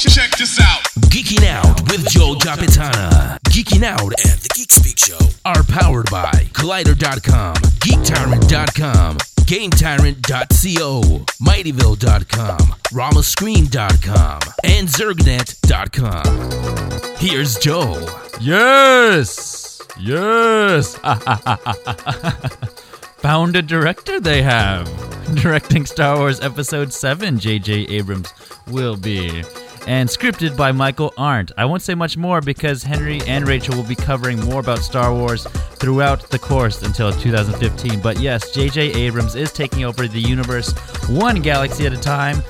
Check 0.00 0.30
this 0.38 0.58
out. 0.58 0.80
Geeking 1.10 1.44
Out 1.46 1.82
with 1.90 2.08
Joe 2.08 2.34
Capitana. 2.36 3.38
Geeking 3.50 3.82
Out 3.82 4.00
and 4.00 4.38
The 4.40 4.48
Geek 4.54 4.72
Speak 4.72 4.98
Show 4.98 5.18
are 5.44 5.62
powered 5.64 6.10
by 6.10 6.30
Collider.com, 6.54 7.56
GeekTyrant.com, 7.56 9.18
GameTyrant.co, 9.18 11.02
Mightyville.com, 11.42 12.58
RamaScreen.com, 12.90 14.40
and 14.64 14.88
Zergnet.com. 14.88 17.16
Here's 17.18 17.58
Joe. 17.58 18.06
Yes! 18.40 19.82
Yes! 20.00 20.96
Found 23.18 23.56
a 23.56 23.62
director 23.62 24.20
they 24.20 24.40
have. 24.40 24.88
Directing 25.34 25.84
Star 25.84 26.16
Wars 26.16 26.40
Episode 26.40 26.94
7, 26.94 27.38
J.J. 27.38 27.72
Abrams 27.88 28.32
will 28.66 28.96
be. 28.96 29.44
And 29.86 30.08
scripted 30.08 30.56
by 30.56 30.70
Michael 30.70 31.12
Arndt. 31.16 31.50
I 31.56 31.64
won't 31.64 31.82
say 31.82 31.94
much 31.94 32.16
more 32.16 32.40
because 32.40 32.84
Henry 32.84 33.20
and 33.26 33.48
Rachel 33.48 33.76
will 33.76 33.82
be 33.82 33.96
covering 33.96 34.38
more 34.40 34.60
about 34.60 34.78
Star 34.78 35.12
Wars 35.12 35.44
throughout 35.82 36.30
the 36.30 36.38
course 36.38 36.82
until 36.82 37.10
2015. 37.12 38.00
But 38.00 38.20
yes, 38.20 38.52
J.J. 38.52 38.92
Abrams 38.92 39.34
is 39.34 39.52
taking 39.52 39.84
over 39.84 40.06
the 40.06 40.20
universe 40.20 40.72
one 41.08 41.42
galaxy 41.42 41.84
at 41.86 41.92
a 41.92 42.00
time, 42.00 42.44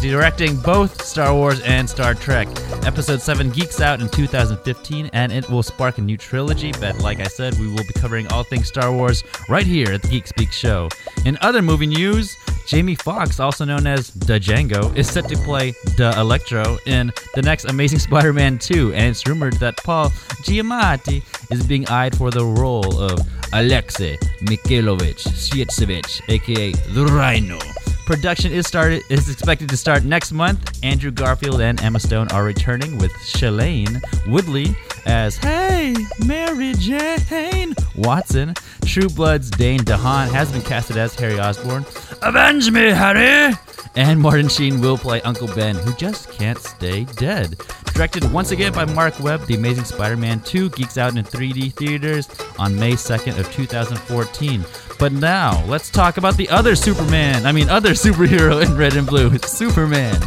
directing 0.00 0.56
both 0.56 1.04
Star 1.04 1.32
Wars 1.32 1.60
and 1.60 1.88
Star 1.88 2.14
Trek. 2.14 2.48
Episode 2.84 3.22
7 3.22 3.50
geeks 3.50 3.80
out 3.80 4.00
in 4.00 4.08
2015, 4.08 5.08
and 5.12 5.30
it 5.30 5.48
will 5.48 5.62
spark 5.62 5.98
a 5.98 6.02
new 6.02 6.16
trilogy. 6.16 6.72
But 6.80 6.98
like 6.98 7.20
I 7.20 7.28
said, 7.28 7.56
we 7.60 7.68
will 7.68 7.76
be 7.76 7.94
covering 7.94 8.26
all 8.32 8.42
things 8.42 8.66
Star 8.66 8.92
Wars 8.92 9.22
right 9.48 9.66
here 9.66 9.92
at 9.92 10.02
the 10.02 10.08
Geek 10.08 10.26
Speak 10.26 10.50
Show. 10.50 10.88
In 11.24 11.38
other 11.42 11.62
movie 11.62 11.86
news, 11.86 12.36
Jamie 12.66 12.96
Foxx, 12.96 13.38
also 13.38 13.64
known 13.64 13.86
as 13.86 14.10
Da 14.10 14.38
Django, 14.38 14.94
is 14.96 15.08
set 15.08 15.28
to 15.28 15.36
play 15.36 15.72
Da 15.96 16.20
Electro 16.20 16.78
in 16.86 17.12
the 17.34 17.42
next 17.42 17.66
Amazing 17.66 17.98
Spider-Man 18.08 18.58
2, 18.58 18.92
and 18.92 19.06
it's 19.06 19.26
rumored 19.26 19.54
that 19.54 19.76
Paul 19.78 20.10
Giamatti 20.42 21.22
is 21.50 21.66
being 21.66 21.88
eyed 21.88 22.16
for 22.16 22.30
the 22.30 22.44
role 22.44 23.00
of 23.00 23.20
Alexei 23.52 24.16
Mikhailovich 24.42 25.22
Sytsevich, 25.28 26.20
aka 26.28 26.72
the 26.92 27.06
Rhino. 27.06 27.58
Production 28.06 28.52
is 28.52 28.68
started 28.68 29.02
is 29.10 29.28
expected 29.28 29.68
to 29.68 29.76
start 29.76 30.04
next 30.04 30.30
month. 30.30 30.78
Andrew 30.84 31.10
Garfield 31.10 31.60
and 31.60 31.82
Emma 31.82 31.98
Stone 31.98 32.28
are 32.28 32.44
returning 32.44 32.98
with 32.98 33.10
Shailene 33.14 34.00
Woodley 34.28 34.76
as 35.06 35.36
Hey 35.36 35.92
Mary 36.24 36.74
Jane 36.74 37.74
Watson. 37.96 38.54
True 38.84 39.08
Blood's 39.08 39.50
Dane 39.50 39.80
DeHaan 39.80 40.28
has 40.28 40.52
been 40.52 40.62
casted 40.62 40.96
as 40.96 41.16
Harry 41.16 41.40
Osborn. 41.40 41.84
Avenge 42.22 42.70
me, 42.70 42.90
Harry! 42.90 43.52
And 43.96 44.20
Martin 44.20 44.48
Sheen 44.48 44.80
will 44.80 44.98
play 44.98 45.20
Uncle 45.22 45.48
Ben, 45.48 45.74
who 45.74 45.92
just 45.94 46.30
can't 46.30 46.58
stay 46.58 47.04
dead. 47.16 47.56
Directed 47.92 48.30
once 48.30 48.52
again 48.52 48.72
by 48.72 48.84
Marc 48.84 49.18
Webb, 49.20 49.46
The 49.46 49.54
Amazing 49.54 49.84
Spider-Man 49.84 50.40
2 50.40 50.70
geeks 50.70 50.96
out 50.96 51.16
in 51.16 51.24
3D 51.24 51.72
theaters 51.72 52.28
on 52.58 52.76
May 52.76 52.92
2nd 52.92 53.38
of 53.38 53.50
2014. 53.52 54.64
But 54.98 55.12
now, 55.12 55.64
let's 55.66 55.90
talk 55.90 56.16
about 56.16 56.36
the 56.36 56.48
other 56.48 56.74
Superman. 56.74 57.44
I 57.46 57.52
mean, 57.52 57.68
other 57.68 57.90
superhero 58.06 58.64
in 58.64 58.76
red 58.76 58.96
and 58.96 59.06
blue, 59.06 59.36
Superman. 59.38 60.20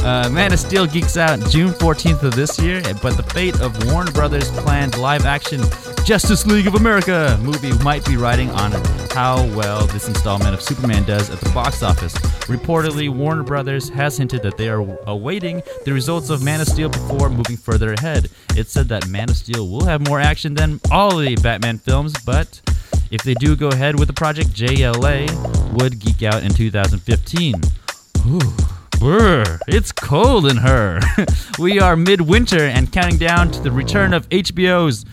Uh, 0.00 0.30
Man 0.32 0.52
of 0.52 0.58
Steel 0.58 0.86
geeks 0.86 1.18
out 1.18 1.38
June 1.50 1.70
14th 1.70 2.22
of 2.22 2.34
this 2.34 2.58
year, 2.58 2.80
but 3.02 3.18
the 3.18 3.22
fate 3.22 3.60
of 3.60 3.92
Warner 3.92 4.10
Brothers' 4.12 4.50
planned 4.50 4.96
live-action 4.96 5.60
Justice 6.04 6.46
League 6.46 6.66
of 6.66 6.74
America 6.74 7.38
movie 7.42 7.72
might 7.84 8.04
be 8.06 8.16
riding 8.16 8.50
on 8.52 8.72
how 9.10 9.44
well 9.54 9.86
this 9.88 10.08
installment 10.08 10.54
of 10.54 10.62
Superman 10.62 11.04
does 11.04 11.28
at 11.28 11.38
the 11.40 11.50
box 11.50 11.82
office. 11.82 12.14
Reportedly, 12.48 13.10
Warner 13.14 13.42
Brothers 13.42 13.90
has 13.90 14.16
hinted 14.16 14.42
that 14.42 14.56
they 14.56 14.70
are 14.70 14.80
awaiting 15.06 15.62
the 15.84 15.92
results 15.92 16.30
of 16.30 16.42
Man 16.42 16.62
of 16.62 16.68
Steel 16.68 16.88
before 16.88 17.28
moving 17.28 17.58
further 17.58 17.92
ahead. 17.92 18.30
It 18.56 18.68
said 18.68 18.88
that 18.88 19.06
Man 19.08 19.28
of 19.28 19.36
Steel 19.36 19.68
will 19.68 19.84
have 19.84 20.06
more 20.08 20.18
action 20.18 20.54
than 20.54 20.80
all 20.90 21.16
the 21.18 21.36
Batman 21.36 21.76
films, 21.76 22.14
but 22.24 22.60
if 23.10 23.22
they 23.22 23.34
do 23.34 23.56
go 23.56 23.68
ahead 23.68 23.98
with 23.98 24.08
the 24.08 24.14
project, 24.14 24.50
JLA 24.50 25.28
would 25.80 25.98
geek 25.98 26.22
out 26.22 26.42
in 26.42 26.52
2015. 26.52 27.54
Ooh. 28.26 28.40
Brr, 29.00 29.58
it's 29.66 29.92
cold 29.92 30.44
in 30.44 30.58
her. 30.58 31.00
we 31.58 31.80
are 31.80 31.96
midwinter 31.96 32.60
and 32.60 32.92
counting 32.92 33.16
down 33.16 33.50
to 33.50 33.60
the 33.60 33.70
return 33.70 34.12
of 34.12 34.28
HBO's 34.28 35.06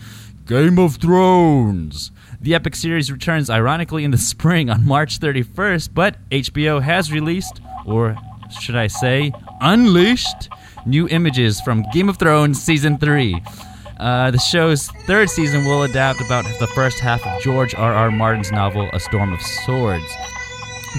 Game 0.44 0.78
of 0.78 0.96
Thrones. 0.96 2.10
The 2.38 2.54
epic 2.54 2.76
series 2.76 3.10
returns 3.10 3.48
ironically 3.48 4.04
in 4.04 4.10
the 4.10 4.18
spring 4.32 4.68
on 4.68 4.84
March 4.84 5.18
31st, 5.20 5.94
but 5.94 6.16
HBO 6.28 6.82
has 6.82 7.10
released, 7.10 7.62
or 7.86 8.14
should 8.60 8.76
I 8.76 8.88
say, 8.88 9.32
unleashed, 9.62 10.50
new 10.84 11.08
images 11.08 11.60
from 11.62 11.84
Game 11.90 12.10
of 12.10 12.18
Thrones 12.18 12.62
Season 12.62 12.98
3. 12.98 13.42
Uh, 13.98 14.30
the 14.30 14.38
show's 14.38 14.88
third 15.06 15.28
season 15.28 15.64
will 15.64 15.82
adapt 15.82 16.20
about 16.20 16.44
the 16.60 16.66
first 16.68 17.00
half 17.00 17.26
of 17.26 17.42
George 17.42 17.74
R. 17.74 17.92
R. 17.92 18.10
Martin's 18.10 18.52
novel, 18.52 18.88
A 18.92 19.00
Storm 19.00 19.32
of 19.32 19.42
Swords. 19.42 20.04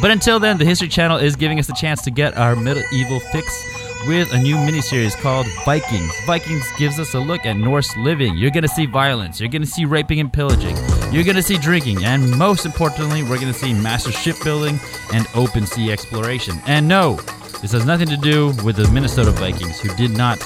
But 0.02 0.12
until 0.12 0.40
then, 0.40 0.58
the 0.58 0.66
History 0.66 0.88
Channel 0.88 1.18
is 1.18 1.36
giving 1.36 1.60
us 1.60 1.68
the 1.68 1.74
chance 1.74 2.02
to 2.04 2.12
get 2.12 2.38
our 2.38 2.56
medieval 2.56 3.20
fix 3.20 3.66
with 4.08 4.34
a 4.34 4.40
new 4.40 4.56
miniseries 4.56 5.16
called 5.20 5.46
Vikings. 5.66 6.12
Vikings 6.26 6.66
gives 6.78 7.00
us 7.00 7.14
a 7.14 7.20
look 7.20 7.46
at 7.46 7.58
Norse 7.58 7.96
living. 7.98 8.38
You're 8.38 8.52
going 8.52 8.64
to 8.64 8.70
see 8.70 8.86
violence, 8.86 9.40
you're 9.40 9.50
going 9.50 9.62
to 9.62 9.68
see 9.68 9.86
raping 9.86 10.20
and 10.20 10.31
pillaging, 10.31 10.76
you're 11.12 11.24
going 11.24 11.36
to 11.36 11.44
see 11.44 11.58
drinking, 11.58 12.06
and 12.06 12.38
most 12.38 12.66
importantly, 12.66 13.24
we're 13.24 13.40
going 13.40 13.52
to 13.52 13.54
see 13.54 13.74
massive 13.74 14.14
shipbuilding 14.14 14.80
and 15.14 15.26
open 15.36 15.66
sea 15.66 15.92
exploration. 15.92 16.56
And 16.66 16.88
no, 16.88 17.16
this 17.62 17.72
has 17.74 17.86
nothing 17.86 18.08
to 18.08 18.18
do 18.18 18.54
with 18.64 18.78
the 18.78 18.90
Minnesota 18.92 19.31
Vikings, 19.31 19.80
who 19.80 19.94
did 19.96 20.12
not 20.12 20.40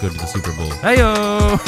go 0.00 0.08
to 0.08 0.14
the 0.14 0.26
Super 0.26 0.52
Bowl. 0.52 0.70
Heyo! 0.82 1.58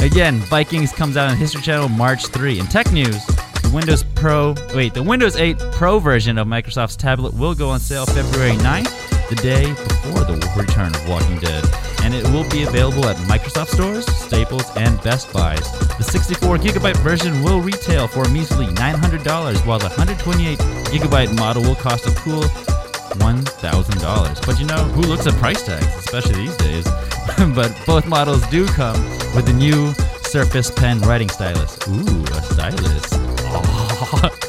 Again, 0.04 0.38
Vikings 0.38 0.92
comes 0.92 1.16
out 1.16 1.30
on 1.30 1.36
History 1.36 1.62
Channel 1.62 1.88
March 1.88 2.26
3. 2.26 2.58
In 2.58 2.66
tech 2.66 2.90
news, 2.92 3.24
the 3.62 3.70
Windows 3.72 4.02
Pro, 4.14 4.54
wait, 4.74 4.94
the 4.94 5.02
Windows 5.02 5.36
8 5.36 5.58
Pro 5.72 5.98
version 5.98 6.38
of 6.38 6.46
Microsoft's 6.46 6.96
tablet 6.96 7.34
will 7.34 7.54
go 7.54 7.68
on 7.68 7.80
sale 7.80 8.06
February 8.06 8.56
9th, 8.56 9.28
the 9.28 9.36
day 9.36 9.68
before 9.68 10.24
the 10.24 10.34
return 10.56 10.94
of 10.94 11.08
Walking 11.08 11.38
Dead, 11.38 11.64
and 12.02 12.14
it 12.14 12.24
will 12.30 12.48
be 12.50 12.64
available 12.64 13.04
at 13.06 13.16
Microsoft 13.28 13.68
stores, 13.68 14.06
Staples, 14.06 14.64
and 14.76 15.00
Best 15.02 15.32
Buys. 15.32 15.70
The 15.98 16.02
64 16.02 16.58
gigabyte 16.58 16.96
version 16.98 17.42
will 17.42 17.60
retail 17.60 18.08
for 18.08 18.24
a 18.24 18.28
measly 18.30 18.66
$900, 18.66 19.66
while 19.66 19.78
the 19.78 19.88
128 19.88 20.58
gigabyte 20.58 21.36
model 21.38 21.62
will 21.62 21.76
cost 21.76 22.06
a 22.06 22.14
cool 22.16 22.42
$1,000. 23.10 24.46
But 24.46 24.58
you 24.58 24.66
know, 24.66 24.82
who 24.94 25.02
looks 25.02 25.26
at 25.26 25.34
price 25.34 25.64
tags, 25.64 25.86
especially 25.96 26.46
these 26.46 26.56
days? 26.56 26.84
but 27.54 27.74
both 27.86 28.06
models 28.06 28.46
do 28.48 28.66
come 28.66 29.00
with 29.34 29.46
the 29.46 29.52
new 29.52 29.92
Surface 30.22 30.70
Pen 30.70 31.00
writing 31.00 31.28
stylus. 31.28 31.76
Ooh, 31.88 32.24
a 32.24 32.42
stylus. 32.42 33.10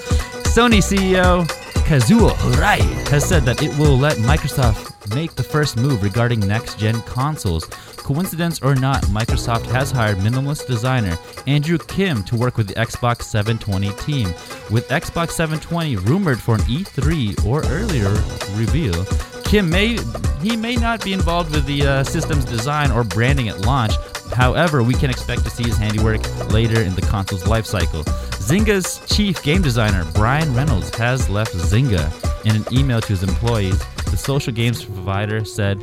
Sony 0.53 0.81
CEO 0.81 1.47
Kazuo 1.91 2.31
Hirai 2.31 2.79
has 3.09 3.27
said 3.27 3.43
that 3.43 3.61
it 3.61 3.77
will 3.77 3.97
let 3.97 4.15
Microsoft 4.17 5.13
make 5.13 5.35
the 5.35 5.43
first 5.43 5.75
move 5.75 6.01
regarding 6.03 6.39
next 6.39 6.79
gen 6.79 7.01
consoles. 7.01 7.67
Coincidence 8.01 8.61
or 8.61 8.75
not, 8.75 9.03
Microsoft 9.03 9.65
has 9.67 9.91
hired 9.91 10.17
minimalist 10.17 10.67
designer 10.67 11.17
Andrew 11.47 11.77
Kim 11.77 12.23
to 12.23 12.35
work 12.35 12.57
with 12.57 12.67
the 12.67 12.73
Xbox 12.75 13.23
720 13.23 13.89
team. 14.01 14.27
With 14.69 14.87
Xbox 14.89 15.31
720 15.31 15.95
rumored 15.97 16.39
for 16.39 16.55
an 16.55 16.61
E3 16.61 17.45
or 17.45 17.63
earlier 17.65 18.09
reveal, 18.57 19.05
Kim 19.43 19.69
may 19.69 19.97
he 20.41 20.55
may 20.55 20.75
not 20.75 21.03
be 21.03 21.13
involved 21.13 21.53
with 21.53 21.65
the 21.65 21.85
uh, 21.85 22.03
system's 22.03 22.45
design 22.45 22.91
or 22.91 23.03
branding 23.03 23.49
at 23.49 23.61
launch. 23.61 23.93
However, 24.33 24.81
we 24.81 24.93
can 24.93 25.09
expect 25.09 25.43
to 25.43 25.49
see 25.49 25.63
his 25.63 25.77
handiwork 25.77 26.21
later 26.51 26.81
in 26.81 26.95
the 26.95 27.01
console's 27.01 27.43
lifecycle. 27.43 28.03
Zynga's 28.39 29.01
chief 29.13 29.43
game 29.43 29.61
designer 29.61 30.05
Brian 30.13 30.53
Reynolds 30.55 30.95
has 30.95 31.29
left 31.29 31.53
Zynga. 31.53 32.11
In 32.45 32.55
an 32.55 32.65
email 32.73 33.01
to 33.01 33.07
his 33.07 33.23
employees, 33.23 33.79
the 34.05 34.17
social 34.17 34.51
games 34.51 34.83
provider 34.83 35.45
said 35.45 35.79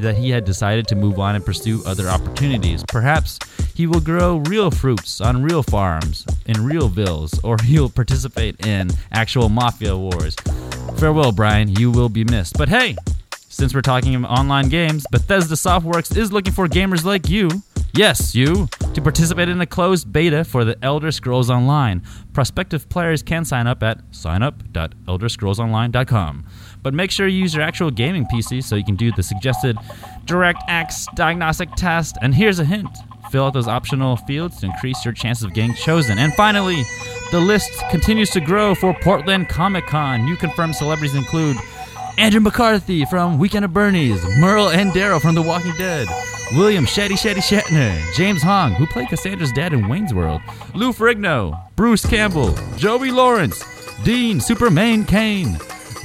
that 0.00 0.16
he 0.16 0.30
had 0.30 0.44
decided 0.44 0.86
to 0.88 0.96
move 0.96 1.18
on 1.18 1.34
and 1.34 1.44
pursue 1.44 1.82
other 1.84 2.08
opportunities. 2.08 2.84
Perhaps 2.88 3.38
he 3.74 3.86
will 3.86 4.00
grow 4.00 4.36
real 4.48 4.70
fruits 4.70 5.20
on 5.20 5.42
real 5.42 5.62
farms 5.62 6.26
in 6.46 6.64
real 6.64 6.88
villas, 6.88 7.38
or 7.42 7.56
he'll 7.64 7.90
participate 7.90 8.64
in 8.66 8.90
actual 9.12 9.48
mafia 9.48 9.96
wars. 9.96 10.34
Farewell, 10.96 11.32
Brian. 11.32 11.68
You 11.68 11.90
will 11.90 12.08
be 12.08 12.24
missed. 12.24 12.56
But 12.56 12.68
hey, 12.68 12.96
since 13.48 13.74
we're 13.74 13.82
talking 13.82 14.24
online 14.24 14.68
games, 14.68 15.04
Bethesda 15.10 15.54
Softworks 15.54 16.16
is 16.16 16.32
looking 16.32 16.52
for 16.52 16.68
gamers 16.68 17.04
like 17.04 17.28
you. 17.28 17.48
Yes, 17.94 18.34
you, 18.34 18.68
to 18.94 19.02
participate 19.02 19.50
in 19.50 19.60
a 19.60 19.66
closed 19.66 20.10
beta 20.10 20.44
for 20.44 20.64
the 20.64 20.82
Elder 20.82 21.12
Scrolls 21.12 21.50
Online. 21.50 22.02
Prospective 22.32 22.88
players 22.88 23.22
can 23.22 23.44
sign 23.44 23.66
up 23.66 23.82
at 23.82 23.98
signup.elderscrollsonline.com. 24.12 26.46
But 26.82 26.94
make 26.94 27.10
sure 27.10 27.28
you 27.28 27.38
use 27.38 27.54
your 27.54 27.62
actual 27.62 27.90
gaming 27.90 28.26
PC 28.26 28.62
so 28.62 28.76
you 28.76 28.84
can 28.84 28.96
do 28.96 29.12
the 29.12 29.22
suggested 29.22 29.76
DirectX 30.26 31.14
diagnostic 31.14 31.72
test. 31.76 32.16
And 32.22 32.34
here's 32.34 32.58
a 32.58 32.64
hint 32.64 32.88
fill 33.30 33.46
out 33.46 33.54
those 33.54 33.68
optional 33.68 34.16
fields 34.16 34.60
to 34.60 34.66
increase 34.66 35.02
your 35.06 35.14
chances 35.14 35.42
of 35.42 35.54
getting 35.54 35.74
chosen. 35.74 36.18
And 36.18 36.34
finally, 36.34 36.82
the 37.30 37.40
list 37.40 37.70
continues 37.90 38.28
to 38.30 38.40
grow 38.40 38.74
for 38.74 38.94
Portland 39.00 39.48
Comic 39.48 39.86
Con. 39.86 40.24
New 40.26 40.36
confirmed 40.36 40.76
celebrities 40.76 41.14
include 41.14 41.56
Andrew 42.18 42.40
McCarthy 42.40 43.06
from 43.06 43.38
Weekend 43.38 43.64
at 43.64 43.72
Bernie's, 43.72 44.22
Merle 44.36 44.68
and 44.68 44.90
Daryl 44.92 45.20
from 45.20 45.34
The 45.34 45.40
Walking 45.40 45.72
Dead, 45.78 46.08
William 46.52 46.84
Shetty 46.84 47.12
Shetty 47.12 47.40
Shatner, 47.40 48.14
James 48.14 48.42
Hong, 48.42 48.72
who 48.74 48.86
played 48.86 49.08
Cassandra's 49.08 49.52
dad 49.52 49.72
in 49.72 49.88
Wayne's 49.88 50.12
World, 50.12 50.42
Lou 50.74 50.92
Ferrigno, 50.92 51.58
Bruce 51.74 52.04
Campbell, 52.04 52.54
Joey 52.76 53.10
Lawrence, 53.10 53.64
Dean 54.04 54.40
Superman 54.40 55.06
Cain, 55.06 55.56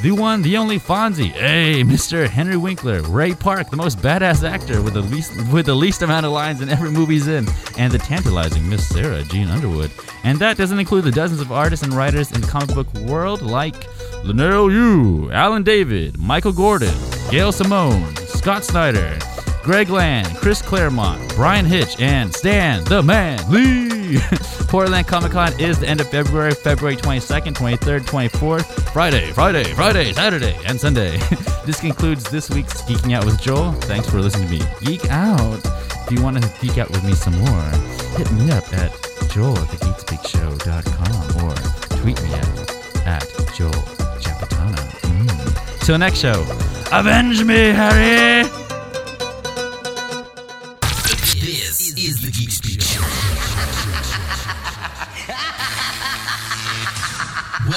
the 0.02 0.12
one, 0.12 0.42
the 0.42 0.58
only 0.58 0.80
Fonzie, 0.80 1.32
hey, 1.32 1.84
Mr. 1.86 2.28
Henry 2.28 2.58
Winkler, 2.58 3.02
Ray 3.02 3.34
Park, 3.34 3.70
the 3.70 3.78
most 3.78 3.98
badass 4.00 4.48
actor 4.48 4.82
with 4.82 4.94
the 4.94 5.02
least 5.02 5.32
with 5.52 5.66
the 5.66 5.76
least 5.76 6.02
amount 6.02 6.26
of 6.26 6.32
lines 6.32 6.62
in 6.62 6.70
every 6.70 6.92
movie 6.92 7.16
he's 7.16 7.28
in, 7.28 7.48
and 7.78 7.92
the 7.92 7.98
tantalizing 7.98 8.70
Miss 8.70 8.88
Sara 8.88 9.24
Jean 9.24 9.50
Underwood. 9.50 9.92
And 10.24 10.38
that 10.40 10.58
doesn't 10.58 10.80
include 10.80 11.04
the 11.04 11.12
dozens 11.12 11.42
of 11.42 11.52
artists 11.52 11.84
and 11.84 11.94
writers 11.94 12.32
in 12.32 12.42
the 12.42 12.48
comic 12.48 12.74
book 12.76 12.94
world 12.96 13.42
like 13.42 13.76
Leinil 14.24 14.72
Yu, 14.72 15.32
Alan 15.32 15.64
David, 15.64 16.18
Michael 16.18 16.54
Gordon, 16.54 16.94
Gail 17.32 17.52
Simone, 17.52 18.16
Scott 18.16 18.64
Snyder, 18.64 19.18
Greg 19.68 19.90
Land, 19.90 20.34
Chris 20.38 20.62
Claremont, 20.62 21.36
Bryan 21.36 21.66
Hitch, 21.66 22.00
and 22.00 22.34
Stan 22.34 22.86
the 22.86 23.04
Man 23.04 23.38
Lee. 23.52 24.18
Portland 24.70 25.06
Comic 25.06 25.34
Con 25.34 25.52
is 25.60 25.78
the 25.78 25.90
end 25.90 26.00
of 26.00 26.10
February, 26.10 26.52
February 26.52 26.96
22nd, 26.96 27.54
23rd, 27.54 28.00
24th, 28.06 28.94
Friday, 28.94 29.30
Friday, 29.34 29.66
Friday, 29.74 30.14
Saturday, 30.14 30.58
and 30.66 30.80
Sunday. 30.80 31.18
this 31.66 31.82
concludes 31.82 32.24
this 32.30 32.50
week's 32.50 32.82
Geeking 32.84 33.14
Out 33.14 33.26
with 33.26 33.42
Joel. 33.42 33.74
Thanks 33.74 34.10
for 34.10 34.22
listening 34.22 34.48
to 34.48 34.54
me 34.54 34.62
geek 34.80 35.10
out. 35.10 35.60
If 35.66 36.14
you 36.14 36.24
want 36.24 36.42
to 36.42 36.50
geek 36.62 36.78
out 36.78 36.90
with 36.90 37.04
me 37.04 37.12
some 37.12 37.38
more, 37.38 37.62
hit 38.16 38.32
me 38.32 38.50
up 38.52 38.64
at 38.74 38.94
joel 39.30 39.58
at 39.58 39.68
thegeekspeakshow.com 39.68 41.44
or 41.44 41.54
tweet 42.02 42.24
me 42.24 42.34
at, 42.36 43.06
at 43.06 43.54
Joel. 43.54 43.72
Mm. 45.04 45.86
Till 45.86 45.98
next 45.98 46.20
show, 46.20 46.46
avenge 46.94 47.44
me, 47.44 47.74
Harry! 47.74 48.67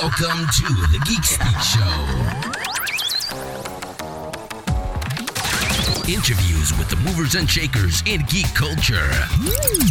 Welcome 0.02 0.46
to 0.46 0.64
the 0.92 0.98
Geek 1.04 1.22
Speak 1.24 1.60
Show. 1.60 1.82
Interviews 6.10 6.72
with 6.78 6.88
the 6.88 6.96
movers 7.04 7.34
and 7.34 7.48
shakers 7.48 8.02
in 8.06 8.22
geek 8.22 8.46
culture. 8.54 9.10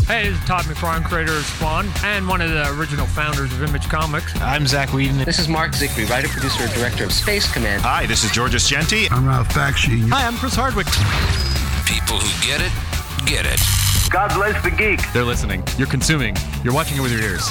Hey, 0.08 0.30
this 0.30 0.40
is 0.40 0.46
Todd 0.46 0.64
McFarlane, 0.64 1.04
creator 1.04 1.34
of 1.34 1.46
Spawn, 1.46 1.90
and 2.04 2.28
one 2.28 2.42
of 2.42 2.50
the 2.50 2.76
original 2.80 3.06
founders 3.06 3.54
of 3.54 3.62
Image 3.62 3.88
Comics. 3.88 4.36
I'm 4.42 4.66
Zack 4.66 4.94
Whedon. 4.94 5.20
This 5.26 5.38
is 5.38 5.48
Marc 5.48 5.74
Zicree, 5.74 6.10
writer, 6.10 6.28
producer, 6.28 6.64
and 6.64 6.74
director 6.74 7.04
of 7.04 7.12
Space 7.12 7.52
Command. 7.54 7.84
Hi, 7.84 8.08
this 8.08 8.24
is 8.24 8.32
George 8.32 8.54
Ascenti. 8.54 9.12
I'm 9.12 9.28
Ralph 9.28 9.50
Bakshi. 9.50 10.10
Hi, 10.10 10.26
I'm 10.26 10.38
Chris 10.38 10.56
Hardwick. 10.56 10.88
People 11.86 12.18
who 12.18 12.48
get 12.48 12.62
it, 12.62 12.72
get 13.28 13.46
it. 13.46 13.79
God 14.10 14.34
bless 14.34 14.62
the 14.64 14.72
geek. 14.72 15.02
They're 15.14 15.24
listening. 15.24 15.64
You're 15.78 15.88
consuming. 15.88 16.36
You're 16.64 16.74
watching 16.74 16.98
it 16.98 17.02
with 17.02 17.12
your 17.12 17.22
ears. 17.22 17.44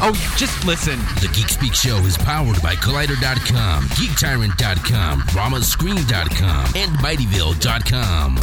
Oh, 0.00 0.12
just 0.38 0.64
listen. 0.64 0.98
The 1.20 1.30
Geek 1.34 1.48
Speak 1.50 1.74
Show 1.74 1.96
is 1.98 2.16
powered 2.16 2.60
by 2.62 2.74
Collider.com, 2.74 3.84
GeekTyrant.com, 3.84 5.20
RamaScreen.com, 5.20 6.72
and 6.74 6.90
MightyVille.com. 7.00 8.36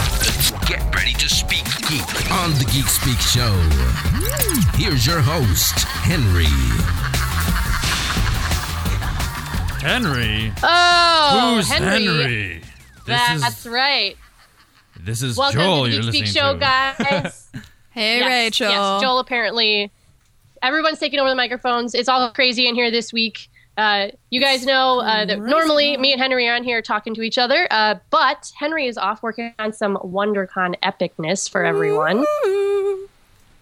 Get 0.68 0.96
ready 0.96 1.14
to 1.14 1.28
speak 1.28 1.66
geek 1.90 2.31
on 2.31 2.52
the 2.52 2.66
Geek 2.72 2.86
Speak 2.88 3.20
Show. 3.20 3.54
Here's 4.78 5.08
your 5.08 5.22
host, 5.22 5.80
Henry. 5.80 6.46
Henry? 9.81 10.54
Oh, 10.64 11.56
Who's 11.56 11.70
Henry. 11.70 11.90
Henry? 11.90 12.62
This 13.06 13.42
That's 13.42 13.66
is 13.66 13.72
right. 13.72 14.16
this 15.00 15.22
is 15.24 15.36
Welcome 15.38 15.60
Joel 15.60 15.86
to 15.86 15.92
you're 15.92 16.04
the 16.04 16.12
Geek 16.12 16.22
listening 16.22 16.25
Speak 16.31 16.42
Show, 16.42 16.54
to. 16.54 16.60
guys. 16.60 17.43
Hey, 17.94 18.19
Yes, 18.19 18.28
Rachel. 18.28 18.69
Yes, 18.69 19.01
Joel 19.01 19.19
apparently. 19.19 19.92
Everyone's 20.62 20.98
taking 21.00 21.19
over 21.19 21.30
the 21.30 21.36
microphones. 21.36 21.94
It's 21.94 22.10
all 22.10 22.31
crazy 22.31 22.68
in 22.68 22.74
here 22.74 22.90
this 22.90 23.13
week. 23.13 23.50
Uh, 23.78 24.07
you 24.30 24.40
guys 24.40 24.66
know 24.66 25.00
uh, 25.00 25.25
that 25.25 25.40
normally 25.40 25.98
me 25.98 26.12
and 26.12 26.22
Henry 26.22 26.48
are 26.48 26.56
on 26.56 26.63
here 26.63 26.81
talking 26.81 27.13
to 27.16 27.22
each 27.22 27.38
other, 27.38 27.68
uh, 27.72 27.95
but 28.12 28.51
Henry 28.57 28.88
is 28.88 28.98
off 28.98 29.22
working 29.24 29.54
on 29.60 29.74
some 29.74 29.98
WonderCon 29.98 30.75
epicness 30.81 31.50
for 31.50 31.63
everyone. 31.66 32.24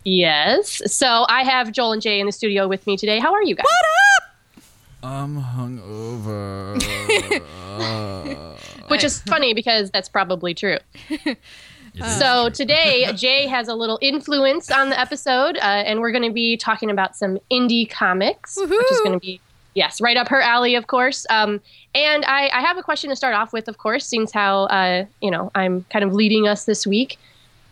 Yes. 0.04 0.81
So 0.94 1.25
I 1.30 1.44
have 1.44 1.72
Joel 1.72 1.94
and 1.94 2.01
Jae 2.01 2.19
in 2.19 2.25
the 2.25 2.31
studio 2.31 2.68
with 2.68 2.88
me 2.88 2.98
today. 2.98 3.19
How 3.19 3.34
are 3.34 3.44
you 3.44 3.56
guys? 3.56 3.66
What 3.66 3.86
up? 4.18 4.63
I'm 5.04 5.42
hungover. 5.42 6.77
Which 8.89 9.04
is 9.04 9.22
funny 9.22 9.54
because 9.54 9.92
that's 9.92 10.10
probably 10.10 10.54
true. 10.54 10.77
So 12.00 12.50
today, 12.50 13.06
Jae 13.10 13.48
has 13.48 13.68
a 13.68 13.76
little 13.76 14.00
influence 14.02 14.72
on 14.72 14.90
the 14.90 15.00
episode, 15.00 15.58
uh, 15.58 15.62
and 15.62 16.00
we're 16.00 16.12
going 16.12 16.24
to 16.24 16.34
be 16.34 16.58
talking 16.58 16.90
about 16.90 17.16
some 17.16 17.38
indie 17.52 17.90
comics, 17.90 18.58
which 18.58 18.92
is 18.92 19.00
going 19.02 19.14
to 19.14 19.20
be 19.20 19.42
yes, 19.74 20.00
right 20.02 20.18
up 20.18 20.28
her 20.30 20.42
alley, 20.42 20.76
of 20.76 20.88
course. 20.88 21.26
Um, 21.30 21.60
and 21.94 22.24
I, 22.26 22.50
I 22.50 22.62
have 22.62 22.78
a 22.78 22.84
question 22.84 23.10
to 23.10 23.16
start 23.16 23.36
off 23.36 23.52
with, 23.54 23.68
of 23.68 23.78
course, 23.78 24.06
since 24.06 24.32
how 24.32 24.64
uh, 24.66 25.06
you 25.22 25.30
know 25.32 25.52
I'm 25.54 25.84
kind 25.90 26.04
of 26.06 26.14
leading 26.14 26.48
us 26.48 26.66
this 26.66 26.88
week. 26.88 27.18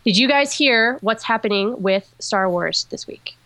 Did 0.04 0.16
you 0.16 0.28
guys 0.28 0.52
hear 0.52 0.98
what's 1.00 1.24
happening 1.24 1.80
with 1.82 2.14
Star 2.18 2.48
Wars 2.48 2.86
this 2.90 3.06
week? 3.06 3.36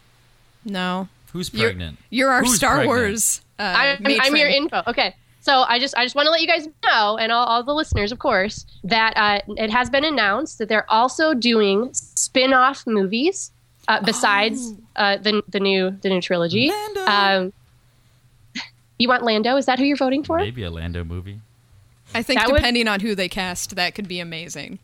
No. 0.65 1.09
Who's 1.33 1.53
You're- 1.53 1.67
pregnant? 1.67 1.99
You're 2.11 2.31
our 2.31 2.43
Who's 2.43 2.57
Star 2.57 2.77
pregnant? 2.77 2.97
Wars. 2.97 3.41
Uh, 3.59 3.63
I'm, 3.63 4.07
I'm 4.21 4.37
your 4.37 4.49
info. 4.49 4.83
Okay. 4.87 5.15
So 5.45 5.63
I 5.69 5.79
just 5.79 5.95
I 5.95 6.07
just 6.07 6.15
want 6.15 6.25
to 6.25 6.31
let 6.31 6.41
you 6.41 6.47
guys 6.47 6.67
know, 6.87 7.19
and 7.19 7.31
all, 7.31 7.45
all 7.45 7.63
the 7.63 7.75
listeners, 7.75 8.11
of 8.13 8.19
course, 8.19 8.65
that 8.83 9.13
uh, 9.15 9.41
it 9.59 9.71
has 9.71 9.91
been 9.91 10.03
announced 10.03 10.57
that 10.57 10.71
they're 10.71 10.91
also 10.91 11.35
doing 11.35 11.93
spin-off 11.93 12.87
movies 12.87 13.53
uh, 13.87 14.01
besides 14.03 14.73
uh, 14.97 15.19
the 15.19 15.43
the 15.51 15.61
new 15.61 15.91
the 16.01 16.09
new 16.09 16.23
trilogy. 16.23 16.71
Um, 17.07 17.53
you 18.99 19.07
want 19.07 19.23
Lando? 19.23 19.57
Is 19.59 19.67
that 19.67 19.79
who 19.79 19.85
you're 19.85 19.99
voting 19.99 20.25
for? 20.25 20.39
Maybe 20.39 20.63
a 20.63 20.71
Lando 20.71 21.05
movie. 21.05 21.41
I 22.15 22.23
think 22.23 22.41
That 22.41 22.49
would- 22.51 22.57
depending 22.57 22.89
on 22.89 23.01
who 23.01 23.15
they 23.15 23.29
cast, 23.29 23.77
that 23.77 23.95
could 23.95 24.09
be 24.09 24.21
amazing. 24.21 24.79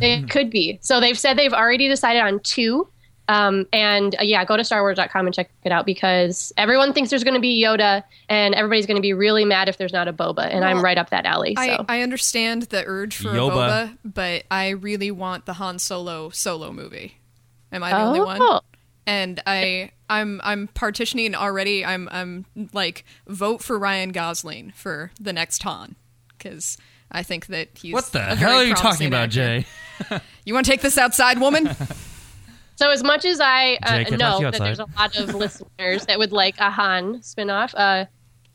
It 0.00 0.28
could 0.28 0.50
be. 0.50 0.80
So 0.82 0.98
they've 0.98 1.16
said 1.18 1.38
they've 1.38 1.52
already 1.52 1.86
decided 1.86 2.20
on 2.20 2.40
two. 2.40 2.88
Um, 3.28 3.66
and 3.72 4.14
uh, 4.16 4.22
yeah, 4.22 4.44
go 4.44 4.56
to 4.56 4.62
StarWars.com 4.62 5.26
and 5.26 5.34
check 5.34 5.50
it 5.64 5.72
out 5.72 5.86
because 5.86 6.52
everyone 6.56 6.92
thinks 6.92 7.10
there's 7.10 7.24
going 7.24 7.34
to 7.34 7.40
be 7.40 7.62
Yoda, 7.62 8.02
and 8.28 8.54
everybody's 8.54 8.86
going 8.86 8.96
to 8.96 9.02
be 9.02 9.12
really 9.14 9.44
mad 9.44 9.68
if 9.68 9.78
there's 9.78 9.92
not 9.92 10.08
a 10.08 10.12
Boba, 10.12 10.46
and 10.50 10.64
I'm 10.64 10.82
right 10.82 10.98
up 10.98 11.10
that 11.10 11.24
alley. 11.24 11.54
So 11.54 11.62
I, 11.62 11.84
I 11.88 12.00
understand 12.02 12.64
the 12.64 12.84
urge 12.86 13.16
for 13.16 13.28
Yoba. 13.28 13.50
a 13.50 13.88
Boba, 13.88 13.98
but 14.04 14.44
I 14.50 14.70
really 14.70 15.10
want 15.10 15.46
the 15.46 15.54
Han 15.54 15.78
Solo 15.78 16.28
solo 16.30 16.72
movie. 16.72 17.16
Am 17.72 17.82
I 17.82 17.90
the 17.90 18.00
only 18.00 18.20
one? 18.20 18.38
Oh. 18.40 18.60
And 19.06 19.42
I 19.46 19.90
I'm 20.08 20.40
I'm 20.44 20.68
partitioning 20.68 21.34
already. 21.34 21.84
I'm 21.84 22.08
I'm 22.10 22.46
like 22.72 23.04
vote 23.26 23.62
for 23.62 23.78
Ryan 23.78 24.12
Gosling 24.12 24.72
for 24.74 25.10
the 25.20 25.32
next 25.32 25.62
Han 25.62 25.96
because 26.36 26.78
I 27.10 27.22
think 27.22 27.46
that 27.46 27.68
he's 27.74 27.92
What 27.92 28.06
the 28.06 28.32
a 28.32 28.34
hell 28.34 28.58
are 28.58 28.64
you 28.64 28.74
talking 28.74 29.08
promising 29.08 29.08
about, 29.08 29.36
actor. 29.36 29.66
Jae? 30.10 30.20
You 30.44 30.52
want 30.52 30.66
to 30.66 30.72
take 30.72 30.82
this 30.82 30.98
outside, 30.98 31.38
woman? 31.38 31.70
So 32.76 32.90
as 32.90 33.02
much 33.02 33.24
as 33.24 33.40
I 33.40 33.78
uh, 33.82 33.98
Jake, 34.04 34.18
know 34.18 34.40
you 34.40 34.50
that 34.50 34.58
there's 34.58 34.80
a 34.80 34.86
lot 34.98 35.16
of 35.16 35.34
listeners 35.34 36.06
that 36.06 36.18
would 36.18 36.32
like 36.32 36.58
a 36.58 36.70
Han 36.70 37.20
spinoff, 37.20 37.72
uh, 37.74 38.06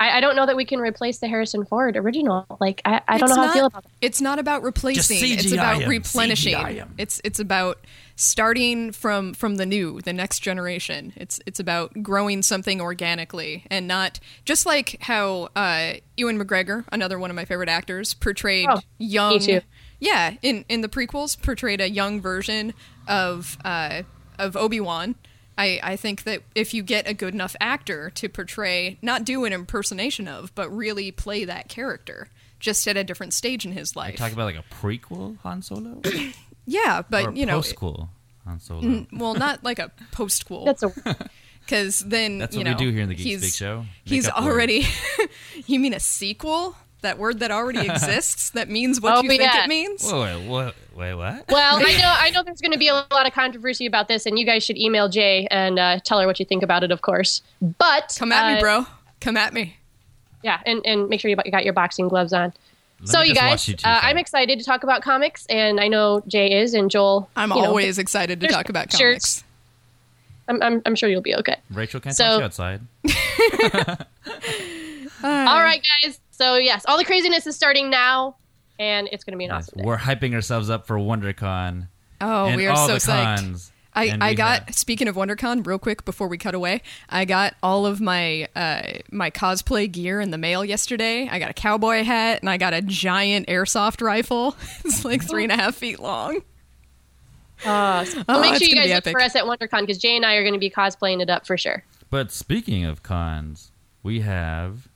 I, 0.01 0.17
I 0.17 0.21
don't 0.21 0.35
know 0.35 0.45
that 0.45 0.55
we 0.55 0.65
can 0.65 0.79
replace 0.79 1.17
the 1.19 1.27
Harrison 1.27 1.65
Ford 1.65 1.95
original. 1.97 2.45
Like 2.59 2.81
I, 2.85 3.01
I 3.07 3.17
don't 3.17 3.29
It's 3.29 3.35
know 3.38 3.41
how 3.41 3.47
not- 3.47 3.51
I 3.51 3.57
feel 3.59 3.65
about 3.65 3.83
that. 3.83 3.91
It's 4.01 4.21
not 4.21 4.39
about 4.39 4.63
replacing. 4.63 5.17
It's 5.33 5.45
CGI 5.45 5.53
about 5.53 5.81
'em, 5.83 5.89
replenishing. 5.89 6.55
CGI 6.55 6.79
'em. 6.81 6.93
It's 6.97 7.19
it's 7.23 7.39
about 7.39 7.79
starting 8.15 8.91
from 8.91 9.33
from 9.33 9.55
the 9.55 9.65
new, 9.65 10.01
the 10.01 10.13
next 10.13 10.39
generation. 10.39 11.13
It's 11.15 11.39
it's 11.45 11.59
about 11.59 12.03
growing 12.03 12.41
something 12.41 12.81
organically 12.81 13.65
and 13.69 13.88
not 13.88 14.19
just 14.45 14.65
like 14.65 14.97
how 15.01 15.49
uh, 15.55 15.93
Ewan 16.17 16.38
McGregor, 16.41 16.85
another 16.91 17.17
one 17.19 17.29
of 17.29 17.35
my 17.35 17.45
favorite 17.45 17.69
actors, 17.69 18.13
portrayed 18.13 18.67
Oh, 18.69 18.79
young. 18.97 19.33
me 19.33 19.39
too. 19.39 19.61
Yeah, 20.01 20.35
in 20.41 20.63
in 20.69 20.79
the 20.81 20.88
prequels, 20.89 21.41
portrayed 21.41 21.81
a 21.81 21.89
young 21.89 22.21
version 22.21 22.73
of 23.10 23.58
uh, 23.66 24.04
of 24.38 24.56
Obi 24.56 24.80
Wan. 24.80 25.16
I, 25.58 25.78
I 25.84 25.96
think 25.98 26.24
that 26.24 26.44
if 26.56 26.74
you 26.74 26.84
get 26.84 27.06
a 27.06 27.13
good 27.13 27.34
enough 27.34 27.54
actor 27.60 28.10
to 28.12 28.30
portray, 28.30 28.98
not 29.01 29.25
do 29.25 29.44
an 29.44 29.51
impersonation 29.51 30.25
of, 30.25 30.56
but 30.56 30.70
really 30.70 31.12
play 31.12 31.44
that 31.44 31.68
character, 31.68 32.30
just 32.62 32.88
at 32.88 32.96
a 32.96 33.04
different 33.04 33.34
stage 33.34 33.66
in 33.66 33.74
his 33.74 33.94
life. 33.94 34.16
Talk 34.16 34.32
about 34.32 34.46
like 34.46 34.56
a 34.56 34.63
prequel 34.74 35.38
Han 35.39 35.62
Solo 35.62 36.01
yeah, 36.66 37.00
or 37.00 37.06
but 37.10 37.36
you 37.36 37.46
know, 37.46 37.60
postquel 37.60 38.08
Han 38.46 38.62
Solo. 38.62 39.06
well, 39.12 39.34
not 39.34 39.62
like 39.62 39.80
a 39.80 39.92
post-quel. 40.13 40.63
That's 40.63 40.84
a 40.84 40.94
because 41.60 42.00
then 42.00 42.38
That's 42.38 42.56
you 42.56 42.60
what 42.60 42.66
we 42.68 42.72
know, 42.72 42.78
do 42.78 42.89
here 42.92 43.04
in 43.04 43.10
the 43.10 43.16
Geek 43.16 43.25
he's, 43.25 43.42
Speak 43.42 43.54
Show. 43.54 43.80
Make 43.80 43.88
He's 44.06 44.30
already. 44.30 44.88
you 45.68 45.80
mean 45.80 45.94
a 45.94 46.00
sequel? 46.00 46.75
That 47.01 47.18
word 47.18 47.39
that 47.39 47.50
already 47.51 47.79
exists 47.89 48.50
that 48.51 48.70
means 48.70 49.00
what 49.00 49.18
Oh, 49.18 49.22
you 49.24 49.29
think 49.29 49.41
yeah. 49.41 49.63
it 49.63 49.68
means. 49.68 50.03
Wait, 50.03 50.13
wait, 50.13 50.48
what? 50.48 50.75
Wait, 50.96 51.13
what? 51.15 51.46
well. 51.50 51.77
I 51.77 51.98
know 51.98 52.13
I 52.18 52.29
know 52.32 52.44
there's 52.44 52.60
going 52.62 52.74
to 52.74 52.77
be 52.77 52.89
a 52.89 52.94
lot 52.94 53.25
of 53.25 53.34
controversy 53.34 53.86
about 53.86 54.08
this, 54.10 54.25
and 54.25 54.38
you 54.38 54.46
guys 54.46 54.63
should 54.63 54.77
email 54.77 55.10
Jae 55.10 55.48
and 55.50 55.79
uh, 55.79 56.00
tell 56.03 56.20
her 56.20 56.27
what 56.27 56.39
you 56.39 56.46
think 56.46 56.62
about 56.63 56.84
it, 56.84 56.91
of 56.91 57.01
course. 57.01 57.41
But 57.62 58.15
Come 58.20 58.32
at 58.34 58.51
uh, 58.51 58.56
me, 58.56 58.60
bro. 58.62 58.86
Come 59.22 59.38
at 59.38 59.53
me. 59.53 59.77
Yeah, 60.44 60.60
and, 60.65 60.82
and 60.86 61.10
make 61.10 61.20
sure 61.22 61.29
you 61.29 61.36
got 61.36 61.63
your 61.65 61.74
boxing 61.74 62.08
gloves 62.10 62.32
on. 62.34 62.53
Let 63.01 63.10
so 63.10 63.22
you 63.22 63.34
guys, 63.34 63.65
you 63.68 63.75
uh. 63.86 64.00
I'm 64.03 64.18
excited 64.18 64.60
to 64.60 64.65
talk 64.65 64.84
about 64.84 65.01
comics, 65.01 65.46
and 65.46 65.79
I 65.79 65.88
know 65.88 66.22
Jae 66.27 66.51
is, 66.63 66.74
and 66.74 66.91
Joel. 66.91 67.29
I'm 67.36 67.50
you 67.51 67.56
know, 67.62 67.65
always 67.68 67.98
excited 67.98 68.41
to 68.41 68.48
talk 68.48 68.68
about 68.70 68.89
pictures. 68.89 69.44
comics. 69.44 69.44
I'm, 70.50 70.62
I'm, 70.63 70.82
I'm 70.86 70.96
sure 70.96 71.08
you'll 71.08 71.22
be 71.22 71.36
okay. 71.36 71.56
Rachel 71.70 72.00
can't 72.01 72.15
So- 72.15 72.24
talk 72.24 72.39
you 72.39 72.46
outside. 72.46 72.82
All 75.24 75.62
right, 75.62 75.82
guys. 76.03 76.20
So 76.39 76.55
yes, 76.55 76.86
all 76.88 76.98
the 76.98 77.03
craziness 77.03 77.46
is 77.48 77.55
starting 77.58 77.89
now, 77.89 78.38
and 78.79 79.10
it's 79.12 79.25
going 79.25 79.34
to 79.34 79.38
be 79.38 79.43
an 79.43 79.51
Yes, 79.51 79.67
awesome 79.67 79.79
day. 79.79 79.86
we're 79.86 79.98
hyping 79.98 80.34
ourselves 80.34 80.69
up 80.69 80.88
for 80.88 80.96
WonderCon. 80.98 81.89
Oh, 82.22 82.46
and 82.46 82.55
we 82.55 82.65
are 82.65 82.72
all 82.77 82.88
so 82.88 82.93
the 82.93 83.00
psyched. 83.00 83.36
cons. 83.38 83.72
I, 83.93 84.17
I 84.22 84.34
got 84.36 84.63
have- 84.67 84.75
speaking 84.75 85.08
of 85.10 85.15
WonderCon 85.15 85.65
real 85.67 85.79
quick 85.79 86.05
before 86.05 86.27
we 86.29 86.38
cut 86.38 86.55
away. 86.55 86.81
I 87.10 87.25
got 87.25 87.55
all 87.62 87.86
of 87.86 88.00
my 88.00 88.48
uh, 88.55 89.00
my 89.12 89.31
cosplay 89.31 89.91
gear 89.91 90.22
in 90.22 90.31
the 90.31 90.38
mail 90.38 90.63
yesterday. 90.63 91.27
I 91.29 91.39
got 91.39 91.50
a 91.50 91.53
cowboy 91.53 92.03
hat 92.03 92.39
and 92.41 92.50
I 92.50 92.58
got 92.58 92.74
a 92.74 92.81
giant 92.81 93.48
airsoft 93.48 94.01
rifle. 94.01 94.55
it's 94.86 95.03
like 95.03 95.24
three 95.27 95.43
and 95.43 95.51
a 95.51 95.58
half 95.58 95.75
feet 95.75 96.00
long. 96.00 96.39
Uh, 97.65 98.05
so 98.05 98.24
Oh, 98.29 98.39
make 98.41 98.55
sure 98.55 98.67
you 98.67 98.75
guys 98.75 98.88
look 98.89 98.98
epic. 98.98 99.12
for 99.12 99.22
us 99.22 99.36
at 99.36 99.43
WonderCon 99.43 99.81
because 99.81 100.00
Jae 100.00 100.15
and 100.15 100.25
I 100.25 100.36
are 100.36 100.43
going 100.43 100.53
to 100.53 100.60
be 100.60 100.69
cosplaying 100.69 101.22
it 101.22 101.29
up 101.29 101.46
for 101.46 101.58
sure. 101.58 101.84
But 102.10 102.31
speaking 102.31 102.86
of 102.86 103.03
cons, 103.03 103.72
we 104.03 104.22
have 104.22 104.88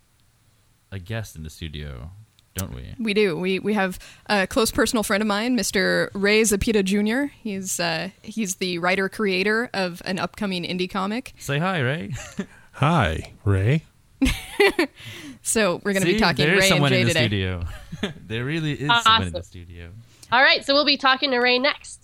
a 0.93 0.99
guest 0.99 1.35
in 1.35 1.43
the 1.43 1.49
studio, 1.49 2.11
don't 2.55 2.73
we? 2.73 2.93
We 2.99 3.13
do. 3.13 3.35
We 3.37 3.59
we 3.59 3.73
have 3.73 3.97
a 4.27 4.45
close 4.47 4.71
personal 4.71 5.01
friend 5.03 5.21
of 5.21 5.27
mine, 5.27 5.57
Mr. 5.57 6.09
Ray 6.13 6.41
Zepeda 6.43 6.83
Jr. 6.85 7.33
He's 7.41 7.79
uh, 7.79 8.09
he's 8.21 8.55
the 8.55 8.77
writer 8.77 9.09
creator 9.09 9.69
of 9.73 10.01
an 10.05 10.19
upcoming 10.19 10.63
indie 10.63 10.89
comic. 10.89 11.33
Say 11.39 11.57
hi, 11.59 11.79
Ray. 11.79 12.13
Hi, 12.73 13.33
Ray. 13.43 13.83
So 15.45 15.81
we're 15.83 15.91
going 15.91 16.05
to 16.05 16.13
be 16.13 16.17
talking 16.19 16.45
there 16.45 16.55
is 16.55 16.61
Ray 16.61 16.65
and 16.67 16.73
someone 16.75 16.91
Jae 16.93 17.01
in 17.01 17.07
the 17.07 17.13
today. 17.13 17.27
studio. 17.27 17.63
there 18.27 18.45
really 18.45 18.71
is 18.71 18.87
someone 19.03 19.23
in 19.27 19.33
the 19.33 19.39
Awesome. 19.39 19.43
studio. 19.43 19.89
All 20.31 20.41
right, 20.41 20.63
so 20.65 20.73
we'll 20.73 20.85
be 20.85 20.95
talking 20.95 21.31
to 21.31 21.39
Ray 21.39 21.59
next. 21.59 22.01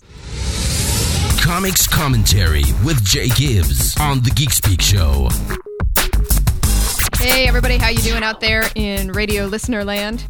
Comics 1.40 1.86
commentary 1.86 2.64
with 2.84 3.02
Jae 3.02 3.34
Gibbs 3.34 3.96
on 3.98 4.20
the 4.20 4.30
Geek 4.32 4.52
Speak 4.52 4.82
Show. 4.82 5.30
Hey 7.20 7.46
everybody, 7.46 7.76
how 7.76 7.90
you 7.90 7.98
doing 7.98 8.22
out 8.22 8.40
there 8.40 8.64
in 8.74 9.12
radio 9.12 9.44
listener 9.44 9.84
land? 9.84 10.24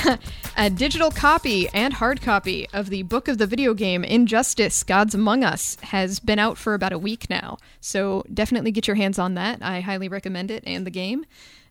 a 0.56 0.68
digital 0.68 1.12
copy 1.12 1.68
and 1.68 1.94
hard 1.94 2.20
copy 2.20 2.68
of 2.70 2.90
the 2.90 3.04
book 3.04 3.28
of 3.28 3.38
the 3.38 3.46
video 3.46 3.72
game 3.72 4.02
Injustice: 4.02 4.82
Gods 4.82 5.14
Among 5.14 5.44
Us 5.44 5.76
has 5.76 6.18
been 6.18 6.40
out 6.40 6.58
for 6.58 6.74
about 6.74 6.92
a 6.92 6.98
week 6.98 7.30
now. 7.30 7.58
So 7.80 8.24
definitely 8.34 8.72
get 8.72 8.88
your 8.88 8.96
hands 8.96 9.16
on 9.16 9.34
that. 9.34 9.62
I 9.62 9.78
highly 9.78 10.08
recommend 10.08 10.50
it 10.50 10.64
and 10.66 10.84
the 10.84 10.90
game. 10.90 11.24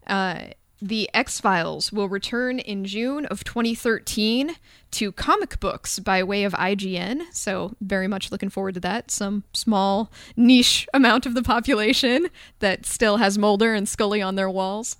Uh, 0.07 0.45
the 0.83 1.09
X 1.13 1.39
Files 1.39 1.93
will 1.93 2.09
return 2.09 2.59
in 2.59 2.83
June 2.83 3.25
of 3.27 3.45
2013 3.45 4.57
to 4.91 5.11
comic 5.13 5.57
books 5.61 5.97
by 5.97 6.21
way 6.23 6.43
of 6.43 6.51
IGN. 6.53 7.23
So, 7.31 7.75
very 7.79 8.07
much 8.07 8.31
looking 8.31 8.49
forward 8.49 8.73
to 8.73 8.79
that. 8.81 9.09
Some 9.09 9.45
small 9.53 10.11
niche 10.35 10.85
amount 10.93 11.25
of 11.25 11.35
the 11.35 11.41
population 11.41 12.27
that 12.59 12.85
still 12.85 13.17
has 13.17 13.37
Mulder 13.37 13.73
and 13.73 13.87
Scully 13.87 14.21
on 14.21 14.35
their 14.35 14.49
walls. 14.49 14.97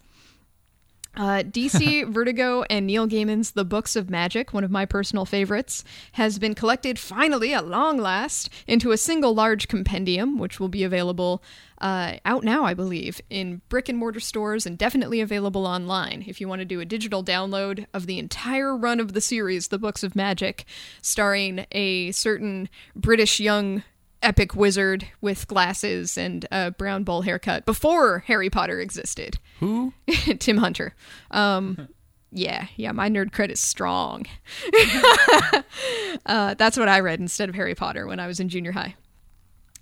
Uh, 1.16 1.44
DC, 1.44 2.08
Vertigo, 2.12 2.64
and 2.70 2.88
Neil 2.88 3.08
Gaiman's 3.08 3.52
The 3.52 3.66
Books 3.66 3.96
of 3.96 4.10
Magic, 4.10 4.52
one 4.52 4.64
of 4.64 4.72
my 4.72 4.86
personal 4.86 5.26
favorites, 5.26 5.84
has 6.14 6.40
been 6.40 6.56
collected 6.56 6.98
finally 6.98 7.54
at 7.54 7.68
long 7.68 7.98
last 7.98 8.50
into 8.66 8.92
a 8.92 8.98
single 8.98 9.36
large 9.36 9.68
compendium, 9.68 10.40
which 10.40 10.60
will 10.60 10.70
be 10.70 10.84
available 10.84 11.44
uh, 11.80 12.14
out 12.26 12.44
now, 12.44 12.64
I 12.64 12.74
believe, 12.74 13.22
in 13.30 13.62
brick 13.70 13.90
and 13.90 13.98
mortar 13.98 14.20
stores 14.20 14.66
and 14.66 14.78
definitely 14.78 15.22
available 15.22 15.68
online. 15.68 16.24
If 16.26 16.42
you 16.42 16.48
want 16.48 16.60
to 16.60 16.66
do 16.66 16.80
a 16.80 16.86
digital 16.86 17.24
download 17.24 17.86
of 17.94 18.08
the 18.08 18.18
entire 18.18 18.76
run 18.76 19.00
of 19.00 19.14
the 19.14 19.22
series, 19.22 19.68
The 19.68 19.78
Books 19.78 20.02
of 20.02 20.16
Magic, 20.16 20.66
starring 21.02 21.68
a 21.72 22.12
certain 22.12 22.70
British 22.96 23.40
young 23.40 23.84
epic 24.24 24.56
wizard 24.56 25.08
with 25.22 25.48
glasses 25.48 26.18
and 26.18 26.48
a 26.52 26.72
brown 26.72 27.04
bowl 27.04 27.22
haircut 27.22 27.66
before 27.66 28.20
Harry 28.28 28.50
Potter 28.50 28.80
existed. 28.80 29.38
Who? 29.60 29.94
Tim 30.40 30.58
Hunter. 30.58 30.96
Um, 31.32 31.90
yeah, 32.32 32.68
yeah, 32.76 32.92
my 32.92 33.10
nerd 33.10 33.32
cred 33.32 33.52
is 33.52 33.60
strong. 33.60 34.26
uh, 36.26 36.56
that's 36.56 36.78
what 36.78 36.88
I 36.88 37.00
read 37.00 37.20
instead 37.20 37.50
of 37.50 37.56
Harry 37.56 37.76
Potter 37.76 38.08
when 38.08 38.20
I 38.20 38.28
was 38.28 38.40
in 38.40 38.50
junior 38.50 38.72
high. 38.72 38.96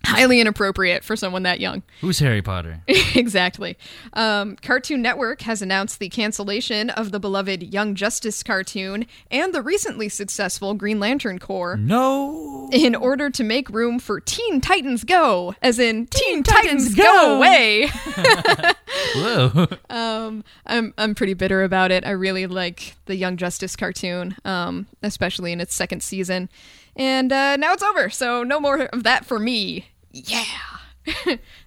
Highly 0.06 0.40
inappropriate 0.40 1.04
for 1.04 1.16
someone 1.16 1.44
that 1.44 1.60
young. 1.60 1.84
Who's 2.02 2.20
Harry 2.20 2.42
Potter? 2.42 2.82
exactly. 3.16 3.78
Um, 4.14 4.56
Cartoon 4.58 5.02
Network 5.02 5.42
has 5.44 5.62
announced 5.62 6.00
the 6.00 6.10
cancellation 6.10 6.90
of 6.90 7.12
the 7.12 7.20
beloved 7.20 7.64
Young 7.64 7.96
Justice 7.96 8.42
cartoon 8.44 9.06
and 9.30 9.54
the 9.54 9.62
recently 9.62 10.10
successful 10.10 10.74
Green 10.74 11.00
Lantern 11.00 11.40
Corps 11.40 11.78
no. 11.78 12.70
in 12.72 12.96
order 12.96 13.30
to 13.30 13.44
make 13.44 13.70
room 13.70 14.00
for 14.00 14.20
Teen 14.20 14.60
Titans 14.60 15.04
Go, 15.04 15.56
as 15.62 15.78
in 15.80 16.08
Teen, 16.08 16.44
Titans, 16.44 16.96
Titans 16.96 16.96
Go, 16.96 17.04
Go! 17.04 17.38
away. 17.38 17.90
Whoa. 19.16 19.68
I'm 19.90 20.94
I'm 20.98 21.16
pretty 21.16 21.34
bitter 21.34 21.64
about 21.64 21.92
it. 21.92 22.06
I 22.06 22.12
really 22.12 22.48
like 22.48 22.96
the 23.06 23.16
Young 23.16 23.38
Justice 23.38 23.76
cartoon, 23.76 24.36
um, 24.46 24.88
especially 25.04 25.52
in 25.52 25.62
its 25.62 25.76
second 25.76 26.02
season, 26.04 26.50
and 26.96 27.32
uh, 27.32 27.56
now 27.58 27.74
it's 27.74 27.84
over. 27.84 28.10
So 28.10 28.44
no 28.44 28.60
more 28.60 28.84
of 28.86 29.04
that 29.04 29.26
for 29.26 29.40
me. 29.40 29.88
Yeah, 30.12 30.44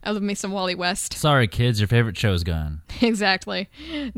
I 0.02 0.10
love 0.10 0.22
me 0.22 0.34
some 0.34 0.52
Wally 0.52 0.74
West. 0.74 1.14
Sorry, 1.14 1.48
kids, 1.48 1.80
your 1.80 1.88
favorite 1.88 2.16
show's 2.16 2.44
gone. 2.44 2.82
exactly. 3.00 3.68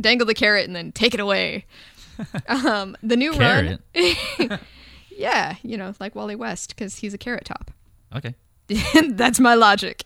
Dangle 0.00 0.26
the 0.26 0.35
carrot 0.35 0.66
and 0.66 0.75
then 0.75 0.92
take 0.92 1.14
it 1.14 1.21
away. 1.21 1.64
um, 2.49 2.97
the 3.02 3.16
new 3.16 3.33
Carrot. 3.33 3.80
run, 3.95 4.59
yeah, 5.11 5.56
you 5.62 5.76
know, 5.76 5.92
like 6.00 6.14
Wally 6.14 6.35
West 6.35 6.71
because 6.71 6.97
he's 6.97 7.12
a 7.14 7.18
carrot 7.18 7.45
top. 7.45 7.71
Okay. 8.14 8.35
That's 9.11 9.38
my 9.38 9.54
logic. 9.54 10.04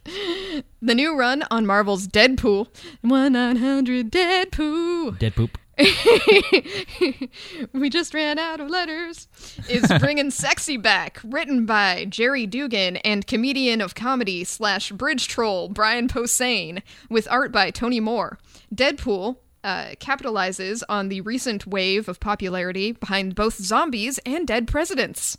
The 0.83 0.95
new 0.95 1.17
run 1.17 1.45
on 1.50 1.67
Marvel's 1.67 2.07
Deadpool, 2.07 2.67
1 3.00 3.33
900 3.33 4.11
Deadpool. 4.11 5.19
Dead 5.19 5.35
poop. 5.35 5.57
we 7.73 7.89
just 7.89 8.13
ran 8.13 8.39
out 8.39 8.61
of 8.61 8.69
letters, 8.69 9.29
is 9.69 9.91
bringing 10.01 10.31
sexy 10.31 10.77
back, 10.77 11.21
written 11.25 11.65
by 11.65 12.05
Gerry 12.07 12.47
Duggan 12.47 12.99
and 12.99 13.27
comedian 13.27 13.81
of 13.81 13.95
comedy 13.95 14.45
slash 14.45 14.93
bridge 14.93 15.29
troll 15.29 15.69
Brian 15.69 16.09
Posehn, 16.09 16.83
with 17.09 17.27
art 17.31 17.53
by 17.53 17.71
Tony 17.71 18.01
Moore. 18.01 18.39
Deadpool 18.75 19.37
uh, 19.65 19.93
capitalizes 20.01 20.83
on 20.89 21.09
the 21.09 21.21
recent 21.23 21.67
wave 21.67 22.09
of 22.09 22.21
popularity 22.21 22.93
behind 22.93 23.35
both 23.35 23.55
zombies 23.55 24.19
and 24.27 24.47
dead 24.47 24.67
presidents 24.67 25.37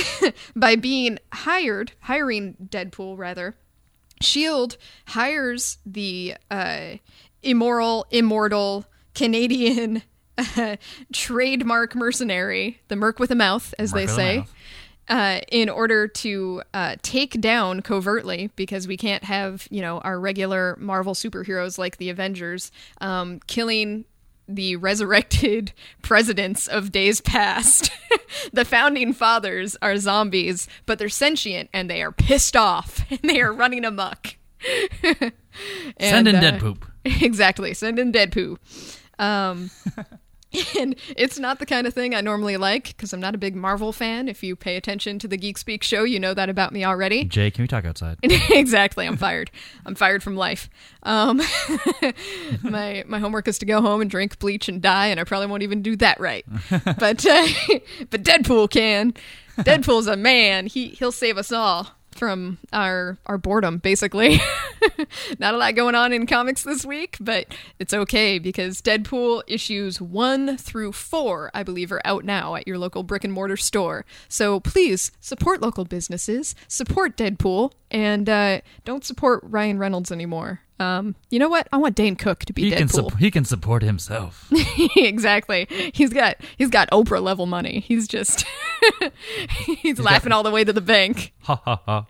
by 0.56 0.76
being 0.76 1.18
hired, 1.32 1.92
hiring 2.00 2.56
Deadpool 2.62 3.18
rather. 3.18 3.54
Shield 4.22 4.76
hires 5.08 5.78
the 5.84 6.36
uh, 6.50 6.96
immoral, 7.42 8.06
immortal 8.10 8.86
Canadian 9.14 10.02
uh, 10.38 10.76
trademark 11.12 11.94
mercenary, 11.94 12.80
the 12.88 12.96
Merc 12.96 13.18
with 13.18 13.30
a 13.30 13.36
mouth, 13.36 13.74
as 13.78 13.92
Merc 13.92 14.00
they 14.00 14.06
say, 14.06 14.46
uh, 15.08 15.40
in 15.50 15.68
order 15.68 16.08
to 16.08 16.62
uh, 16.72 16.96
take 17.02 17.40
down 17.40 17.82
covertly, 17.82 18.50
because 18.56 18.88
we 18.88 18.96
can't 18.96 19.24
have 19.24 19.66
you 19.70 19.80
know 19.80 19.98
our 19.98 20.18
regular 20.18 20.76
Marvel 20.80 21.14
superheroes 21.14 21.78
like 21.78 21.98
the 21.98 22.10
Avengers 22.10 22.72
um, 23.00 23.40
killing 23.46 24.04
the 24.46 24.76
resurrected 24.76 25.72
presidents 26.02 26.66
of 26.66 26.92
days 26.92 27.20
past. 27.20 27.90
the 28.52 28.64
founding 28.64 29.12
fathers 29.12 29.76
are 29.80 29.96
zombies, 29.96 30.68
but 30.86 30.98
they're 30.98 31.08
sentient 31.08 31.70
and 31.72 31.88
they 31.88 32.02
are 32.02 32.12
pissed 32.12 32.56
off 32.56 33.04
and 33.10 33.20
they 33.22 33.40
are 33.40 33.52
running 33.52 33.84
amok. 33.84 34.36
Send 36.00 36.28
in 36.28 36.34
And, 36.34 36.40
dead 36.40 36.54
uh, 36.54 36.58
poop. 36.58 36.86
Exactly. 37.04 37.74
Send 37.74 37.98
in 37.98 38.12
dead 38.12 38.32
poo. 38.32 38.58
Um, 39.18 39.70
and 40.78 40.94
it's 41.16 41.38
not 41.38 41.58
the 41.58 41.66
kind 41.66 41.86
of 41.86 41.94
thing 41.94 42.14
I 42.14 42.20
normally 42.20 42.56
like 42.56 42.88
because 42.88 43.12
I'm 43.12 43.20
not 43.20 43.34
a 43.34 43.38
big 43.38 43.56
Marvel 43.56 43.92
fan. 43.92 44.28
If 44.28 44.42
you 44.42 44.56
pay 44.56 44.76
attention 44.76 45.18
to 45.20 45.28
the 45.28 45.36
Geek 45.36 45.58
Speak 45.58 45.82
show, 45.82 46.04
you 46.04 46.20
know 46.20 46.34
that 46.34 46.48
about 46.48 46.72
me 46.72 46.84
already. 46.84 47.24
Jae, 47.24 47.52
can 47.52 47.62
we 47.62 47.68
talk 47.68 47.84
outside? 47.84 48.18
exactly. 48.22 49.06
I'm 49.06 49.16
fired. 49.16 49.50
I'm 49.84 49.94
fired 49.94 50.22
from 50.22 50.36
life. 50.36 50.70
Um, 51.02 51.40
my 52.62 53.04
my 53.06 53.18
homework 53.18 53.48
is 53.48 53.58
to 53.58 53.66
go 53.66 53.80
home 53.80 54.00
and 54.00 54.10
drink 54.10 54.38
bleach 54.38 54.68
and 54.68 54.80
die, 54.80 55.08
and 55.08 55.18
I 55.18 55.24
probably 55.24 55.46
won't 55.46 55.62
even 55.62 55.82
do 55.82 55.96
that 55.96 56.20
right. 56.20 56.44
but 56.70 57.26
uh, 57.26 57.48
but 58.10 58.22
Deadpool 58.22 58.70
can. 58.70 59.14
Deadpool's 59.58 60.06
a 60.06 60.16
man. 60.16 60.66
He 60.66 60.88
he'll 60.88 61.12
save 61.12 61.38
us 61.38 61.52
all 61.52 61.88
from 62.18 62.58
our 62.72 63.18
our 63.26 63.38
boredom. 63.38 63.78
Basically, 63.78 64.40
not 65.38 65.54
a 65.54 65.56
lot 65.56 65.74
going 65.74 65.94
on 65.94 66.12
in 66.12 66.26
comics 66.26 66.62
this 66.62 66.84
week, 66.84 67.16
but 67.20 67.46
it's 67.78 67.94
okay 67.94 68.38
because 68.38 68.80
Deadpool 68.80 69.42
issues 69.46 70.00
one 70.00 70.56
through 70.56 70.92
four, 70.92 71.50
I 71.54 71.62
believe, 71.62 71.92
are 71.92 72.02
out 72.04 72.24
now 72.24 72.54
at 72.54 72.66
your 72.66 72.78
local 72.78 73.02
brick 73.02 73.24
and 73.24 73.32
mortar 73.32 73.56
store. 73.56 74.04
So 74.28 74.60
please 74.60 75.12
support 75.20 75.60
local 75.60 75.84
businesses, 75.84 76.54
support 76.68 77.16
Deadpool, 77.16 77.72
and 77.90 78.28
uh, 78.28 78.60
don't 78.84 79.04
support 79.04 79.40
Ryan 79.44 79.78
Reynolds 79.78 80.10
anymore. 80.10 80.60
Um, 80.80 81.14
you 81.30 81.38
know 81.38 81.48
what? 81.48 81.68
I 81.72 81.76
want 81.76 81.94
Dane 81.94 82.16
Cook 82.16 82.40
to 82.46 82.52
be 82.52 82.64
He 82.64 82.70
can 82.72 82.88
Deadpool. 82.88 83.16
he 83.18 83.30
can 83.30 83.44
support 83.44 83.82
himself. 83.82 84.50
exactly. 84.96 85.66
He's 85.94 86.12
got 86.12 86.36
he's 86.56 86.70
got 86.70 86.90
Oprah 86.90 87.22
level 87.22 87.46
money. 87.46 87.80
He's 87.80 88.08
just 88.08 88.44
he's, 89.78 90.00
laughing 90.00 90.32
all 90.32 90.42
the 90.42 90.50
way 90.50 90.64
to 90.64 90.72
the 90.72 90.80
bank. 90.80 91.32
ha 91.42 91.60
ha 91.64 91.80
ha. 91.86 92.06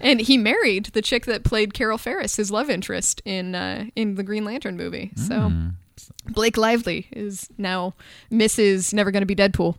And 0.00 0.20
he 0.20 0.38
married 0.38 0.86
the 0.86 1.02
chick 1.02 1.26
that 1.26 1.42
played 1.44 1.74
Carol 1.74 1.98
Ferris, 1.98 2.36
his 2.36 2.50
love 2.50 2.70
interest 2.70 3.20
in 3.24 3.54
uh, 3.54 3.86
in 3.96 4.14
the 4.14 4.22
Green 4.22 4.44
Lantern 4.44 4.76
movie. 4.76 5.10
So 5.16 5.52
Blake 6.30 6.56
Lively 6.56 7.08
is 7.12 7.48
now 7.58 7.94
Mrs. 8.30 8.94
Never 8.94 9.10
Gonna 9.10 9.26
Be 9.26 9.34
Deadpool. 9.34 9.76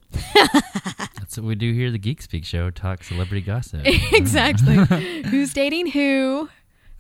That's 1.18 1.38
what 1.38 1.46
we 1.46 1.56
do 1.56 1.74
here. 1.74 1.88
at 1.88 1.94
The 1.94 2.00
Geek 2.00 2.22
Speak 2.22 2.46
Show 2.46 2.70
talk 2.70 3.04
celebrity 3.04 3.42
gossip. 3.42 3.82
exactly. 3.86 4.76
Who's 5.24 5.54
dating 5.54 5.88
who? 5.88 6.50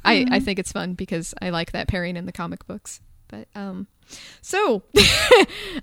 I, 0.05 0.25
I 0.31 0.39
think 0.39 0.59
it's 0.59 0.71
fun 0.71 0.93
because 0.93 1.33
I 1.41 1.49
like 1.49 1.71
that 1.71 1.87
pairing 1.87 2.15
in 2.17 2.25
the 2.25 2.31
comic 2.31 2.65
books. 2.67 3.01
But 3.27 3.47
um, 3.55 3.87
so 4.41 4.83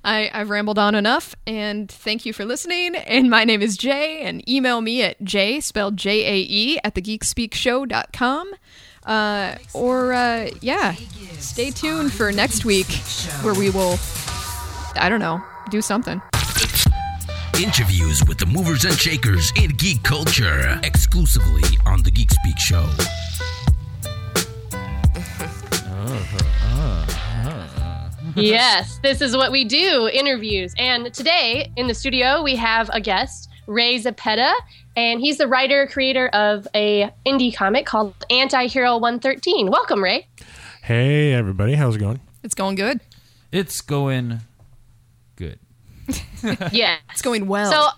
I 0.05 0.31
I've 0.33 0.51
rambled 0.51 0.79
on 0.79 0.95
enough, 0.95 1.35
and 1.47 1.91
thank 1.91 2.25
you 2.25 2.33
for 2.33 2.45
listening. 2.45 2.95
And 2.95 3.29
my 3.29 3.45
name 3.45 3.63
is 3.63 3.77
Jae, 3.77 4.23
and 4.23 4.49
email 4.49 4.81
me 4.81 5.03
at 5.03 5.23
J 5.23 5.61
spelled 5.61 5.97
J 5.97 6.25
A 6.25 6.47
E 6.49 6.79
at 6.85 6.95
thegeekspeakshow.com. 6.95 8.53
Uh, 9.05 9.57
or 9.75 10.13
uh, 10.13 10.49
yeah, 10.61 10.95
stay 11.39 11.71
tuned 11.71 12.13
for 12.13 12.31
next 12.31 12.65
week 12.65 12.87
where 13.43 13.55
we 13.55 13.69
will 13.71 13.99
I 14.95 15.09
don't 15.09 15.21
know 15.21 15.43
do 15.71 15.83
something. 15.83 16.23
Interviews 17.61 18.23
with 18.27 18.39
the 18.39 18.47
movers 18.47 18.85
and 18.85 18.95
shakers 18.95 19.53
in 19.57 19.71
geek 19.73 20.03
culture, 20.03 20.81
exclusively 20.85 21.63
on 21.87 22.03
the 22.03 22.11
Geek 22.11 22.31
Speak 22.31 22.59
Show. 22.59 22.89
Yes, 28.35 28.99
this 29.03 29.21
is 29.21 29.37
what 29.37 29.53
we 29.53 29.65
do 29.65 30.09
interviews. 30.13 30.75
And 30.79 31.13
today 31.13 31.71
in 31.77 31.87
the 31.87 31.95
studio, 31.95 32.43
we 32.43 32.57
have 32.57 32.89
a 32.93 33.01
guest, 33.01 33.49
Ray 33.67 33.99
Zepeda, 34.01 34.53
and 34.97 35.21
he's 35.21 35.39
the 35.39 35.47
writer 35.47 35.87
creator 35.87 36.29
of 36.29 36.67
a 36.75 37.11
indie 37.27 37.55
comic 37.55 37.87
called 37.87 38.15
Anti-Hero 38.31 38.95
113. 38.99 39.71
Welcome, 39.71 40.03
Ray. 40.03 40.27
Hey, 40.83 41.33
everybody. 41.35 41.75
How's 41.75 41.97
it 41.97 42.01
going? 42.01 42.21
It's 42.43 42.55
going 42.55 42.75
good. 42.75 43.01
it's 43.53 43.81
going 43.81 44.41
good. 45.37 45.59
Yeah. 46.73 46.97
It's 47.13 47.23
going 47.23 47.47
well. 47.47 47.71
So 47.71 47.89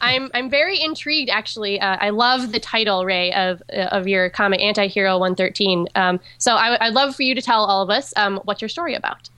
I'm 0.00 0.30
I'm 0.34 0.48
very 0.50 0.80
intrigued. 0.80 1.30
Actually, 1.30 1.80
uh, 1.80 1.96
I 2.00 2.10
love 2.10 2.52
the 2.52 2.60
title, 2.60 3.04
Ray, 3.04 3.32
of 3.32 3.62
uh, 3.72 3.82
of 3.92 4.08
your 4.08 4.30
comic, 4.30 4.60
Anti-Hero 4.60 5.18
113. 5.18 5.88
Um, 5.94 6.20
so 6.38 6.54
I, 6.54 6.86
would 6.86 6.94
love 6.94 7.14
for 7.14 7.22
you 7.22 7.34
to 7.34 7.42
tell 7.42 7.64
all 7.64 7.82
of 7.82 7.90
us 7.90 8.12
um, 8.16 8.40
what's 8.44 8.60
your 8.62 8.68
story 8.68 8.94
about. 8.94 9.28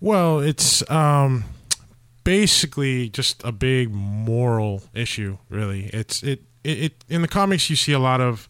Well, 0.00 0.40
it's 0.40 0.88
um, 0.90 1.44
basically 2.24 3.08
just 3.08 3.42
a 3.44 3.52
big 3.52 3.92
moral 3.92 4.82
issue. 4.94 5.38
Really, 5.48 5.86
it's 5.92 6.22
it, 6.22 6.42
it 6.64 6.78
it 6.78 7.04
in 7.08 7.22
the 7.22 7.28
comics 7.28 7.70
you 7.70 7.76
see 7.76 7.92
a 7.92 7.98
lot 7.98 8.20
of 8.20 8.48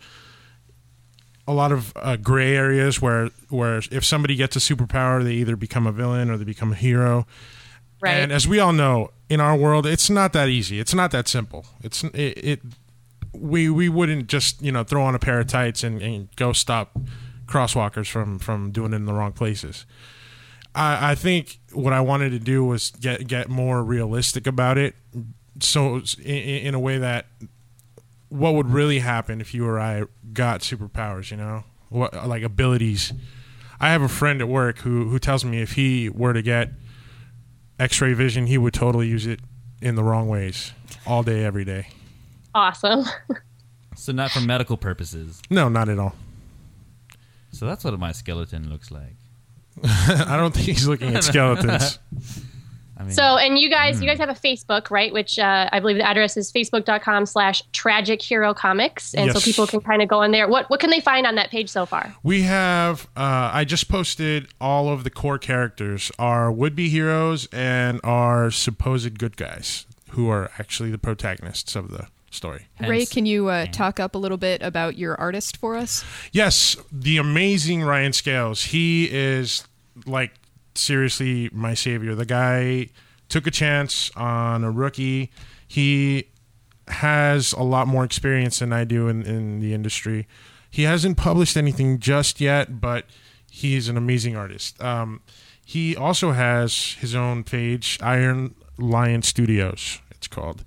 a 1.47 1.53
lot 1.53 1.73
of 1.73 1.93
uh, 1.97 2.17
gray 2.17 2.57
areas 2.57 3.01
where 3.01 3.31
where 3.49 3.83
if 3.91 4.05
somebody 4.05 4.37
gets 4.37 4.57
a 4.57 4.59
superpower, 4.59 5.23
they 5.23 5.35
either 5.35 5.57
become 5.57 5.87
a 5.87 5.93
villain 5.93 6.31
or 6.31 6.37
they 6.37 6.45
become 6.45 6.73
a 6.73 6.77
hero. 6.77 7.27
Right. 8.01 8.15
And 8.15 8.33
as 8.33 8.47
we 8.47 8.59
all 8.59 8.73
know, 8.73 9.11
in 9.29 9.41
our 9.41 9.57
world, 9.57 9.87
it's 9.87 10.09
not 10.09 10.33
that 10.33 10.49
easy. 10.49 10.79
It's 10.79 10.95
not 10.95 11.11
that 11.11 11.29
simple. 11.29 11.67
It's 11.83 12.05
it. 12.05 12.45
it 12.45 12.61
we 13.33 13.69
we 13.69 13.89
wouldn't 13.89 14.29
just 14.29 14.63
you 14.63 14.73
know 14.73 14.83
throw 14.83 15.03
on 15.03 15.15
a 15.15 15.19
pair 15.19 15.41
of 15.41 15.47
tights 15.47 15.85
and, 15.85 16.01
and 16.01 16.35
go 16.37 16.53
stop 16.53 16.99
crosswalkers 17.47 18.09
from 18.09 18.39
from 18.39 18.71
doing 18.71 18.93
it 18.93 18.97
in 18.97 19.07
the 19.07 19.13
wrong 19.13 19.33
places. 19.33 19.87
I, 20.75 21.13
I 21.13 21.15
think 21.15 21.59
what 21.73 21.93
I 21.93 22.01
wanted 22.01 22.31
to 22.31 22.39
do 22.39 22.65
was 22.65 22.91
get 22.93 23.27
get 23.27 23.49
more 23.49 23.83
realistic 23.83 24.47
about 24.47 24.79
it, 24.79 24.95
so 25.61 26.03
in, 26.19 26.25
in 26.25 26.75
a 26.75 26.81
way 26.81 26.99
that 26.99 27.27
what 28.29 28.55
would 28.55 28.71
really 28.71 28.99
happen 29.01 29.41
if 29.41 29.55
you 29.55 29.67
or 29.67 29.79
I 29.79 30.05
got 30.33 30.61
superpowers, 30.61 31.31
you 31.31 31.37
know, 31.37 31.65
what 31.89 32.15
like 32.29 32.43
abilities. 32.43 33.13
I 33.79 33.91
have 33.91 34.01
a 34.01 34.09
friend 34.09 34.41
at 34.41 34.49
work 34.49 34.79
who 34.79 35.09
who 35.09 35.19
tells 35.19 35.45
me 35.45 35.61
if 35.61 35.73
he 35.73 36.09
were 36.09 36.33
to 36.33 36.43
get 36.43 36.71
X-ray 37.79 38.13
vision, 38.15 38.47
he 38.47 38.57
would 38.59 38.73
totally 38.75 39.07
use 39.09 39.27
it 39.27 39.41
in 39.83 39.95
the 39.95 40.03
wrong 40.05 40.29
ways 40.29 40.73
all 41.07 41.23
day, 41.23 41.45
every 41.45 41.65
day. 41.65 41.89
awesome. 42.55 43.05
So 43.99 44.13
not 44.13 44.31
for 44.31 44.41
medical 44.41 44.77
purposes. 44.77 45.41
No, 45.49 45.71
not 45.71 45.89
at 45.89 45.99
all. 45.99 46.15
So 47.51 47.65
that's 47.65 47.83
what 47.83 47.99
my 47.99 48.13
skeleton 48.13 48.69
looks 48.69 48.91
like. 48.91 49.17
I 49.83 50.37
don't 50.37 50.53
think 50.53 50.67
he's 50.67 50.87
looking 50.87 51.15
at 51.17 51.25
skeletons. 51.31 51.99
I 52.99 53.03
mean, 53.03 53.13
So, 53.13 53.37
and 53.37 53.59
you 53.59 53.69
guys, 53.69 54.01
you 54.01 54.09
guys 54.09 54.19
have 54.19 54.31
a 54.31 54.35
Facebook, 54.35 54.91
right? 54.91 55.13
Which 55.13 55.39
uh, 55.39 55.69
I 55.71 55.81
believe 55.81 55.97
the 55.97 56.07
address 56.07 56.37
is 56.37 56.51
facebook.com 56.51 57.27
slash 57.27 57.63
tragic 57.73 58.23
hero 58.23 58.55
comics. 58.55 59.15
And 59.15 59.33
so 59.33 59.41
people 59.41 59.67
can 59.67 59.81
kind 59.81 60.01
of 60.03 60.09
go 60.09 60.23
in 60.23 60.33
there. 60.33 60.49
What, 60.49 60.71
what 60.71 60.81
can 60.81 60.91
they 60.91 61.01
find 61.01 61.27
on 61.27 61.35
that 61.35 61.51
page 61.51 61.69
so 61.69 61.85
far? 61.85 62.15
We 62.23 62.43
have. 62.43 63.07
Uh, 63.17 63.51
I 63.53 63.65
just 63.65 63.89
posted 63.89 64.49
all 64.61 64.89
of 64.89 65.05
the 65.05 65.11
core 65.11 65.39
characters, 65.39 66.11
our 66.19 66.51
would-be 66.51 66.89
heroes 66.89 67.49
and 67.53 68.01
our 68.03 68.51
supposed 68.51 69.19
good 69.19 69.37
guys, 69.37 69.87
who 70.11 70.31
are 70.31 70.51
actually 70.59 70.91
the 70.91 70.99
protagonists 70.99 71.77
of 71.77 71.91
the 71.91 72.09
story. 72.31 72.67
Ray, 72.81 73.07
can 73.07 73.27
you 73.27 73.49
uh, 73.49 73.67
talk 73.67 73.99
up 74.01 74.15
a 74.15 74.19
little 74.19 74.37
bit 74.39 74.63
about 74.63 74.97
your 74.97 75.19
artist 75.21 75.57
for 75.57 75.77
us? 75.77 76.05
Yes, 76.33 76.77
the 76.93 77.19
amazing 77.19 77.83
Ryan 77.83 78.13
Scales. 78.13 78.65
He 78.65 79.09
is 79.11 79.65
like 80.05 80.33
seriously 80.77 81.51
my 81.53 81.75
savior. 81.75 82.15
The 82.15 82.27
guy 82.27 82.89
took 83.29 83.47
a 83.47 83.51
chance 83.51 84.11
on 84.17 84.65
a 84.65 84.71
rookie. 84.71 85.31
He 85.67 86.29
has 86.89 87.53
a 87.53 87.63
lot 87.63 87.89
more 87.89 88.05
experience 88.05 88.61
than 88.61 88.73
I 88.73 88.85
do 88.85 89.09
in, 89.09 89.23
in 89.23 89.61
the 89.61 89.75
industry. 89.75 90.27
He 90.71 90.83
hasn't 90.83 91.17
published 91.17 91.57
anything 91.57 91.99
just 91.99 92.41
yet, 92.41 92.81
but 92.81 93.07
he's 93.51 93.89
an 93.89 93.97
amazing 93.97 94.37
artist. 94.37 94.81
Um, 94.83 95.23
he 95.65 95.97
also 95.97 96.33
has 96.33 96.93
his 97.01 97.15
own 97.15 97.43
page, 97.43 97.99
Iron 98.01 98.55
Lion 98.79 99.23
Studios, 99.23 100.01
it's 100.11 100.29
called. 100.29 100.65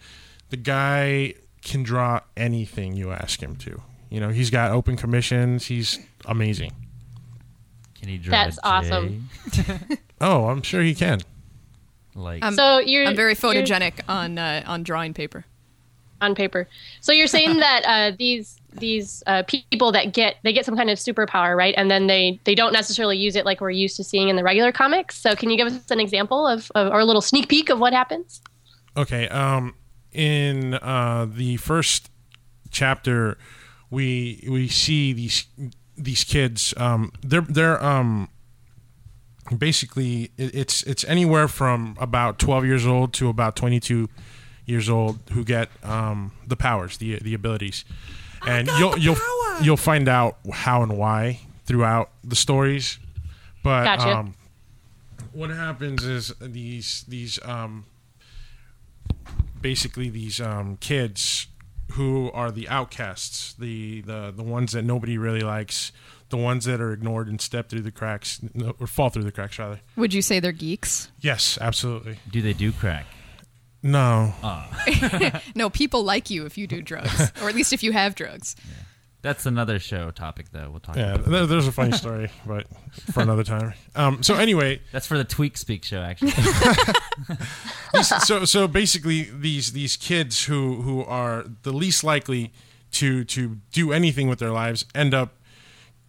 The 0.49 0.57
guy 0.57 1.35
can 1.61 1.83
draw 1.83 2.21
anything 2.35 2.95
you 2.95 3.11
ask 3.11 3.41
him 3.41 3.55
to. 3.57 3.81
You 4.09 4.19
know, 4.19 4.29
he's 4.29 4.49
got 4.49 4.71
open 4.71 4.97
commissions. 4.97 5.67
He's 5.67 5.99
amazing. 6.25 6.73
Can 7.99 8.09
he 8.09 8.17
draw? 8.17 8.31
That's 8.31 8.57
a 8.59 8.65
awesome. 8.67 9.29
Oh, 10.21 10.47
I'm 10.47 10.61
sure 10.63 10.81
he 10.81 10.93
can. 10.95 11.21
Like 12.15 12.43
Um, 12.43 12.53
So 12.55 12.79
you're 12.79 13.05
I'm 13.05 13.15
very 13.15 13.35
you're- 13.39 13.63
photogenic 13.63 14.01
on 14.09 14.37
uh, 14.37 14.63
on 14.65 14.83
drawing 14.83 15.13
paper. 15.13 15.45
on 16.21 16.35
paper. 16.35 16.67
So 16.99 17.13
you're 17.13 17.27
saying 17.27 17.57
that 17.67 17.83
uh, 17.85 18.15
these 18.17 18.57
these 18.73 19.23
uh, 19.27 19.43
people 19.47 19.91
that 19.93 20.13
get 20.13 20.35
they 20.43 20.51
get 20.53 20.65
some 20.65 20.75
kind 20.75 20.89
of 20.89 20.97
superpower, 20.97 21.55
right? 21.55 21.73
And 21.77 21.89
then 21.89 22.07
they 22.07 22.39
they 22.43 22.53
don't 22.55 22.73
necessarily 22.73 23.17
use 23.17 23.35
it 23.37 23.45
like 23.45 23.61
we're 23.61 23.71
used 23.71 23.95
to 23.97 24.03
seeing 24.03 24.27
in 24.29 24.35
the 24.35 24.43
regular 24.43 24.71
comics. 24.73 25.17
So 25.17 25.35
can 25.35 25.49
you 25.49 25.55
give 25.57 25.67
us 25.67 25.89
an 25.89 25.99
example 26.01 26.45
of, 26.45 26.69
of 26.75 26.91
or 26.91 26.99
a 26.99 27.05
little 27.05 27.21
sneak 27.21 27.47
peek 27.47 27.69
of 27.69 27.79
what 27.79 27.93
happens? 27.93 28.41
Okay. 28.97 29.27
Um, 29.29 29.75
in 30.11 30.73
uh, 30.73 31.27
the 31.29 31.55
first 31.57 32.09
chapter, 32.71 33.37
we 33.89 34.45
we 34.49 34.67
see 34.67 35.13
these 35.13 35.45
these 35.99 36.23
kids. 36.23 36.73
Um, 36.77 37.11
they're 37.21 37.41
they're 37.41 37.83
um, 37.83 38.29
basically 39.55 40.31
it, 40.37 40.55
it's 40.55 40.83
it's 40.83 41.03
anywhere 41.05 41.47
from 41.47 41.95
about 41.99 42.39
twelve 42.39 42.65
years 42.65 42.85
old 42.85 43.13
to 43.13 43.29
about 43.29 43.55
twenty 43.55 43.79
two 43.79 44.09
years 44.65 44.89
old 44.89 45.19
who 45.31 45.43
get 45.43 45.69
um, 45.83 46.31
the 46.47 46.55
powers, 46.55 46.97
the 46.97 47.19
the 47.19 47.33
abilities, 47.33 47.85
and 48.47 48.67
you'll 48.79 48.97
you'll 48.97 49.17
you'll 49.61 49.77
find 49.77 50.07
out 50.07 50.37
how 50.51 50.81
and 50.83 50.97
why 50.97 51.39
throughout 51.65 52.11
the 52.23 52.35
stories. 52.35 52.99
But 53.63 53.83
Gotcha. 53.83 54.17
um, 54.17 54.35
what 55.33 55.49
happens 55.49 56.03
is 56.03 56.33
these 56.39 57.03
these 57.07 57.39
um, 57.43 57.85
basically 59.61 60.09
these 60.09 60.39
um, 60.39 60.77
kids 60.77 61.47
who 61.91 62.31
are 62.33 62.51
the 62.51 62.67
outcasts, 62.69 63.53
the, 63.53 64.01
the 64.01 64.33
the 64.35 64.43
ones 64.43 64.73
that 64.73 64.83
nobody 64.83 65.17
really 65.17 65.41
likes, 65.41 65.91
the 66.29 66.37
ones 66.37 66.65
that 66.65 66.79
are 66.79 66.93
ignored 66.93 67.27
and 67.27 67.41
step 67.41 67.69
through 67.69 67.81
the 67.81 67.91
cracks 67.91 68.39
or 68.79 68.87
fall 68.87 69.09
through 69.09 69.23
the 69.23 69.31
cracks 69.31 69.57
rather. 69.59 69.79
Would 69.95 70.13
you 70.13 70.21
say 70.21 70.39
they're 70.39 70.51
geeks? 70.51 71.11
Yes, 71.19 71.57
absolutely. 71.59 72.19
do 72.29 72.41
they 72.41 72.53
do 72.53 72.71
crack? 72.71 73.05
No, 73.81 74.33
ah. 74.43 75.41
No, 75.55 75.69
people 75.69 76.03
like 76.03 76.29
you 76.29 76.45
if 76.45 76.57
you 76.57 76.67
do 76.67 76.81
drugs, 76.81 77.31
or 77.41 77.49
at 77.49 77.55
least 77.55 77.71
if 77.73 77.81
you 77.81 77.91
have 77.93 78.13
drugs. 78.13 78.55
That's 79.21 79.45
another 79.45 79.79
show 79.79 80.11
topic 80.11 80.51
though. 80.51 80.69
we'll 80.69 80.79
talk 80.79 80.95
yeah, 80.95 81.15
about. 81.15 81.25
there, 81.29 81.45
there's 81.45 81.67
a 81.67 81.73
funny 81.73 81.91
story, 81.91 82.31
but 82.45 82.67
for 83.11 83.21
another 83.21 83.43
time. 83.43 83.73
Um, 83.95 84.23
so 84.23 84.35
anyway, 84.35 84.81
That's 84.93 85.07
for 85.07 85.17
the 85.17 85.25
Tweak 85.25 85.57
Speak 85.57 85.83
show, 85.83 86.01
actually. 86.01 86.31
so 88.01 88.45
so 88.45 88.67
basically 88.67 89.23
these 89.23 89.73
these 89.73 89.97
kids 89.97 90.45
who 90.45 90.81
who 90.81 91.03
are 91.03 91.45
the 91.63 91.73
least 91.73 92.03
likely 92.03 92.53
to 92.91 93.25
to 93.25 93.57
do 93.71 93.91
anything 93.91 94.29
with 94.29 94.39
their 94.39 94.51
lives 94.51 94.85
end 94.95 95.13
up 95.13 95.35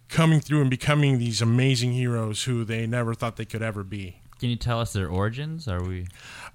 coming 0.07 0.39
through 0.39 0.61
and 0.61 0.69
becoming 0.69 1.19
these 1.19 1.41
amazing 1.41 1.93
heroes 1.93 2.43
who 2.43 2.63
they 2.63 2.87
never 2.87 3.13
thought 3.13 3.35
they 3.35 3.45
could 3.45 3.61
ever 3.61 3.83
be. 3.83 4.21
Can 4.39 4.49
you 4.49 4.55
tell 4.55 4.79
us 4.79 4.93
their 4.93 5.07
origins? 5.07 5.67
Are 5.67 5.83
we? 5.83 6.07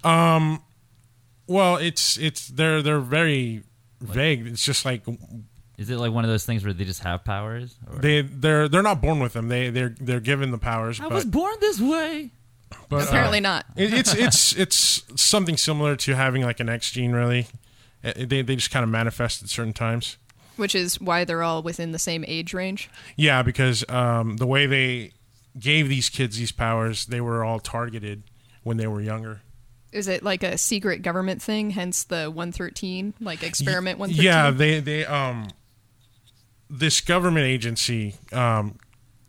Um, 0.03 0.63
well, 1.47 1.77
it's 1.77 2.17
it's 2.17 2.47
they're 2.47 2.81
they're 2.81 2.99
very 2.99 3.63
vague. 4.01 4.45
It's 4.47 4.65
just 4.65 4.85
like 4.85 5.03
Is 5.77 5.91
it 5.91 5.97
like 5.97 6.11
one 6.11 6.23
of 6.23 6.29
those 6.29 6.45
things 6.45 6.63
where 6.63 6.73
they 6.73 6.85
just 6.85 7.03
have 7.03 7.23
powers? 7.23 7.75
Or? 7.91 7.99
they 7.99 8.21
they're 8.21 8.67
they're 8.67 8.81
not 8.81 9.01
born 9.01 9.19
with 9.19 9.33
them. 9.33 9.47
They 9.47 9.69
they're 9.69 9.95
they're 9.99 10.19
given 10.19 10.51
the 10.51 10.57
powers. 10.57 10.99
I 10.99 11.03
but, 11.03 11.13
was 11.13 11.25
born 11.25 11.55
this 11.59 11.79
way. 11.79 12.31
but, 12.89 13.03
uh, 13.03 13.05
Apparently 13.07 13.39
not. 13.39 13.65
it, 13.75 13.93
it's 13.93 14.15
it's 14.15 14.53
it's 14.55 15.03
something 15.21 15.55
similar 15.55 15.95
to 15.97 16.15
having 16.15 16.41
like 16.41 16.59
an 16.59 16.69
X 16.69 16.91
gene. 16.91 17.11
Really, 17.11 17.47
Uh, 18.03 18.13
they 18.17 18.41
they 18.41 18.55
just 18.55 18.71
kind 18.71 18.83
of 18.83 18.89
manifest 18.89 19.43
at 19.43 19.49
certain 19.49 19.73
times. 19.73 20.17
Which 20.55 20.73
is 20.73 20.99
why 20.99 21.23
they're 21.23 21.43
all 21.43 21.61
within 21.61 21.91
the 21.91 21.99
same 21.99 22.25
age 22.27 22.55
range. 22.55 22.89
Yeah, 23.15 23.43
because 23.43 23.87
um, 23.89 24.37
the 24.37 24.47
way 24.47 24.65
they 24.65 25.11
gave 25.59 25.87
these 25.87 26.09
kids 26.09 26.39
these 26.39 26.51
powers, 26.51 27.05
they 27.05 27.21
were 27.21 27.43
all 27.43 27.59
targeted 27.59 28.23
when 28.63 28.77
they 28.77 28.87
were 28.87 29.01
younger. 29.01 29.41
Is 29.91 30.07
it 30.07 30.23
like 30.23 30.41
a 30.41 30.57
secret 30.57 31.03
government 31.03 31.41
thing? 31.43 31.69
Hence 31.69 32.03
the 32.03 32.25
113, 32.31 33.13
like 33.21 33.43
experiment 33.43 33.99
113. 33.99 34.25
Yeah, 34.25 34.49
they 34.51 34.79
they 34.79 35.05
um 35.05 35.47
this 36.69 37.01
government 37.01 37.45
agency 37.45 38.15
um 38.33 38.77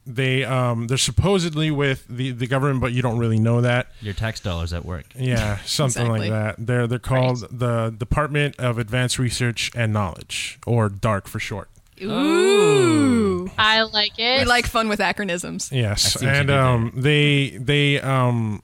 they 0.07 0.43
um 0.43 0.87
they're 0.87 0.97
supposedly 0.97 1.71
with 1.71 2.07
the 2.09 2.31
the 2.31 2.47
government, 2.47 2.81
but 2.81 2.93
you 2.93 3.03
don't 3.03 3.19
really 3.19 3.39
know 3.39 3.61
that. 3.61 3.89
Your 4.01 4.15
tax 4.15 4.41
dollars 4.41 4.73
at 4.73 4.85
work. 4.85 5.05
Yeah, 5.15 5.59
something 5.67 6.03
Exactly. 6.07 6.31
like 6.31 6.57
that. 6.57 6.67
They're 6.67 6.87
they're 6.87 6.99
called 6.99 7.47
the 7.51 7.91
Department 7.91 8.57
of 8.59 8.79
Advanced 8.79 9.19
Research 9.19 9.71
and 9.77 9.93
Knowledge, 9.93 10.59
or 10.67 10.89
DARK 10.89 11.29
for 11.29 11.39
short. 11.39 11.69
Ooh. 12.03 13.51
I 13.59 13.83
like 13.83 14.19
it. 14.19 14.41
We 14.41 14.45
like 14.47 14.67
fun 14.67 14.89
with 14.89 15.01
acronyms. 15.01 15.71
Yes, 15.73 16.15
see 16.15 16.25
what 16.27 16.33
you 16.35 16.41
and 16.41 16.51
um, 16.51 16.93
they 16.95 17.51
they 17.61 18.01
um, 18.01 18.63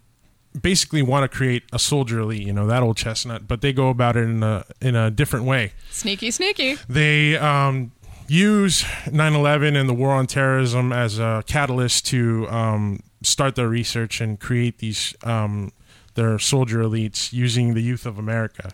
basically 0.61 1.03
want 1.03 1.31
to 1.31 1.37
create 1.37 1.65
a 1.73 1.79
soldier 1.79 2.21
elite, 2.21 2.47
you 2.47 2.53
know, 2.53 2.67
that 2.67 2.83
old 2.83 2.97
chestnut, 2.97 3.47
but 3.47 3.61
they 3.61 3.73
go 3.73 3.89
about 3.91 4.17
it 4.17 4.25
in 4.25 4.43
a 4.43 4.65
in 4.81 4.97
a 4.97 5.11
different 5.11 5.45
way. 5.45 5.73
Sneaky, 5.91 6.31
sneaky. 6.31 6.77
They 6.89 7.37
um, 7.37 7.93
use 8.29 8.83
9/11 9.07 9.77
and 9.77 9.89
the 9.89 9.95
war 9.95 10.11
on 10.11 10.27
terrorism 10.27 10.93
as 10.93 11.19
a 11.19 11.43
catalyst 11.47 12.07
to 12.07 12.49
um, 12.49 13.01
start 13.23 13.55
their 13.55 13.69
research 13.69 14.21
and 14.21 14.41
create 14.41 14.79
these 14.79 15.15
um, 15.23 15.73
their 16.15 16.39
soldier 16.39 16.81
elites 16.81 17.33
using 17.33 17.75
the 17.75 17.83
youth 17.83 18.07
of 18.07 18.19
America. 18.19 18.73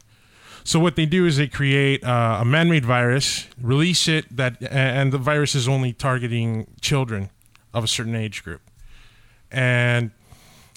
So 0.62 0.78
what 0.78 0.96
they 0.96 1.06
do 1.06 1.26
is 1.26 1.36
they 1.36 1.48
create 1.48 2.04
uh, 2.04 2.38
a 2.40 2.44
man-made 2.44 2.84
virus, 2.84 3.46
release 3.60 4.08
it 4.08 4.36
that, 4.36 4.62
and 4.62 5.10
the 5.10 5.18
virus 5.18 5.54
is 5.54 5.66
only 5.66 5.92
targeting 5.92 6.66
children 6.80 7.30
of 7.72 7.84
a 7.84 7.88
certain 7.88 8.14
age 8.14 8.44
group. 8.44 8.60
And 9.50 10.10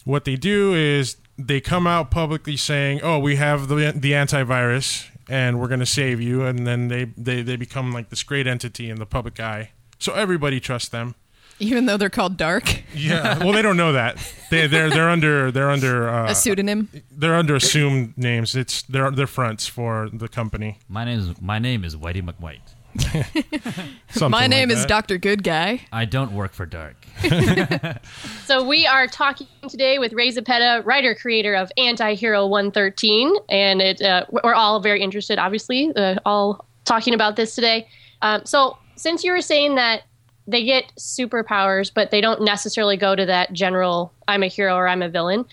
what 0.05 0.23
they 0.25 0.35
do 0.35 0.73
is 0.73 1.17
they 1.37 1.59
come 1.59 1.85
out 1.85 2.11
publicly 2.11 2.57
saying, 2.57 3.01
"Oh, 3.03 3.19
we 3.19 3.35
have 3.35 3.67
the 3.67 3.93
the 3.95 4.11
antivirus, 4.13 5.09
and 5.29 5.59
we're 5.59 5.67
going 5.67 5.79
to 5.79 5.85
save 5.85 6.19
you." 6.21 6.43
And 6.45 6.65
then 6.67 6.87
they, 6.87 7.05
they 7.17 7.41
they 7.41 7.55
become 7.55 7.91
like 7.91 8.09
this 8.09 8.23
great 8.23 8.47
entity 8.47 8.89
in 8.89 8.97
the 8.99 9.05
public 9.05 9.39
eye, 9.39 9.71
so 9.99 10.13
everybody 10.13 10.59
trusts 10.59 10.89
them. 10.89 11.15
Even 11.59 11.85
though 11.85 11.97
they're 11.97 12.09
called 12.09 12.35
Dark, 12.35 12.81
Yeah, 12.95 13.37
well, 13.37 13.53
they 13.53 13.61
don't 13.61 13.77
know 13.77 13.93
that 13.93 14.17
they 14.49 14.65
they're 14.67 14.89
they're 14.89 15.09
under 15.09 15.51
they're 15.51 15.69
under 15.69 16.09
uh, 16.09 16.31
a 16.31 16.35
pseudonym. 16.35 16.89
they're 17.11 17.35
under 17.35 17.55
assumed 17.55 18.17
names. 18.17 18.55
It's 18.55 18.81
they're 18.83 19.11
they're 19.11 19.27
fronts 19.27 19.67
for 19.67 20.09
the 20.11 20.27
company. 20.27 20.79
My 20.89 21.05
name 21.05 21.19
is 21.19 21.41
my 21.41 21.59
name 21.59 21.83
is 21.85 21.95
Whitey 21.95 22.23
McWhite. 22.23 22.72
Something 22.99 24.29
My 24.29 24.41
like 24.41 24.49
name 24.49 24.71
is. 24.71 24.85
Dr. 24.85 25.17
Good 25.17 25.43
Guy. 25.43 25.81
I 25.91 26.05
don't 26.05 26.31
work 26.33 26.53
for 26.53 26.65
Dark. 26.65 26.95
So 28.45 28.63
we 28.63 28.85
are 28.85 29.07
talking 29.07 29.47
today 29.69 29.99
with 29.99 30.11
Ray 30.13 30.29
Zepeda, 30.29 30.85
writer 30.85 31.15
creator 31.15 31.55
of 31.55 31.71
Anti-Hero 31.77 32.45
113, 32.45 33.33
and 33.49 33.81
it 33.81 34.01
uh, 34.01 34.25
we're 34.29 34.53
all 34.53 34.81
very 34.81 35.01
interested, 35.01 35.39
obviously, 35.39 35.91
uh, 35.95 36.15
all 36.25 36.65
talking 36.83 37.13
about 37.13 37.37
this 37.37 37.55
today. 37.55 37.87
Um, 38.21 38.41
so 38.45 38.77
since 38.95 39.23
you 39.23 39.31
were 39.31 39.41
saying 39.41 39.75
that 39.75 40.03
they 40.45 40.63
get 40.65 40.91
superpowers, 40.99 41.89
but 41.93 42.11
they 42.11 42.19
don't 42.19 42.41
necessarily 42.41 42.97
go 42.97 43.15
to 43.15 43.25
that 43.25 43.53
general 43.53 44.11
"I'm 44.27 44.43
a 44.43 44.47
hero" 44.47 44.75
or 44.75 44.87
"I'm 44.89 45.01
a 45.01 45.09
villain," 45.09 45.45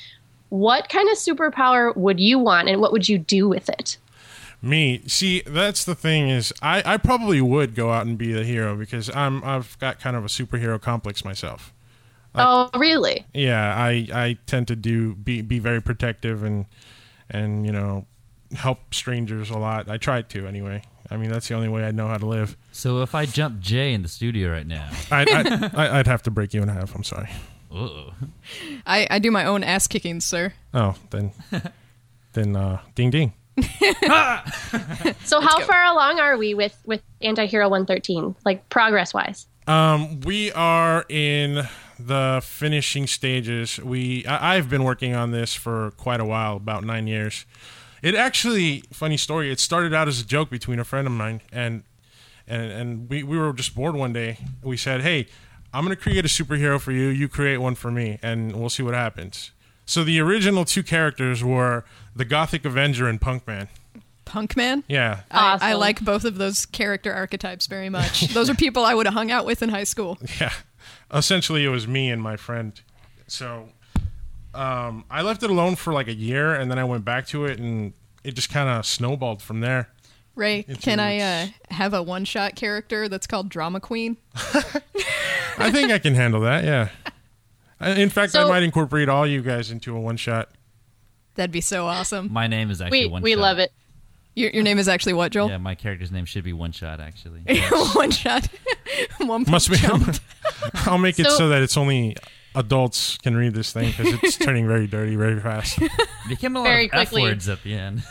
what 0.48 0.88
kind 0.88 1.09
of 1.09 1.16
superpower 1.16 1.96
would 1.96 2.18
you 2.18 2.38
want, 2.40 2.68
and 2.68 2.81
what 2.81 2.90
would 2.92 3.09
you 3.09 3.18
do 3.18 3.48
with 3.48 3.68
it? 3.68 3.98
Me, 4.62 5.03
see, 5.07 5.42
that's 5.46 5.85
the 5.85 5.94
thing 5.94 6.29
is, 6.29 6.53
I, 6.61 6.83
I 6.85 6.96
probably 6.99 7.40
would 7.40 7.75
go 7.75 7.90
out 7.92 8.07
and 8.07 8.18
be 8.18 8.33
the 8.33 8.44
hero 8.44 8.77
because 8.77 9.14
I'm 9.14 9.42
I've 9.42 9.79
got 9.79 10.01
kind 10.01 10.16
of 10.16 10.25
a 10.25 10.29
superhero 10.29 10.81
complex 10.81 11.25
myself. 11.25 11.73
oh, 12.35 12.68
really? 12.79 13.25
Yeah, 13.33 13.75
I, 13.75 14.07
I 14.12 14.38
tend 14.46 14.68
to 14.68 14.77
do 14.77 15.14
be 15.14 15.40
be 15.40 15.59
very 15.59 15.81
protective 15.81 16.42
and 16.42 16.66
and 17.31 17.64
you 17.64 17.73
know 17.73 18.07
help 18.53 18.92
strangers 18.92 19.49
a 19.51 19.59
lot. 19.59 19.88
I 19.88 19.96
try 19.96 20.23
to 20.23 20.46
anyway. 20.46 20.83
I 21.11 21.16
mean, 21.16 21.31
that's 21.31 21.49
the 21.49 21.55
only 21.55 21.68
way 21.68 21.85
I 21.85 21.90
know 21.90 22.07
how 22.07 22.18
to 22.18 22.27
live. 22.27 22.57
So 22.70 23.03
if 23.03 23.14
I 23.16 23.27
jump 23.27 23.61
Jae 23.61 23.94
in 23.94 24.03
the 24.03 24.09
studio 24.09 24.53
right 24.53 24.66
now, 24.66 24.88
I, 25.11 25.23
I, 25.25 25.70
I 25.85 25.99
I'd 25.99 26.07
have 26.07 26.23
to 26.25 26.31
break 26.31 26.55
you 26.55 26.62
in 26.62 26.68
half. 26.68 26.94
I'm 26.94 27.03
sorry. 27.03 27.31
uh 27.73 28.11
I, 28.87 29.07
I 29.11 29.18
do 29.18 29.31
my 29.31 29.44
own 29.46 29.64
ass 29.64 29.87
kicking, 29.87 30.20
sir. 30.20 30.53
Oh, 30.75 30.94
then 31.11 31.33
then 32.35 32.55
uh, 32.57 32.81
ding 32.94 33.11
ding. 33.11 33.33
So 35.25 35.40
how 35.40 35.59
go. 35.59 35.64
far 35.64 35.85
along 35.85 36.18
are 36.18 36.37
we 36.37 36.55
with 36.55 36.77
with 36.87 37.03
Anti-Hero 37.20 37.68
113, 37.68 38.35
like 38.44 38.68
progress 38.68 39.14
wise? 39.14 39.46
Um, 39.66 40.20
we 40.20 40.51
are 40.53 41.05
in 41.09 41.68
the 41.99 42.40
finishing 42.44 43.07
stages. 43.07 43.79
We 43.79 44.27
I, 44.27 44.57
I've 44.57 44.68
been 44.68 44.85
working 44.85 45.14
on 45.14 45.31
this 45.31 45.55
for 45.55 45.92
quite 45.92 46.20
a 46.20 46.25
while, 46.25 46.57
about 46.57 46.85
nine 46.85 47.07
years. 47.07 47.46
It 48.03 48.14
actually, 48.14 48.85
funny 48.92 49.16
story. 49.16 49.53
It 49.53 49.61
started 49.61 49.92
out 49.92 50.09
as 50.09 50.20
a 50.20 50.25
joke 50.25 50.51
between 50.51 50.79
a 50.79 50.85
friend 50.85 51.07
of 51.07 51.12
mine 51.12 51.42
and 51.53 51.85
and 52.46 52.73
and 52.73 53.11
we 53.11 53.23
we 53.23 53.38
were 53.38 53.53
just 53.53 53.75
bored 53.75 53.94
one 53.94 54.12
day. 54.12 54.38
We 54.62 54.77
said, 54.77 55.03
"Hey, 55.03 55.27
I'm 55.73 55.85
gonna 55.85 55.96
create 55.96 56.25
a 56.25 56.29
superhero 56.29 56.81
for 56.81 56.92
you. 56.92 57.09
You 57.09 57.29
create 57.29 57.59
one 57.59 57.75
for 57.75 57.90
me, 57.90 58.18
and 58.23 58.57
we'll 58.57 58.70
see 58.70 58.83
what 58.83 58.94
happens." 58.94 59.53
So 59.87 60.05
the 60.05 60.20
original 60.20 60.64
two 60.64 60.83
characters 60.83 61.42
were 61.42 61.85
the 62.14 62.25
Gothic 62.25 62.64
Avenger 62.64 63.09
and 63.09 63.20
Punk 63.20 63.46
Man. 63.46 63.68
Punk 64.25 64.57
Man. 64.57 64.85
Yeah, 64.88 65.23
I, 65.31 65.59
I 65.61 65.73
like 65.75 66.05
both 66.05 66.25
of 66.25 66.37
those 66.37 66.66
character 66.66 67.12
archetypes 67.12 67.66
very 67.66 67.88
much. 67.88 68.29
those 68.35 68.49
are 68.49 68.55
people 68.55 68.85
I 68.85 68.94
would 68.94 69.07
have 69.07 69.14
hung 69.14 69.31
out 69.31 69.44
with 69.44 69.62
in 69.62 69.68
high 69.70 69.85
school. 69.85 70.18
Yeah. 70.40 70.53
Essentially, 71.12 71.64
it 71.64 71.68
was 71.68 71.88
me 71.88 72.11
and 72.11 72.23
my 72.23 72.37
friend. 72.37 72.81
So 73.27 73.70
um, 74.55 75.05
I 75.11 75.23
left 75.23 75.42
it 75.42 75.51
alone 75.51 75.77
for 75.77 75.92
like 75.92 76.09
a 76.09 76.14
year, 76.14 76.55
and 76.55 76.70
then 76.70 76.79
I 76.79 76.85
went 76.85 77.05
back 77.05 77.27
to 77.29 77.44
it, 77.44 77.59
and 77.59 77.92
it 78.23 78.35
just 78.35 78.51
kind 78.51 78.68
of 78.68 78.87
snowballed 78.87 79.42
from 79.42 79.61
there. 79.61 79.88
Ray, 80.37 80.64
It's 80.68 80.83
can 80.83 81.01
I 81.01 81.18
uh, 81.18 81.46
have 81.75 81.92
a 81.92 82.03
one 82.03 82.25
shot 82.25 82.55
character 82.55 83.09
that's 83.09 83.27
called 83.27 83.49
Drama 83.49 83.81
Queen? 83.81 84.16
I 85.59 85.70
think 85.70 85.90
I 85.90 85.99
can 85.99 86.14
handle 86.14 86.40
that. 86.42 86.64
Yeah. 86.64 86.88
In 87.81 88.11
fact, 88.11 88.37
I 88.37 88.49
might 88.49 88.62
incorporate 88.62 89.09
all 89.09 89.27
you 89.27 89.42
guys 89.42 89.70
into 89.70 89.96
a 89.96 90.01
one 90.01 90.16
shot. 90.16 90.51
That'd 91.36 91.50
be 91.52 91.60
so 91.60 91.86
awesome. 91.86 92.32
my 92.32 92.46
name 92.46 92.70
is 92.70 92.80
actually 92.80 93.06
We 93.06 93.10
one 93.10 93.22
we 93.22 93.32
shot. 93.32 93.40
love 93.40 93.58
it. 93.58 93.72
Your, 94.34 94.50
your 94.50 94.62
name 94.62 94.78
is 94.78 94.88
actually 94.88 95.14
what, 95.14 95.32
Joel? 95.32 95.48
Yeah, 95.48 95.58
my 95.58 95.74
character's 95.74 96.12
name 96.12 96.24
should 96.24 96.44
be 96.44 96.52
one 96.52 96.72
shot 96.72 97.00
actually. 97.00 97.42
one 97.94 98.10
shot. 98.10 98.48
one 99.18 99.44
Must 99.48 99.70
be. 99.70 99.76
I'll 100.86 100.98
make 100.98 101.18
it 101.18 101.26
So- 101.26 101.36
so 101.38 101.48
that 101.48 101.62
it's 101.62 101.76
only 101.76 102.16
adults 102.54 103.16
can 103.18 103.36
read 103.36 103.54
this 103.54 103.72
thing 103.72 103.90
because 103.96 104.14
it's 104.22 104.36
turning 104.36 104.66
very 104.66 104.86
dirty 104.86 105.14
very 105.16 105.38
fast. 105.40 105.78
Became 106.28 106.56
a 106.56 106.60
lot 106.60 106.64
Very 106.66 106.86
of 106.86 106.94
F 106.94 107.08
quickly. 107.10 107.22
words 107.22 107.48
at 107.48 107.62
the 107.62 107.74
end. 107.74 108.02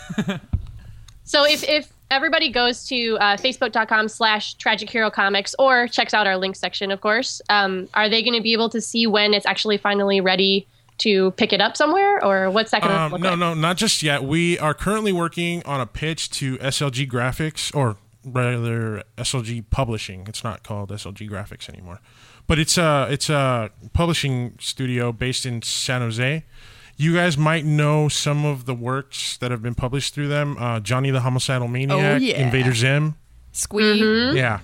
So 1.26 1.46
if, 1.46 1.64
if 1.68 1.92
everybody 2.10 2.50
goes 2.50 2.86
to 2.88 3.18
uh, 3.20 3.38
facebook.com 3.38 4.08
slash 4.08 4.56
tragic 4.56 4.90
hero 4.90 5.12
comics 5.12 5.54
or 5.60 5.88
checks 5.88 6.14
out 6.14 6.26
our 6.26 6.38
link 6.38 6.56
section, 6.56 6.90
of 6.92 7.02
course, 7.02 7.42
um, 7.50 7.88
are 7.94 8.10
they 8.10 8.24
going 8.24 8.34
to 8.36 8.42
be 8.42 8.54
able 8.54 8.70
to 8.70 8.82
see 8.82 9.06
when 9.06 9.34
it's 9.34 9.46
actually 9.46 9.78
finally 9.78 10.22
ready 10.22 10.66
to 11.00 11.32
pick 11.32 11.52
it 11.54 11.62
up 11.62 11.76
somewhere 11.78 12.24
or 12.24 12.50
what's 12.52 12.72
that 12.72 12.82
going 12.82 12.94
to 12.94 13.00
Um, 13.02 13.12
look 13.14 13.22
no, 13.22 13.30
like? 13.32 13.40
no, 13.40 13.54
no, 13.54 13.60
not 13.60 13.78
just 13.78 14.04
yet. 14.04 14.24
We 14.24 14.58
are 14.60 14.74
currently 14.74 15.12
working 15.12 15.64
on 15.66 15.80
a 15.82 15.86
pitch 15.86 16.30
to 16.32 16.58
SLG 16.58 17.10
Graphics, 17.10 17.76
or 17.76 17.98
rather 18.26 19.04
SLG 19.18 19.64
Publishing. 19.70 20.26
It's 20.28 20.44
not 20.44 20.64
called 20.64 20.90
SLG 20.92 21.30
Graphics 21.30 21.70
anymore, 21.70 22.00
but 22.48 22.60
it's 22.60 22.78
a 22.78 23.08
it's 23.10 23.30
a 23.30 23.72
publishing 23.94 24.56
studio 24.60 25.12
based 25.12 25.46
in 25.46 25.62
San 25.62 26.02
Jose. 26.02 26.44
You 26.98 27.14
guys 27.16 27.38
might 27.38 27.64
know 27.64 28.10
some 28.10 28.44
of 28.46 28.66
the 28.66 28.74
works 28.74 29.38
that 29.38 29.52
have 29.52 29.62
been 29.62 29.76
published 29.76 30.14
through 30.14 30.28
them. 30.28 30.58
Uh, 30.60 30.82
Johnny 30.82 31.12
the 31.12 31.22
Homicidal 31.22 31.70
Maniac, 31.70 32.22
yeah. 32.22 32.42
Invader 32.42 32.74
Zim. 32.74 33.16
Squee. 33.54 34.02
Mm-hmm. 34.02 34.36
Yeah. 34.38 34.60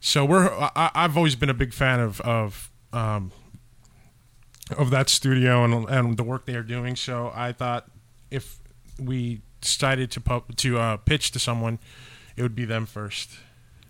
So 0.00 0.24
we're 0.24 0.48
I, 0.50 0.90
I've 0.94 1.16
always 1.16 1.36
been 1.36 1.50
a 1.50 1.54
big 1.54 1.72
fan 1.74 2.00
of 2.00 2.20
of 2.22 2.70
um, 2.94 3.32
of 4.74 4.90
that 4.90 5.08
studio 5.08 5.64
and 5.64 5.88
and 5.88 6.16
the 6.16 6.22
work 6.22 6.46
they 6.46 6.54
are 6.54 6.62
doing. 6.62 6.96
So 6.96 7.32
I 7.34 7.52
thought 7.52 7.90
if 8.30 8.58
we 8.98 9.42
decided 9.60 10.10
to 10.12 10.20
pub, 10.20 10.56
to 10.56 10.78
uh, 10.78 10.96
pitch 10.98 11.30
to 11.32 11.38
someone, 11.38 11.78
it 12.36 12.42
would 12.42 12.54
be 12.54 12.64
them 12.64 12.86
first. 12.86 13.30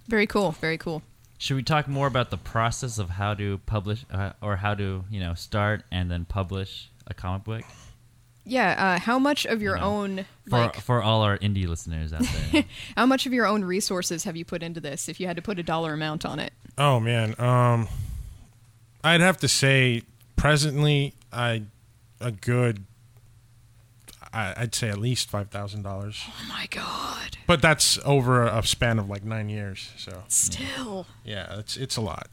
Very 0.09 0.27
cool. 0.27 0.53
Very 0.53 0.79
cool. 0.79 1.03
Should 1.39 1.57
we 1.57 1.63
talk 1.65 1.89
more 1.89 2.07
about 2.07 2.31
the 2.31 2.37
process 2.37 2.99
of 2.99 3.11
how 3.11 3.35
to 3.35 3.59
publish 3.67 4.05
uh, 4.13 4.33
or 4.41 4.57
how 4.57 4.75
to 4.75 5.05
you 5.11 5.21
know 5.21 5.35
start 5.35 5.85
and 5.91 6.11
then 6.11 6.25
publish 6.25 6.89
a 7.07 7.15
comic 7.15 7.45
book 7.45 7.63
Yeah, 8.45 8.95
uh, 8.95 9.01
how 9.01 9.19
much 9.19 9.45
of 9.47 9.61
your 9.61 9.77
know, 9.77 9.83
own 9.83 10.27
for 10.49 10.59
like 10.59 10.77
for 10.77 11.03
all 11.03 11.23
our 11.23 11.39
indie 11.39 11.67
listeners 11.67 12.13
out 12.13 12.23
there? 12.53 12.65
how 12.97 13.07
much 13.07 13.27
of 13.27 13.33
your 13.33 13.47
own 13.47 13.65
resources 13.65 14.25
have 14.25 14.37
you 14.37 14.45
put 14.45 14.63
into 14.63 14.81
this 14.81 15.09
if 15.09 15.19
you 15.19 15.27
had 15.27 15.37
to 15.37 15.43
put 15.43 15.59
a 15.59 15.63
dollar 15.63 15.95
amount 15.95 16.25
on 16.25 16.39
it? 16.39 16.53
Oh 16.79 17.01
man, 17.01 17.35
um, 17.41 17.89
I'd 19.03 19.21
have 19.21 19.39
to 19.39 19.49
say 19.49 20.03
presently, 20.43 21.15
I 21.33 21.63
a 22.21 22.33
good, 22.33 22.85
I, 24.33 24.53
I'd 24.57 24.75
say 24.75 24.89
at 24.89 24.99
least 24.99 25.31
five 25.31 25.51
thousand 25.51 25.83
dollars. 25.83 26.21
Oh 26.27 26.49
my 26.49 26.67
god. 26.69 27.39
But 27.47 27.63
that's 27.63 27.97
over 28.05 28.43
a 28.43 28.61
span 28.65 28.99
of 28.99 29.09
like 29.09 29.23
nine 29.23 29.49
years. 29.49 29.93
So 29.97 30.25
Still. 30.27 31.07
yeah, 31.25 31.61
it's 31.61 31.77
it's 31.77 31.97
a 31.97 32.01
lot. 32.01 32.29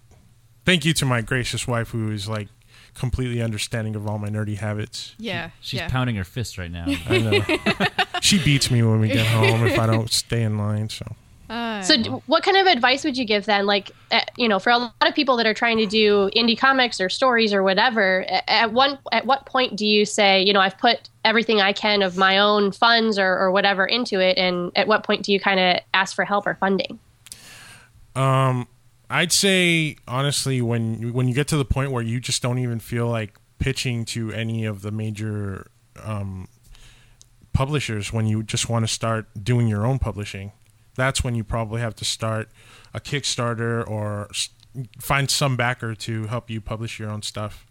Thank 0.66 0.86
you 0.86 0.94
to 0.94 1.06
my 1.06 1.22
gracious 1.22 1.68
wife 1.68 1.90
who 1.90 2.12
is 2.12 2.28
like 2.28 2.48
completely 2.96 3.44
understanding 3.44 3.96
of 3.96 4.08
all 4.08 4.18
my 4.18 4.30
nerdy 4.30 4.58
habits. 4.58 5.14
Yeah. 5.20 5.52
She's 5.62 5.80
yeah. 5.80 5.90
pounding 5.90 6.16
her 6.16 6.24
fist 6.24 6.58
right 6.58 6.72
now. 6.72 6.86
I 7.08 7.20
know. 7.20 7.86
she 8.22 8.44
beats 8.44 8.72
me 8.72 8.82
when 8.82 9.00
we 9.00 9.08
get 9.08 9.26
home 9.28 9.68
if 9.68 9.78
I 9.78 9.86
don't 9.86 10.10
stay 10.10 10.42
in 10.42 10.58
line. 10.58 10.90
So 10.90 11.16
Uh, 11.50 11.82
So, 11.82 12.22
what 12.28 12.44
kind 12.44 12.58
of 12.58 12.68
advice 12.68 13.04
would 13.04 13.18
you 13.18 13.26
give 13.26 13.46
then? 13.46 13.66
Like, 13.66 13.92
uh, 14.12 14.22
you 14.38 14.48
know, 14.48 14.60
for 14.60 14.70
a 14.70 14.78
lot 14.78 14.94
of 15.02 15.16
people 15.16 15.38
that 15.38 15.48
are 15.48 15.54
trying 15.54 15.78
to 15.78 15.86
do 15.86 16.30
indie 16.36 16.58
comics 16.58 17.02
or 17.02 17.10
stories 17.10 17.54
or 17.54 17.64
whatever, 17.64 18.26
at 18.48 18.72
one 18.72 19.00
at 19.12 19.26
what 19.26 19.46
point 19.46 19.76
do 19.76 19.86
you 19.86 20.06
say, 20.06 20.44
you 20.44 20.54
know, 20.54 20.60
I've 20.60 20.78
put 20.78 21.10
everything 21.26 21.60
I 21.62 21.74
can 21.74 22.02
of 22.02 22.18
my 22.18 22.38
own 22.38 22.72
funds 22.72 23.18
or, 23.18 23.38
or 23.38 23.52
whatever 23.52 23.86
into 23.86 24.20
it, 24.20 24.38
and 24.38 24.72
at 24.76 24.88
what 24.88 25.04
point 25.04 25.24
do 25.24 25.32
you 25.34 25.40
kind 25.40 25.60
of 25.60 25.80
ask 25.94 26.16
for 26.16 26.26
help 26.26 26.46
or 26.46 26.56
funding? 26.56 27.00
um 28.16 28.68
I'd 29.10 29.32
say 29.32 29.96
honestly, 30.08 30.62
when 30.62 31.14
when 31.14 31.28
you 31.28 31.34
get 31.34 31.48
to 31.48 31.58
the 31.58 31.66
point 31.66 31.92
where 31.92 32.04
you 32.04 32.20
just 32.20 32.44
don't 32.44 32.60
even 32.60 32.80
feel 32.80 33.08
like 33.08 33.38
pitching 33.58 34.06
to 34.06 34.32
any 34.32 34.66
of 34.66 34.82
the 34.84 34.92
major 34.92 35.68
um, 36.04 36.48
publishers, 37.54 38.14
when 38.14 38.28
you 38.28 38.44
just 38.44 38.70
want 38.70 38.86
to 38.86 38.88
start 38.92 39.28
doing 39.44 39.68
your 39.68 39.86
own 39.86 39.98
publishing, 39.98 40.52
that's 41.00 41.24
when 41.24 41.36
you 41.36 41.44
probably 41.44 41.82
have 41.82 41.96
to 41.96 42.06
start 42.06 42.50
a 42.94 43.00
Kickstarter 43.00 43.88
or 43.88 44.30
find 45.00 45.30
some 45.30 45.56
backer 45.56 45.96
to 45.96 46.28
help 46.28 46.50
you 46.50 46.62
publish 46.62 47.00
your 47.00 47.10
own 47.10 47.22
stuff. 47.22 47.66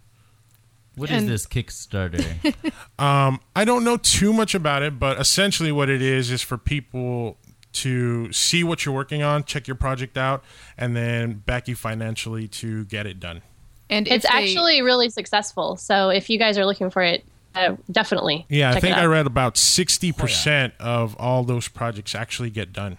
What 0.96 1.10
is 1.10 1.22
And- 1.22 1.28
this 1.30 1.46
Kickstarter? 1.46 2.54
um, 2.98 3.40
I 3.54 3.64
don't 3.64 3.84
know 3.84 3.96
too 3.96 4.32
much 4.32 4.54
about 4.54 4.82
it, 4.82 4.98
but 4.98 5.20
essentially 5.20 5.70
what 5.70 5.88
it 5.88 6.02
is 6.02 6.30
is 6.30 6.42
for 6.42 6.58
people 6.58 7.38
to 7.74 8.32
see 8.32 8.64
what 8.64 8.84
you're 8.84 8.94
working 8.94 9.22
on, 9.22 9.44
check 9.44 9.68
your 9.68 9.76
project 9.76 10.16
out, 10.16 10.42
and 10.76 10.96
then 10.96 11.34
back 11.34 11.68
you 11.68 11.76
financially 11.76 12.48
to 12.48 12.84
get 12.86 13.06
it 13.06 13.20
done. 13.20 13.42
and 13.90 14.08
It's 14.08 14.24
they- 14.28 14.36
actually 14.36 14.82
really 14.82 15.08
successful. 15.10 15.76
So, 15.76 16.08
if 16.10 16.28
you 16.28 16.38
guys 16.38 16.58
are 16.58 16.66
looking 16.66 16.90
for 16.90 17.02
it, 17.02 17.24
uh, 17.54 17.76
definitely. 17.90 18.44
Yeah, 18.48 18.70
I 18.70 18.74
check 18.74 18.78
it 18.78 18.86
think 18.86 18.96
I 18.98 19.04
read 19.06 19.26
about 19.26 19.54
60% 19.54 20.72
of 20.80 21.14
all 21.16 21.44
those 21.44 21.68
projects 21.68 22.14
actually 22.14 22.50
get 22.50 22.72
done. 22.72 22.98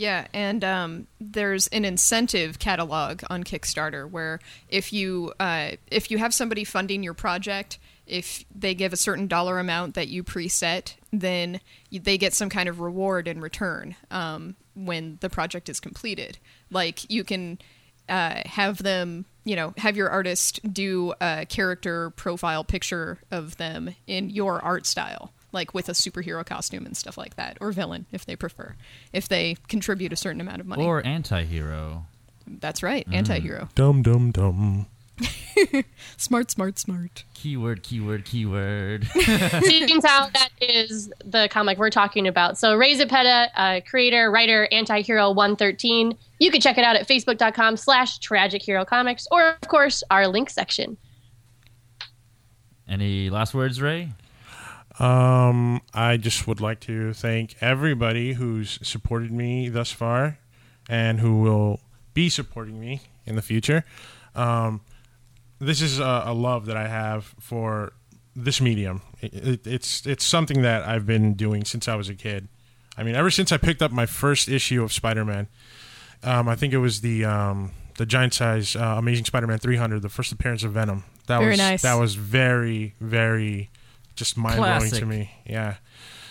Yeah, 0.00 0.28
and 0.32 0.64
um, 0.64 1.08
there's 1.20 1.66
an 1.66 1.84
incentive 1.84 2.58
catalog 2.58 3.20
on 3.28 3.44
Kickstarter 3.44 4.10
where 4.10 4.40
if 4.70 4.94
you 4.94 5.34
uh, 5.38 5.72
if 5.90 6.10
you 6.10 6.16
have 6.16 6.32
somebody 6.32 6.64
funding 6.64 7.02
your 7.02 7.12
project, 7.12 7.78
if 8.06 8.42
they 8.54 8.74
give 8.74 8.94
a 8.94 8.96
certain 8.96 9.26
dollar 9.26 9.58
amount 9.58 9.96
that 9.96 10.08
you 10.08 10.24
preset, 10.24 10.94
then 11.12 11.60
they 11.92 12.16
get 12.16 12.32
some 12.32 12.48
kind 12.48 12.66
of 12.66 12.80
reward 12.80 13.28
in 13.28 13.42
return 13.42 13.94
um, 14.10 14.56
when 14.72 15.18
the 15.20 15.28
project 15.28 15.68
is 15.68 15.80
completed. 15.80 16.38
Like 16.70 17.10
you 17.10 17.22
can 17.22 17.58
uh, 18.08 18.40
have 18.46 18.82
them, 18.82 19.26
you 19.44 19.54
know, 19.54 19.74
have 19.76 19.98
your 19.98 20.08
artist 20.08 20.60
do 20.72 21.12
a 21.20 21.44
character 21.44 22.08
profile 22.08 22.64
picture 22.64 23.18
of 23.30 23.58
them 23.58 23.94
in 24.06 24.30
your 24.30 24.64
art 24.64 24.86
style, 24.86 25.30
like 25.52 25.74
with 25.74 25.88
a 25.88 25.92
superhero 25.92 26.44
costume 26.44 26.86
and 26.86 26.96
stuff 26.96 27.16
like 27.18 27.36
that, 27.36 27.58
or 27.60 27.72
villain 27.72 28.06
if 28.12 28.24
they 28.24 28.36
prefer, 28.36 28.76
if 29.12 29.28
they 29.28 29.56
contribute 29.68 30.12
a 30.12 30.16
certain 30.16 30.40
amount 30.40 30.60
of 30.60 30.66
money. 30.66 30.84
or 30.84 31.04
anti-hero? 31.06 32.06
That's 32.46 32.82
right, 32.82 33.06
anti-hero. 33.12 33.68
Dum 33.74 34.02
dum 34.02 34.30
dum. 34.32 34.86
Smart, 36.16 36.50
smart, 36.50 36.78
smart. 36.78 37.24
Keyword, 37.34 37.82
keyword, 37.82 38.24
keyword. 38.24 39.06
Seeing 39.62 40.00
how 40.00 40.28
that 40.30 40.48
is 40.60 41.12
the 41.22 41.46
comic 41.50 41.76
we're 41.76 41.90
talking 41.90 42.26
about. 42.26 42.56
So 42.56 42.74
Ray 42.74 42.96
Zepeda, 42.96 43.48
uh, 43.54 43.80
creator, 43.86 44.30
writer, 44.30 44.66
anti-hero 44.72 45.30
113. 45.32 46.16
You 46.38 46.50
can 46.50 46.62
check 46.62 46.78
it 46.78 46.84
out 46.84 46.96
at 46.96 47.06
facebook.com 47.06 47.76
slash 47.76 48.18
tragic 48.20 48.62
hero 48.62 48.86
comics 48.86 49.26
or 49.30 49.50
of 49.62 49.68
course 49.68 50.02
our 50.10 50.26
link 50.26 50.48
section. 50.48 50.96
Any 52.88 53.28
last 53.30 53.52
words, 53.54 53.80
Ray? 53.80 54.12
Um, 55.00 55.80
I 55.94 56.18
just 56.18 56.46
would 56.46 56.60
like 56.60 56.80
to 56.80 57.14
thank 57.14 57.56
everybody 57.62 58.34
who's 58.34 58.78
supported 58.86 59.32
me 59.32 59.70
thus 59.70 59.90
far 59.90 60.38
and 60.88 61.20
who 61.20 61.40
will 61.40 61.80
be 62.12 62.28
supporting 62.28 62.78
me 62.78 63.00
in 63.24 63.34
the 63.34 63.42
future. 63.42 63.84
Um, 64.34 64.82
this 65.58 65.80
is 65.80 65.98
a, 65.98 66.24
a 66.26 66.34
love 66.34 66.66
that 66.66 66.76
I 66.76 66.86
have 66.86 67.34
for 67.40 67.94
this 68.36 68.60
medium. 68.60 69.00
It, 69.22 69.34
it, 69.34 69.66
it's 69.66 70.06
it's 70.06 70.24
something 70.24 70.62
that 70.62 70.86
I've 70.86 71.06
been 71.06 71.34
doing 71.34 71.64
since 71.64 71.88
I 71.88 71.94
was 71.94 72.08
a 72.10 72.14
kid. 72.14 72.48
I 72.96 73.02
mean, 73.02 73.14
ever 73.14 73.30
since 73.30 73.52
I 73.52 73.56
picked 73.56 73.80
up 73.80 73.92
my 73.92 74.04
first 74.04 74.48
issue 74.48 74.82
of 74.82 74.92
Spider-Man, 74.92 75.48
um, 76.22 76.48
I 76.48 76.56
think 76.56 76.74
it 76.74 76.78
was 76.78 77.00
the 77.00 77.24
um, 77.24 77.72
the 77.96 78.04
giant 78.04 78.34
size 78.34 78.76
uh, 78.76 78.96
Amazing 78.98 79.24
Spider-Man 79.24 79.58
300, 79.58 80.02
the 80.02 80.08
first 80.10 80.30
appearance 80.32 80.62
of 80.62 80.72
Venom. 80.72 81.04
That 81.26 81.38
Very 81.38 81.50
was 81.50 81.58
nice. 81.58 81.82
that 81.82 81.94
was 81.94 82.16
very 82.16 82.94
very 83.00 83.70
just 84.20 84.36
mind 84.36 84.56
blowing 84.56 84.90
to 84.90 85.06
me. 85.06 85.30
Yeah 85.46 85.76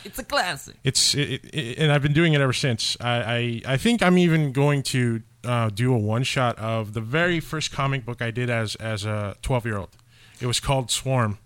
It's 0.05 0.19
a 0.19 0.23
classic. 0.23 0.75
it's 0.83 1.13
it, 1.15 1.43
it, 1.53 1.77
and 1.79 1.91
I've 1.91 2.01
been 2.01 2.13
doing 2.13 2.33
it 2.33 2.41
ever 2.41 2.53
since. 2.53 2.95
I 3.01 3.61
I, 3.65 3.73
I 3.73 3.77
think 3.77 4.01
I'm 4.01 4.17
even 4.17 4.51
going 4.53 4.83
to 4.93 5.21
uh, 5.43 5.69
do 5.69 5.93
a 5.93 5.97
one 5.97 6.23
shot 6.23 6.57
of 6.59 6.93
the 6.93 7.01
very 7.01 7.39
first 7.39 7.71
comic 7.71 8.05
book 8.05 8.21
I 8.21 8.31
did 8.31 8.49
as 8.49 8.75
as 8.75 9.05
a 9.05 9.35
12 9.41 9.65
year 9.65 9.77
old. 9.77 9.89
It 10.39 10.45
was 10.45 10.59
called 10.59 10.89
Swarm, 10.91 11.37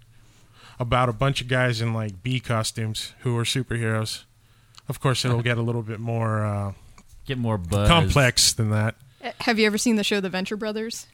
about 0.79 1.09
a 1.09 1.13
bunch 1.13 1.41
of 1.41 1.47
guys 1.47 1.81
in 1.81 1.93
like 1.93 2.21
bee 2.21 2.39
costumes 2.39 3.13
who 3.21 3.33
were 3.35 3.45
superheroes. 3.45 4.23
Of 4.89 4.99
course, 4.99 5.25
it'll 5.25 5.41
get 5.41 5.57
a 5.57 5.61
little 5.61 5.81
bit 5.81 5.99
more 5.99 6.45
uh, 6.45 6.73
Get 7.25 7.37
more 7.37 7.57
buzz. 7.57 7.87
complex 7.87 8.53
than 8.53 8.69
that. 8.71 8.95
Uh, 9.23 9.31
Have 9.41 9.57
you 9.57 9.65
ever 9.65 9.77
seen 9.77 9.95
the 9.95 10.03
show 10.03 10.19
The 10.19 10.29
Venture 10.29 10.57
Brothers? 10.57 11.07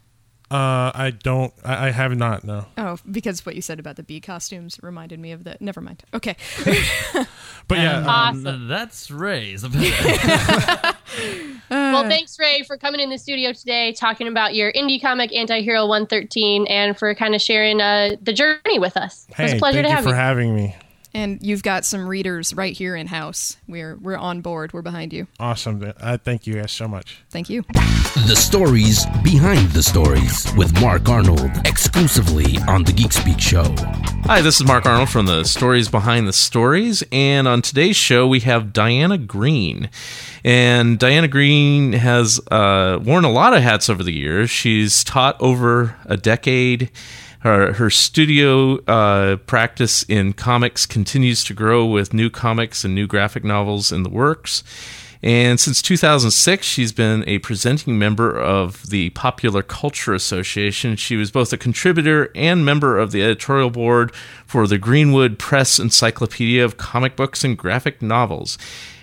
Uh, 0.52 0.92
I 0.96 1.12
don't. 1.12 1.54
I, 1.64 1.88
I 1.88 1.92
have 1.92 2.16
not. 2.18 2.44
No. 2.44 2.66
Oh, 2.78 2.98
because 3.10 3.46
what 3.46 3.56
you 3.56 3.62
said 3.62 3.80
about 3.80 3.98
the 3.98 4.04
bee 4.04 4.20
costumes 4.20 4.80
reminded 4.82 5.20
me 5.20 5.32
of 5.32 5.44
the. 5.44 5.58
Never 5.60 5.82
mind. 5.82 6.04
Okay. 6.14 6.36
But 7.68 7.78
yeah, 7.78 8.00
And, 8.00 8.08
um, 8.08 8.48
Awesome. 8.48 8.68
That's 8.68 9.12
Ray's. 9.12 9.64
Well, 11.72 12.10
thanks, 12.10 12.38
Ray, 12.40 12.64
for 12.64 12.78
coming 12.78 13.00
in 13.00 13.10
the 13.12 13.18
studio 13.20 13.54
today, 13.54 13.94
talking 13.94 14.28
about 14.28 14.56
your 14.56 14.72
indie 14.74 15.00
comic 15.00 15.32
Anti-Hero 15.34 15.86
113, 15.86 16.66
and 16.68 16.98
for 16.98 17.14
kind 17.14 17.36
of 17.36 17.42
sharing 17.42 17.80
uh, 17.80 18.16
the 18.22 18.34
journey 18.34 18.80
with 18.80 18.98
us. 18.98 19.28
It 19.30 19.38
was 19.40 19.54
a 19.54 19.58
pleasure 19.58 19.84
thank 19.84 19.86
to 19.86 19.90
you 19.90 19.96
have 19.96 20.04
for 20.04 20.10
you. 20.10 20.16
having 20.16 20.56
me. 20.56 20.76
And 21.13 21.39
you've 21.41 21.63
got 21.63 21.86
some 21.86 22.08
readers 22.08 22.54
right 22.54 22.76
here 22.76 22.95
in 22.95 23.08
house. 23.08 23.58
We're 23.67 23.95
we're 23.95 24.17
on 24.17 24.41
board. 24.41 24.74
We're 24.74 24.82
behind 24.82 25.13
you. 25.13 25.28
Awesome. 25.39 25.93
I 26.02 26.17
thank 26.17 26.45
you 26.45 26.56
guys 26.56 26.72
so 26.72 26.88
much. 26.88 27.24
Thank 27.30 27.50
you. 27.50 27.63
The 28.28 28.36
stories 28.36 29.06
behind 29.24 29.72
the 29.72 29.84
stories 29.84 30.48
with 30.56 30.80
Mark 30.82 31.10
Arnold 31.10 31.50
exclusively 31.65 32.58
on 32.67 32.84
the 32.84 32.93
Geek 32.93 33.13
Speak 33.13 33.39
Show. 33.39 33.63
Hi, 34.26 34.41
this 34.41 34.60
is 34.60 34.67
Mark 34.67 34.86
Arnold 34.86 35.10
from 35.10 35.26
the 35.26 35.43
Stories 35.43 35.88
Behind 35.89 36.28
the 36.28 36.34
Stories, 36.34 37.04
and 37.12 37.48
on 37.48 37.62
today's 37.62 37.95
show 37.95 38.28
we 38.28 38.41
have 38.41 38.74
Diana 38.74 39.17
Green. 39.17 39.89
And 40.43 41.00
Diana 41.00 41.28
Green 41.28 41.93
has 41.93 42.39
uh, 42.52 43.00
worn 43.04 43.26
a 43.26 43.32
lot 43.32 43.54
of 43.54 43.63
hats 43.63 43.89
over 43.89 44.04
the 44.04 44.13
years. 44.13 44.50
She's 44.50 45.04
taught 45.04 45.36
over 45.41 45.95
a 46.06 46.17
decade. 46.17 46.91
Her, 47.39 47.73
her 47.73 47.89
studio 47.89 48.84
uh, 48.86 49.38
practice 49.38 50.04
in 50.04 50.34
comics 50.34 50.86
continues 50.86 51.43
to 51.45 51.54
grow 51.54 51.86
with 51.86 52.13
new 52.13 52.30
comics 52.30 52.84
and 52.84 52.93
new 52.93 53.08
graphic 53.08 53.43
novels 53.43 53.91
in 53.91 54.04
the 54.04 54.10
works. 54.10 54.63
And 55.21 55.60
since 55.60 55.82
2006, 55.82 56.65
she's 56.65 56.93
been 56.93 57.28
a 57.28 57.39
presenting 57.39 57.99
member 57.99 58.38
of 58.39 58.89
the 58.89 59.10
Popular 59.12 59.62
Culture 59.62 60.13
Association. 60.13 60.95
She 60.95 61.17
was 61.17 61.30
both 61.30 61.52
a 61.52 61.58
contributor 61.58 62.32
and 62.36 62.63
member 62.63 62.97
of 62.97 63.12
the 63.12 63.21
editorial 63.21 63.69
board 63.69 64.13
for 64.45 64.65
the 64.65 64.78
Greenwood 64.78 65.38
Press 65.38 65.78
Encyclopedia 65.78 66.63
of 66.63 66.78
Comic 66.78 67.17
Books 67.17 67.43
and 67.43 67.58
Graphic 67.58 68.02
Novels, 68.02 68.58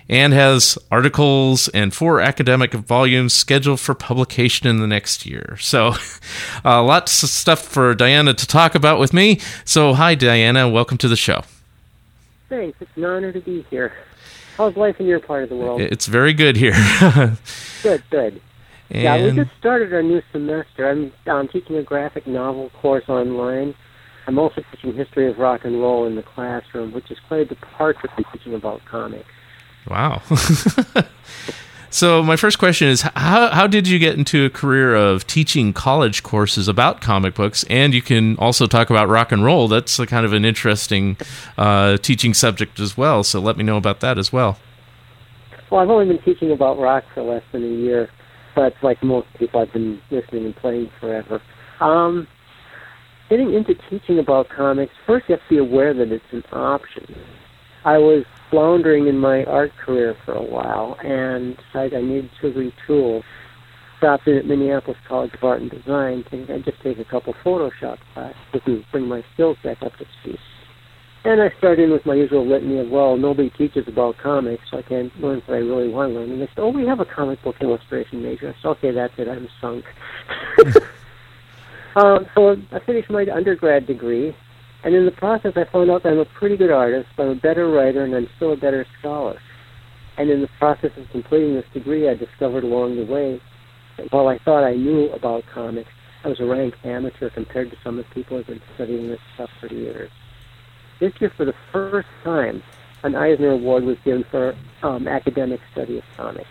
and 0.09 0.33
has 0.33 0.77
articles 0.91 1.67
and 1.69 1.93
four 1.93 2.21
academic 2.21 2.73
volumes 2.73 3.33
scheduled 3.33 3.79
for 3.79 3.93
publication 3.93 4.67
in 4.67 4.79
the 4.79 4.87
next 4.87 5.25
year. 5.25 5.57
So, 5.59 5.95
uh, 6.65 6.83
lots 6.83 7.23
of 7.23 7.29
stuff 7.29 7.61
for 7.61 7.93
Diana 7.93 8.33
to 8.33 8.47
talk 8.47 8.75
about 8.75 8.99
with 8.99 9.13
me. 9.13 9.39
So, 9.65 9.93
hi, 9.93 10.15
Diana. 10.15 10.69
Welcome 10.69 10.97
to 10.99 11.07
the 11.07 11.15
show. 11.15 11.43
Thanks. 12.49 12.77
It's 12.81 12.91
an 12.95 13.05
honor 13.05 13.31
to 13.31 13.41
be 13.41 13.65
here. 13.69 13.93
How's 14.55 14.75
life 14.75 14.99
in 14.99 15.05
your 15.05 15.19
part 15.19 15.43
of 15.43 15.49
the 15.49 15.55
world? 15.55 15.81
It's 15.81 16.07
very 16.07 16.33
good 16.33 16.57
here. 16.57 16.73
Good, 17.83 18.03
good. 18.09 18.41
And 18.89 19.03
yeah, 19.03 19.23
we 19.23 19.31
just 19.31 19.55
started 19.59 19.93
our 19.93 20.01
new 20.01 20.21
semester. 20.31 20.89
I'm, 20.89 21.11
I'm 21.27 21.47
teaching 21.47 21.75
a 21.75 21.83
graphic 21.83 22.25
novel 22.25 22.71
course 22.81 23.07
online. 23.07 23.75
I'm 24.25 24.39
also 24.39 24.63
teaching 24.71 24.93
history 24.93 25.29
of 25.29 25.37
rock 25.37 25.63
and 25.63 25.79
roll 25.79 26.07
in 26.07 26.15
the 26.15 26.23
classroom, 26.23 26.91
which 26.91 27.11
is 27.11 27.17
quite 27.27 27.41
a 27.41 27.45
departure 27.45 28.07
from 28.15 28.25
teaching 28.31 28.55
about 28.55 28.83
comics. 28.85 29.29
Wow. 29.89 30.21
so 31.89 32.21
my 32.21 32.35
first 32.35 32.59
question 32.59 32.87
is 32.87 33.01
how 33.01 33.49
how 33.49 33.67
did 33.67 33.87
you 33.87 33.99
get 33.99 34.17
into 34.17 34.45
a 34.45 34.49
career 34.49 34.95
of 34.95 35.25
teaching 35.27 35.73
college 35.73 36.23
courses 36.23 36.67
about 36.67 37.01
comic 37.01 37.35
books? 37.35 37.63
And 37.69 37.93
you 37.93 38.01
can 38.01 38.37
also 38.37 38.67
talk 38.67 38.89
about 38.89 39.09
rock 39.09 39.31
and 39.31 39.43
roll. 39.43 39.67
That's 39.67 39.97
kind 40.05 40.25
of 40.25 40.33
an 40.33 40.45
interesting 40.45 41.17
uh, 41.57 41.97
teaching 41.97 42.33
subject 42.33 42.79
as 42.79 42.97
well. 42.97 43.23
So 43.23 43.39
let 43.39 43.57
me 43.57 43.63
know 43.63 43.77
about 43.77 43.99
that 44.01 44.17
as 44.17 44.33
well. 44.33 44.57
Well, 45.69 45.81
I've 45.81 45.89
only 45.89 46.05
been 46.05 46.23
teaching 46.23 46.51
about 46.51 46.79
rock 46.79 47.03
for 47.13 47.23
less 47.23 47.43
than 47.51 47.63
a 47.63 47.67
year, 47.67 48.09
but 48.55 48.73
like 48.81 49.03
most 49.03 49.27
people, 49.37 49.61
I've 49.61 49.73
been 49.73 50.01
listening 50.09 50.45
and 50.45 50.55
playing 50.55 50.89
forever. 50.99 51.41
Um, 51.81 52.27
getting 53.29 53.53
into 53.53 53.75
teaching 53.89 54.19
about 54.19 54.47
comics, 54.49 54.93
first 55.05 55.27
you 55.27 55.35
have 55.35 55.43
to 55.43 55.49
be 55.49 55.57
aware 55.57 55.93
that 55.93 56.11
it's 56.11 56.23
an 56.31 56.43
option. 56.53 57.15
I 57.87 57.97
was 57.99 58.25
floundering 58.49 59.07
in 59.07 59.17
my 59.17 59.45
art 59.45 59.71
career 59.77 60.13
for 60.25 60.33
a 60.33 60.43
while 60.43 60.97
and 61.01 61.55
decided 61.55 61.93
I 61.93 62.01
needed 62.01 62.29
to 62.41 62.51
retool. 62.51 63.23
Stopped 63.99 64.27
in 64.27 64.35
at 64.35 64.45
Minneapolis 64.45 64.97
College 65.07 65.33
of 65.33 65.41
Art 65.41 65.61
and 65.61 65.71
Design, 65.71 66.25
thinking 66.29 66.53
I'd 66.53 66.65
just 66.65 66.81
take 66.81 66.99
a 66.99 67.05
couple 67.05 67.33
Photoshop 67.45 67.97
classes 68.13 68.35
to 68.65 68.83
bring 68.91 69.07
my 69.07 69.23
skills 69.33 69.55
back 69.63 69.81
up 69.83 69.95
to 69.99 70.05
speed. 70.19 70.37
And 71.23 71.41
I 71.41 71.49
started 71.59 71.85
in 71.85 71.91
with 71.91 72.05
my 72.05 72.15
usual 72.15 72.45
litany 72.45 72.77
of, 72.79 72.89
well, 72.89 73.15
nobody 73.15 73.49
teaches 73.51 73.87
about 73.87 74.17
comics, 74.17 74.63
so 74.69 74.79
I 74.79 74.81
can't 74.81 75.17
learn 75.21 75.41
what 75.45 75.55
I 75.55 75.59
really 75.59 75.87
want 75.87 76.11
to 76.11 76.19
learn. 76.19 76.31
And 76.31 76.41
they 76.41 76.47
said, 76.47 76.59
oh, 76.59 76.69
we 76.71 76.85
have 76.85 76.99
a 76.99 77.05
comic 77.05 77.41
book 77.41 77.55
illustration 77.61 78.21
major. 78.21 78.49
I 78.49 78.61
said, 78.61 78.67
okay, 78.67 78.91
that's 78.91 79.13
it, 79.17 79.29
I'm 79.29 79.47
sunk. 79.61 79.85
um, 81.95 82.27
so 82.35 82.57
I 82.73 82.79
finished 82.85 83.09
my 83.09 83.25
undergrad 83.33 83.87
degree, 83.87 84.35
and 84.83 84.93
in 84.95 85.05
the 85.05 85.11
process, 85.11 85.53
I 85.55 85.65
found 85.71 85.89
out 85.89 86.03
that 86.03 86.13
I'm 86.13 86.19
a 86.19 86.25
pretty 86.25 86.57
good 86.57 86.71
artist, 86.71 87.09
I'm 87.17 87.29
a 87.29 87.35
better 87.35 87.69
writer, 87.69 88.03
and 88.03 88.15
I'm 88.15 88.29
still 88.35 88.53
a 88.53 88.57
better 88.57 88.85
scholar. 88.99 89.39
And 90.17 90.29
in 90.29 90.41
the 90.41 90.49
process 90.59 90.91
of 90.97 91.09
completing 91.11 91.53
this 91.55 91.65
degree, 91.73 92.09
I 92.09 92.15
discovered 92.15 92.63
along 92.63 92.95
the 92.95 93.05
way 93.05 93.41
that 93.97 94.11
while 94.11 94.27
I 94.27 94.39
thought 94.39 94.63
I 94.63 94.75
knew 94.75 95.09
about 95.11 95.43
comics, 95.53 95.89
I 96.23 96.29
was 96.29 96.39
a 96.39 96.45
rank 96.45 96.75
amateur 96.83 97.29
compared 97.29 97.69
to 97.71 97.77
some 97.83 97.99
of 97.99 98.05
the 98.07 98.13
people 98.13 98.37
who've 98.37 98.47
been 98.47 98.61
studying 98.75 99.07
this 99.07 99.19
stuff 99.35 99.49
for 99.59 99.67
years. 99.67 100.11
This 100.99 101.13
year, 101.19 101.31
for 101.35 101.45
the 101.45 101.53
first 101.71 102.07
time, 102.23 102.63
an 103.03 103.15
Eisner 103.15 103.51
Award 103.51 103.83
was 103.83 103.97
given 104.03 104.25
for 104.31 104.55
um, 104.81 105.07
academic 105.07 105.59
study 105.71 105.97
of 105.99 106.03
comics. 106.15 106.49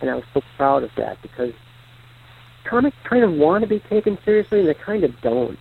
And 0.00 0.10
I 0.10 0.14
was 0.14 0.24
so 0.34 0.42
proud 0.56 0.82
of 0.82 0.90
that 0.96 1.20
because 1.22 1.52
comics 2.64 2.96
kind 3.08 3.24
of 3.24 3.32
want 3.32 3.62
to 3.62 3.68
be 3.68 3.80
taken 3.80 4.18
seriously 4.24 4.60
and 4.60 4.68
they 4.68 4.74
kind 4.74 5.04
of 5.04 5.18
don't. 5.22 5.58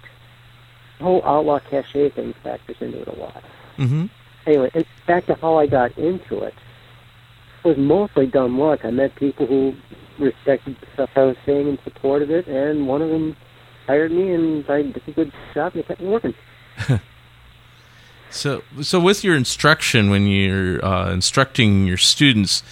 Whole 0.99 1.23
outlaw 1.25 1.59
cachet 1.59 2.11
thing 2.11 2.33
factors 2.43 2.77
into 2.79 3.01
it 3.01 3.07
a 3.07 3.19
lot. 3.19 3.43
Mm-hmm. 3.77 4.05
Anyway, 4.47 4.71
and 4.73 4.85
back 5.07 5.25
to 5.25 5.35
how 5.35 5.57
I 5.57 5.67
got 5.67 5.97
into 5.97 6.39
it. 6.39 6.53
It 7.63 7.67
was 7.67 7.77
mostly 7.77 8.27
dumb 8.27 8.59
luck. 8.59 8.85
I 8.85 8.91
met 8.91 9.15
people 9.15 9.45
who 9.47 9.75
respected 10.19 10.77
the 10.79 10.87
stuff 10.93 11.09
I 11.15 11.23
was 11.23 11.37
saying 11.45 11.67
and 11.67 11.79
supported 11.83 12.29
it, 12.29 12.47
and 12.47 12.87
one 12.87 13.01
of 13.01 13.09
them 13.09 13.35
hired 13.87 14.11
me, 14.11 14.33
and 14.33 14.69
I 14.69 14.83
did 14.83 15.01
a 15.07 15.11
good 15.11 15.31
job, 15.53 15.73
and 15.73 15.81
it 15.81 15.87
kept 15.87 16.01
me 16.01 16.07
working. 16.07 16.33
So, 18.35 18.63
so 18.81 18.99
with 18.99 19.23
your 19.23 19.35
instruction, 19.35 20.09
when 20.09 20.27
you're 20.27 20.83
uh, 20.83 21.13
instructing 21.13 21.85
your 21.85 21.95
students, 21.95 22.63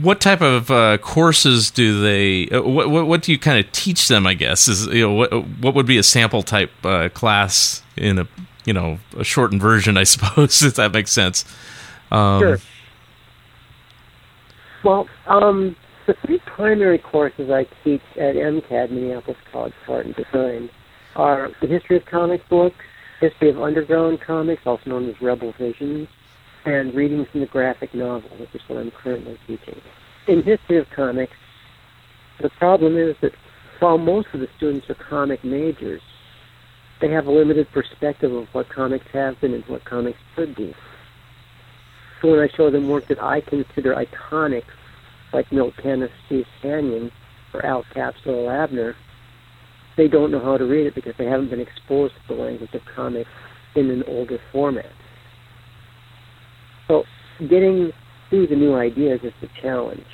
what 0.00 0.20
type 0.20 0.40
of 0.40 0.70
uh, 0.70 0.98
courses 0.98 1.70
do 1.70 2.00
they? 2.02 2.48
Uh, 2.48 2.62
what, 2.62 2.90
what, 2.90 3.06
what 3.06 3.22
do 3.22 3.32
you 3.32 3.38
kind 3.38 3.64
of 3.64 3.70
teach 3.72 4.08
them? 4.08 4.26
I 4.26 4.34
guess 4.34 4.68
is 4.68 4.86
you 4.86 5.02
know 5.02 5.12
what 5.12 5.32
what 5.60 5.74
would 5.74 5.86
be 5.86 5.98
a 5.98 6.02
sample 6.02 6.42
type 6.42 6.70
uh, 6.84 7.08
class 7.10 7.82
in 7.96 8.18
a 8.18 8.28
you 8.64 8.72
know 8.72 8.98
a 9.16 9.24
shortened 9.24 9.60
version, 9.60 9.96
I 9.96 10.04
suppose, 10.04 10.62
if 10.62 10.74
that 10.76 10.92
makes 10.92 11.12
sense. 11.12 11.44
Um, 12.10 12.40
Sure. 12.40 12.58
Well, 14.84 15.08
um, 15.26 15.76
the 16.06 16.14
three 16.26 16.40
primary 16.40 16.98
courses 16.98 17.50
I 17.50 17.66
teach 17.84 18.02
at 18.16 18.34
MCAD, 18.34 18.90
Minneapolis 18.90 19.38
College 19.52 19.72
of 19.84 19.90
Art 19.90 20.06
and 20.06 20.16
Design, 20.16 20.70
are 21.14 21.50
the 21.60 21.68
history 21.68 21.98
of 21.98 22.04
comic 22.06 22.48
books, 22.48 22.84
history 23.20 23.50
of 23.50 23.62
underground 23.62 24.20
comics, 24.20 24.62
also 24.66 24.90
known 24.90 25.08
as 25.08 25.20
Rebel 25.22 25.52
Visions, 25.56 26.08
and 26.64 26.94
reading 26.94 27.26
from 27.30 27.40
the 27.40 27.46
graphic 27.46 27.94
novel, 27.94 28.30
which 28.38 28.54
is 28.54 28.60
what 28.68 28.78
I'm 28.78 28.90
currently 28.90 29.38
teaching. 29.46 29.80
In 30.28 30.42
history 30.42 30.78
of 30.78 30.88
comics, 30.90 31.36
the 32.40 32.50
problem 32.50 32.96
is 32.96 33.16
that 33.20 33.32
while 33.80 33.98
most 33.98 34.28
of 34.32 34.40
the 34.40 34.48
students 34.56 34.88
are 34.88 34.94
comic 34.94 35.42
majors, 35.44 36.02
they 37.00 37.10
have 37.10 37.26
a 37.26 37.32
limited 37.32 37.70
perspective 37.72 38.32
of 38.32 38.46
what 38.52 38.68
comics 38.68 39.06
have 39.12 39.40
been 39.40 39.54
and 39.54 39.64
what 39.64 39.84
comics 39.84 40.18
could 40.36 40.54
be. 40.54 40.74
So 42.20 42.30
when 42.30 42.38
I 42.38 42.48
show 42.56 42.70
them 42.70 42.88
work 42.88 43.08
that 43.08 43.20
I 43.20 43.40
consider 43.40 43.94
iconic, 43.94 44.62
like 45.32 45.50
Milt 45.50 45.76
Caniff's 45.76 46.12
Steve 46.26 46.46
Canyon 46.60 47.10
or 47.52 47.66
Al 47.66 47.84
Capp's 47.92 48.20
Li'l 48.24 48.48
Abner, 48.48 48.94
they 49.96 50.06
don't 50.06 50.30
know 50.30 50.40
how 50.40 50.56
to 50.56 50.64
read 50.64 50.86
it 50.86 50.94
because 50.94 51.14
they 51.18 51.26
haven't 51.26 51.50
been 51.50 51.60
exposed 51.60 52.14
to 52.14 52.34
the 52.34 52.40
language 52.40 52.72
of 52.74 52.82
comics 52.84 53.30
in 53.74 53.90
an 53.90 54.04
older 54.06 54.38
format. 54.52 54.92
So 56.92 57.06
getting 57.46 57.90
through 58.28 58.48
the 58.48 58.56
new 58.56 58.74
ideas 58.74 59.20
is 59.22 59.32
the 59.40 59.48
challenge. 59.60 60.04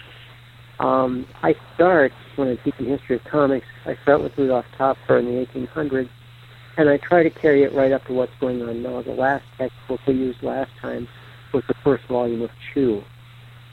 Um, 0.79 1.27
I 1.43 1.57
start 1.75 2.13
when 2.37 2.47
I'm 2.47 2.59
teaching 2.59 2.87
history 2.87 3.17
of 3.17 3.25
comics. 3.25 3.67
I 3.85 3.97
start 4.03 4.23
with 4.23 4.39
Rudolph 4.39 4.67
Töpffer 4.79 5.19
in 5.19 5.25
the 5.25 5.47
1800s, 5.47 6.09
and 6.77 6.89
I 6.89 6.99
try 6.99 7.25
to 7.25 7.31
carry 7.31 7.65
it 7.65 7.73
right 7.73 7.91
up 7.91 8.07
to 8.07 8.13
what's 8.13 8.33
going 8.39 8.63
on 8.63 8.81
now. 8.85 9.03
The 9.03 9.13
last 9.13 9.45
textbook 9.57 10.01
we 10.07 10.15
used 10.15 10.41
last 10.45 10.71
time 10.81 11.09
was 11.53 11.65
the 11.67 11.75
first 11.83 12.05
volume 12.05 12.43
of 12.43 12.51
Chew. 12.73 13.03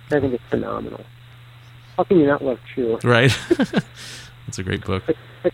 I 0.07 0.19
think 0.19 0.33
it's 0.33 0.43
phenomenal. 0.49 1.05
How 1.97 2.05
can 2.05 2.17
you 2.17 2.25
not 2.25 2.43
love 2.43 2.57
Chew? 2.73 2.97
Right. 3.03 3.37
That's 3.49 4.57
a 4.57 4.63
great 4.63 4.83
book. 4.83 5.03
The, 5.43 5.51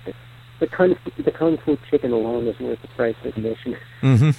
the, 0.62 0.68
kung, 0.68 0.96
the 1.18 1.32
Kung 1.32 1.58
Fu 1.58 1.78
Chicken 1.90 2.14
alone 2.14 2.48
is 2.48 2.58
worth 2.62 2.82
the 2.82 2.88
price 2.90 3.16
of 3.26 3.36
admission. 3.36 3.76
Mm-hmm. 4.02 4.30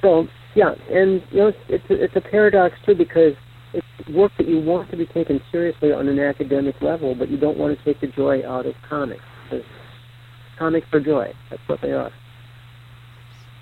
So 0.00 0.28
yeah, 0.58 0.74
and 0.90 1.22
you 1.30 1.38
know 1.38 1.52
it's 1.68 1.88
a, 1.88 2.02
it's 2.02 2.16
a 2.16 2.20
paradox 2.20 2.76
too 2.84 2.96
because 2.96 3.34
it's 3.72 4.08
work 4.08 4.32
that 4.38 4.48
you 4.48 4.58
want 4.58 4.90
to 4.90 4.96
be 4.96 5.06
taken 5.06 5.40
seriously 5.52 5.92
on 5.92 6.08
an 6.08 6.18
academic 6.18 6.82
level, 6.82 7.14
but 7.14 7.28
you 7.28 7.36
don't 7.36 7.56
want 7.56 7.78
to 7.78 7.84
take 7.84 8.00
the 8.00 8.08
joy 8.08 8.44
out 8.44 8.66
of 8.66 8.74
comics. 8.88 9.22
Because 9.44 9.64
comics 10.58 10.88
are 10.92 10.98
joy. 10.98 11.32
That's 11.48 11.62
what 11.68 11.80
they 11.80 11.92
are. 11.92 12.10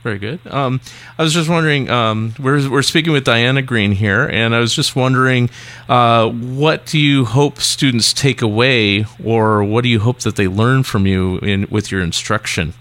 Very 0.05 0.19
good. 0.19 0.41
Um, 0.47 0.81
I 1.19 1.23
was 1.23 1.35
just 1.35 1.51
wondering. 1.51 1.91
Um, 1.91 2.35
we're 2.39 2.67
we're 2.71 2.81
speaking 2.81 3.13
with 3.13 3.25
Diana 3.25 3.61
Green 3.61 3.93
here, 3.93 4.27
and 4.27 4.55
I 4.55 4.61
was 4.61 4.75
just 4.75 4.97
wondering, 4.97 5.51
uh, 5.91 6.31
what 6.31 6.87
do 6.87 6.99
you 6.99 7.27
hope 7.27 7.61
students 7.61 8.15
take 8.15 8.41
away, 8.41 9.05
or 9.23 9.63
what 9.63 9.83
do 9.83 9.91
you 9.91 10.01
hope 10.01 10.21
that 10.21 10.37
they 10.37 10.49
learn 10.49 10.83
from 10.83 11.07
you 11.07 11.41
in 11.41 11.67
with 11.69 11.93
your 11.93 12.01
instruction? 12.01 12.73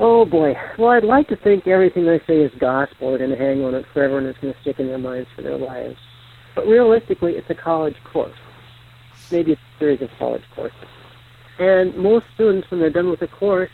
Oh 0.00 0.24
boy. 0.24 0.54
Well, 0.78 0.90
I'd 0.90 1.02
like 1.02 1.26
to 1.28 1.36
think 1.36 1.66
everything 1.66 2.08
I 2.08 2.20
say 2.26 2.36
is 2.36 2.52
gospel. 2.60 3.10
They're 3.10 3.18
going 3.18 3.30
to 3.30 3.36
hang 3.36 3.64
on 3.64 3.74
it 3.74 3.84
forever, 3.92 4.18
and 4.18 4.28
it's 4.28 4.38
going 4.38 4.54
to 4.54 4.60
stick 4.60 4.78
in 4.78 4.86
their 4.86 4.98
minds 4.98 5.28
for 5.34 5.42
their 5.42 5.58
lives. 5.58 5.96
But 6.54 6.66
realistically, 6.66 7.32
it's 7.32 7.50
a 7.50 7.54
college 7.54 7.96
course. 8.04 8.36
Maybe 9.32 9.52
it's 9.52 9.60
a 9.60 9.78
series 9.78 10.02
of 10.02 10.08
college 10.18 10.42
courses. 10.54 10.78
And 11.58 11.96
most 11.96 12.26
students, 12.34 12.70
when 12.70 12.78
they're 12.78 12.90
done 12.90 13.10
with 13.10 13.20
the 13.20 13.26
course, 13.26 13.70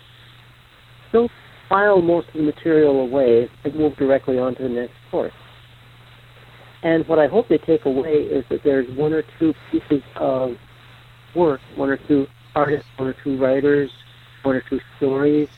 they'll 1.13 1.29
file 1.69 2.01
most 2.01 2.29
of 2.29 2.35
the 2.35 2.43
material 2.43 3.01
away 3.03 3.51
and 3.65 3.75
move 3.75 3.95
directly 3.97 4.39
on 4.39 4.55
to 4.57 4.63
the 4.63 4.69
next 4.71 4.95
course. 5.11 5.33
And 6.83 7.07
what 7.07 7.19
I 7.19 7.27
hope 7.27 7.49
they 7.49 7.59
take 7.59 7.85
away 7.85 8.23
is 8.23 8.45
that 8.49 8.63
there's 8.65 8.89
one 8.97 9.13
or 9.13 9.25
two 9.39 9.53
pieces 9.71 10.03
of 10.17 10.57
work, 11.35 11.61
one 11.77 11.91
or 11.91 11.99
two 12.09 12.27
artists, 12.55 12.89
one 12.97 13.09
or 13.09 13.17
two 13.23 13.39
writers, 13.39 13.91
one 14.43 14.57
or 14.57 14.63
two 14.69 14.81
stories 14.97 15.49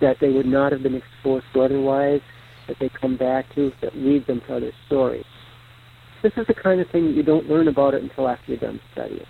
that 0.00 0.16
they 0.20 0.30
would 0.30 0.46
not 0.46 0.72
have 0.72 0.82
been 0.82 0.94
exposed 0.94 1.44
to 1.52 1.62
otherwise, 1.62 2.20
that 2.68 2.76
they 2.80 2.88
come 2.88 3.16
back 3.16 3.52
to, 3.54 3.72
that 3.80 3.96
lead 3.96 4.26
them 4.26 4.40
to 4.46 4.56
other 4.56 4.72
stories. 4.86 5.24
This 6.22 6.32
is 6.36 6.46
the 6.46 6.54
kind 6.54 6.80
of 6.80 6.88
thing 6.90 7.06
that 7.06 7.12
you 7.12 7.22
don't 7.22 7.48
learn 7.48 7.68
about 7.68 7.94
it 7.94 8.02
until 8.02 8.28
after 8.28 8.52
you're 8.52 8.60
done 8.60 8.80
studying. 8.92 9.26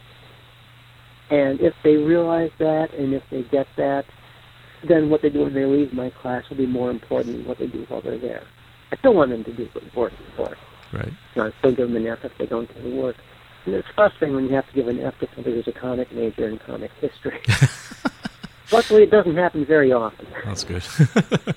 And 1.31 1.61
if 1.61 1.75
they 1.83 1.97
realize 1.97 2.51
that, 2.59 2.93
and 2.95 3.15
if 3.15 3.23
they 3.31 3.43
get 3.43 3.67
that, 3.77 4.05
then 4.87 5.11
what 5.11 5.23
they 5.23 5.31
do 5.31 5.41
when 5.41 5.55
they 5.55 5.65
leave 5.65 5.93
my 5.93 6.11
class 6.11 6.45
will 6.49 6.57
be 6.57 6.67
more 6.67 6.91
important 6.91 7.37
than 7.37 7.47
what 7.47 7.59
they 7.59 7.67
do 7.67 7.85
while 7.89 8.03
they're 8.03 8.19
there. 8.19 8.45
I 8.93 8.97
still 8.97 9.15
want 9.15 9.31
them 9.31 9.43
to 9.45 9.53
do 9.53 9.67
good 9.73 9.91
work, 9.97 10.13
of 10.13 10.37
course. 10.37 10.59
Right. 10.93 11.09
You 11.35 11.43
know, 11.43 11.49
I 11.49 11.59
still 11.59 11.75
give 11.75 11.89
them 11.89 11.97
an 11.97 12.07
F 12.07 12.19
if 12.23 12.33
they 12.39 12.47
don't 12.47 12.73
do 12.75 12.91
the 12.91 12.97
work. 12.97 13.17
And 13.67 13.75
it's 13.75 13.89
frustrating 13.95 14.37
when 14.37 14.45
you 14.45 14.55
have 14.55 14.69
to 14.69 14.75
give 14.75 14.89
an 14.89 15.01
F 15.01 15.15
to 15.21 15.29
somebody 15.35 15.57
who's 15.57 15.69
a 15.69 15.79
comic 15.79 16.13
major 16.13 16.49
in 16.49 16.59
comic 16.59 16.91
history. 17.01 17.41
Luckily, 18.73 19.03
it 19.03 19.11
doesn't 19.11 19.37
happen 19.37 19.65
very 19.65 19.93
often. 19.93 20.27
That's 20.45 20.65
good. 20.65 20.83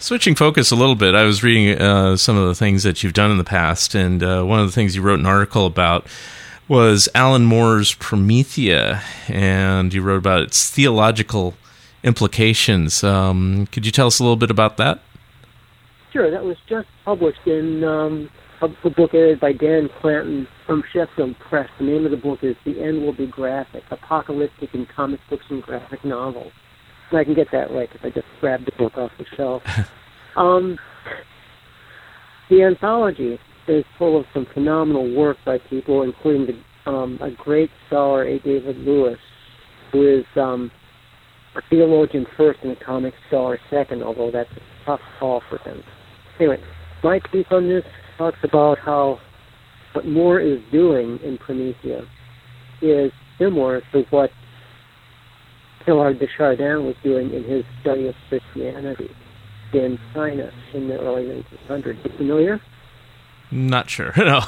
Switching 0.00 0.36
focus 0.36 0.70
a 0.70 0.76
little 0.76 0.94
bit, 0.94 1.16
I 1.16 1.24
was 1.24 1.42
reading 1.42 1.80
uh, 1.80 2.16
some 2.16 2.36
of 2.36 2.46
the 2.46 2.54
things 2.54 2.84
that 2.84 3.02
you've 3.02 3.14
done 3.14 3.32
in 3.32 3.38
the 3.38 3.44
past, 3.44 3.96
and 3.96 4.22
uh, 4.22 4.44
one 4.44 4.60
of 4.60 4.66
the 4.66 4.72
things 4.72 4.94
you 4.94 5.02
wrote 5.02 5.18
an 5.18 5.26
article 5.26 5.66
about 5.66 6.06
was 6.68 7.08
Alan 7.14 7.44
Moore's 7.44 7.94
Promethea, 7.94 9.02
and 9.26 9.92
you 9.92 10.02
wrote 10.02 10.18
about 10.18 10.42
its 10.42 10.70
theological 10.70 11.54
implications. 12.04 13.02
Um, 13.02 13.66
could 13.72 13.86
you 13.86 13.90
tell 13.90 14.06
us 14.06 14.20
a 14.20 14.22
little 14.22 14.36
bit 14.36 14.50
about 14.50 14.76
that? 14.76 15.00
Sure, 16.12 16.30
that 16.30 16.44
was 16.44 16.56
just 16.68 16.86
published 17.04 17.46
in 17.46 17.82
um, 17.82 18.30
a 18.60 18.90
book 18.90 19.14
edited 19.14 19.40
by 19.40 19.52
Dan 19.52 19.88
Clanton 20.00 20.48
from 20.66 20.82
Sheffield 20.92 21.36
Press. 21.38 21.68
The 21.78 21.84
name 21.84 22.04
of 22.04 22.10
the 22.10 22.16
book 22.16 22.40
is 22.42 22.56
The 22.64 22.82
End 22.82 23.02
Will 23.02 23.12
Be 23.12 23.26
Graphic, 23.26 23.84
Apocalyptic 23.90 24.74
in 24.74 24.86
Comic 24.94 25.20
Books 25.30 25.44
and 25.48 25.62
Graphic 25.62 26.04
Novels. 26.04 26.52
And 27.10 27.18
I 27.18 27.24
can 27.24 27.34
get 27.34 27.48
that 27.52 27.70
right 27.70 27.88
because 27.90 28.04
I 28.04 28.10
just 28.10 28.26
grabbed 28.40 28.66
the 28.66 28.72
book 28.72 28.98
off 28.98 29.12
the 29.18 29.24
shelf. 29.36 29.62
um, 30.36 30.76
the 32.50 32.62
anthology 32.62 33.38
is 33.68 33.84
full 33.96 34.18
of 34.18 34.26
some 34.34 34.46
phenomenal 34.52 35.14
work 35.14 35.36
by 35.44 35.58
people, 35.58 36.02
including 36.02 36.46
the, 36.46 36.90
um, 36.90 37.18
a 37.22 37.30
great 37.30 37.70
scholar, 37.86 38.24
A. 38.24 38.40
David 38.40 38.78
Lewis, 38.78 39.18
who 39.92 40.18
is 40.18 40.24
um, 40.36 40.70
a 41.54 41.60
theologian 41.70 42.26
first 42.36 42.58
and 42.62 42.72
a 42.72 42.84
comic 42.84 43.14
scholar 43.28 43.58
second, 43.70 44.02
although 44.02 44.30
that's 44.32 44.50
a 44.50 44.84
tough 44.84 45.00
call 45.20 45.42
for 45.48 45.58
him. 45.58 45.82
Anyway, 46.40 46.58
my 47.04 47.20
piece 47.30 47.46
on 47.50 47.68
this 47.68 47.84
talks 48.18 48.38
about 48.42 48.78
how 48.78 49.20
what 49.92 50.06
Moore 50.06 50.40
is 50.40 50.60
doing 50.70 51.18
in 51.24 51.38
Promethea 51.38 52.02
is 52.82 53.10
similar 53.38 53.80
to 53.92 54.02
what 54.10 54.30
Teilhard 55.86 56.18
de 56.18 56.26
Chardin 56.36 56.84
was 56.84 56.96
doing 57.02 57.32
in 57.32 57.44
his 57.44 57.64
study 57.80 58.08
of 58.08 58.14
Christianity 58.28 59.10
in 59.72 59.98
China 60.12 60.50
in 60.74 60.88
the 60.88 60.98
early 60.98 61.24
1900s. 61.68 62.04
You 62.04 62.10
familiar? 62.16 62.60
Not 63.50 63.88
sure. 63.88 64.12
No. 64.16 64.40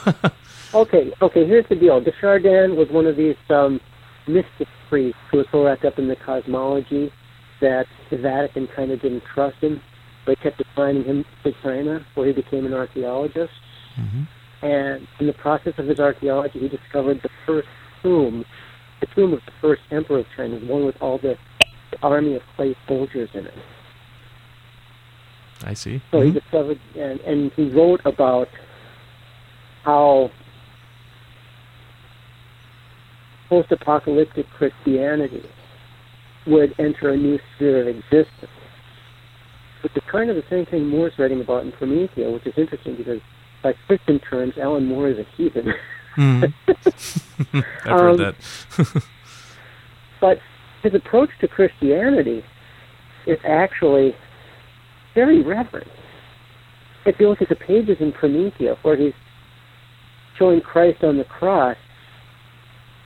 okay, 0.75 1.13
okay. 1.23 1.47
Here's 1.47 1.67
the 1.69 1.77
deal. 1.77 2.01
De 2.01 2.13
Chardin 2.21 2.77
was 2.77 2.89
one 2.91 3.07
of 3.07 3.17
these 3.17 3.37
um, 3.49 3.81
mystic 4.27 4.69
priests 4.89 5.19
who 5.31 5.39
was 5.39 5.47
so 5.51 5.65
wrapped 5.65 5.85
up 5.85 5.99
in 5.99 6.09
the 6.09 6.17
cosmology 6.17 7.11
that 7.61 7.87
the 8.11 8.19
Vatican 8.19 8.69
kind 8.75 8.91
of 8.91 9.01
didn't 9.01 9.23
trust 9.35 9.57
him. 9.59 9.81
They 10.27 10.37
kept 10.37 10.61
assigning 10.61 11.05
him 11.05 11.25
to 11.45 11.53
China, 11.63 12.05
where 12.15 12.27
he 12.27 12.33
became 12.33 12.67
an 12.67 12.75
archaeologist. 12.75 13.53
Mm-hmm. 13.99 14.23
And 14.65 15.09
in 15.19 15.27
the 15.27 15.33
process 15.33 15.75
of 15.79 15.87
his 15.87 15.99
archaeology, 15.99 16.59
he 16.59 16.69
discovered 16.69 17.23
the 17.23 17.31
first 17.47 17.69
tomb, 18.03 18.45
the 19.01 19.07
tomb 19.07 19.33
of 19.33 19.41
the 19.47 19.53
first 19.61 19.83
emperor 19.91 20.19
of 20.19 20.27
China, 20.37 20.59
the 20.59 20.67
one 20.67 20.85
with 20.85 21.01
all 21.01 21.19
the, 21.19 21.39
the 21.91 22.03
army 22.03 22.35
of 22.35 22.43
clay 22.57 22.77
soldiers 22.87 23.31
in 23.35 23.47
it. 23.47 23.55
I 25.65 25.75
see. 25.75 26.01
So 26.11 26.21
he 26.21 26.31
discovered, 26.31 26.79
and, 26.97 27.21
and 27.21 27.53
he 27.53 27.71
wrote 27.71 28.01
about 28.05 28.49
how 29.85 30.31
post-apocalyptic 33.49 34.49
Christianity 34.51 35.49
would 36.47 36.75
enter 36.79 37.11
a 37.11 37.17
new 37.17 37.39
sphere 37.57 37.81
of 37.81 37.89
existence. 37.89 38.51
Which 39.83 39.97
is 39.97 40.03
kind 40.11 40.29
of 40.31 40.37
the 40.37 40.45
same 40.51 40.67
thing 40.67 40.87
Moore's 40.89 41.13
writing 41.19 41.41
about 41.41 41.65
in 41.65 41.73
Promethea, 41.73 42.31
which 42.31 42.47
is 42.47 42.55
interesting 42.57 42.97
because 42.97 43.21
by 43.63 43.73
Christian 43.87 44.19
terms, 44.21 44.55
Alan 44.59 44.87
Moore 44.87 45.09
is 45.09 45.19
a 45.19 45.27
heathen. 45.37 45.73
Mm. 46.17 46.53
I've 47.55 47.65
heard 47.85 48.11
Um, 48.11 48.17
that. 48.19 49.03
but 50.21 50.39
his 50.83 50.95
approach 50.95 51.31
to 51.41 51.49
Christianity 51.49 52.43
is 53.27 53.39
actually 53.47 54.15
very 55.15 55.43
reverent. 55.43 55.89
If 57.07 57.19
you 57.19 57.29
look 57.29 57.41
at 57.43 57.49
the 57.49 57.57
pages 57.57 57.97
in 58.01 58.13
Promethea 58.13 58.77
where 58.83 58.97
he's 58.97 59.15
showing 60.39 60.61
Christ 60.61 61.03
on 61.05 61.17
the 61.17 61.25
cross, 61.25 61.77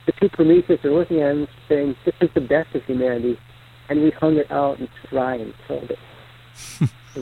the 0.05 0.13
two 0.19 0.29
Prometheus 0.29 0.83
are 0.83 0.91
looking 0.91 1.21
at 1.21 1.31
him 1.31 1.47
saying, 1.67 1.95
This 2.05 2.13
is 2.21 2.29
the 2.35 2.41
best 2.41 2.75
of 2.75 2.83
humanity, 2.83 3.37
and 3.89 4.01
we 4.03 4.11
hung 4.11 4.35
it 4.37 4.51
out 4.51 4.79
and 4.79 4.87
tried 5.09 5.41
and 5.41 5.53
killed 5.67 5.89
it. 5.91 5.97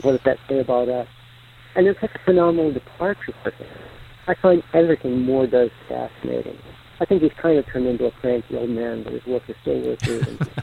What 0.01 0.11
does 0.11 0.21
that 0.25 0.39
say 0.47 0.59
about 0.59 0.89
us? 0.89 1.07
And 1.75 1.87
it's 1.87 1.99
such 1.99 2.15
a 2.15 2.19
phenomenal 2.19 2.71
departure 2.71 3.33
for 3.43 3.51
him. 3.51 3.67
I 4.27 4.35
find 4.35 4.63
everything 4.73 5.21
Moore 5.21 5.47
does 5.47 5.71
fascinating. 5.87 6.57
I 6.99 7.05
think 7.05 7.21
he's 7.21 7.33
kind 7.33 7.57
of 7.57 7.65
turned 7.65 7.87
into 7.87 8.05
a 8.05 8.11
cranky 8.11 8.55
old 8.55 8.69
man, 8.69 9.03
but 9.03 9.13
his 9.13 9.25
work 9.25 9.43
is 9.49 9.55
still 9.61 9.81
worth 9.81 10.07
reading. 10.07 10.39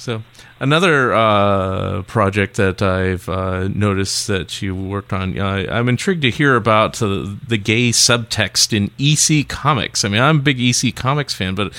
So 0.00 0.22
another 0.58 1.12
uh, 1.12 2.02
project 2.04 2.56
that 2.56 2.80
I've 2.80 3.28
uh, 3.28 3.68
noticed 3.68 4.28
that 4.28 4.62
you 4.62 4.74
worked 4.74 5.12
on, 5.12 5.38
uh, 5.38 5.66
I'm 5.70 5.90
intrigued 5.90 6.22
to 6.22 6.30
hear 6.30 6.56
about 6.56 7.02
uh, 7.02 7.26
the 7.46 7.58
gay 7.58 7.90
subtext 7.90 8.72
in 8.72 8.90
EC 8.98 9.46
Comics. 9.46 10.02
I 10.02 10.08
mean, 10.08 10.22
I'm 10.22 10.38
a 10.38 10.42
big 10.42 10.58
EC 10.58 10.96
Comics 10.96 11.34
fan, 11.34 11.54
but 11.54 11.74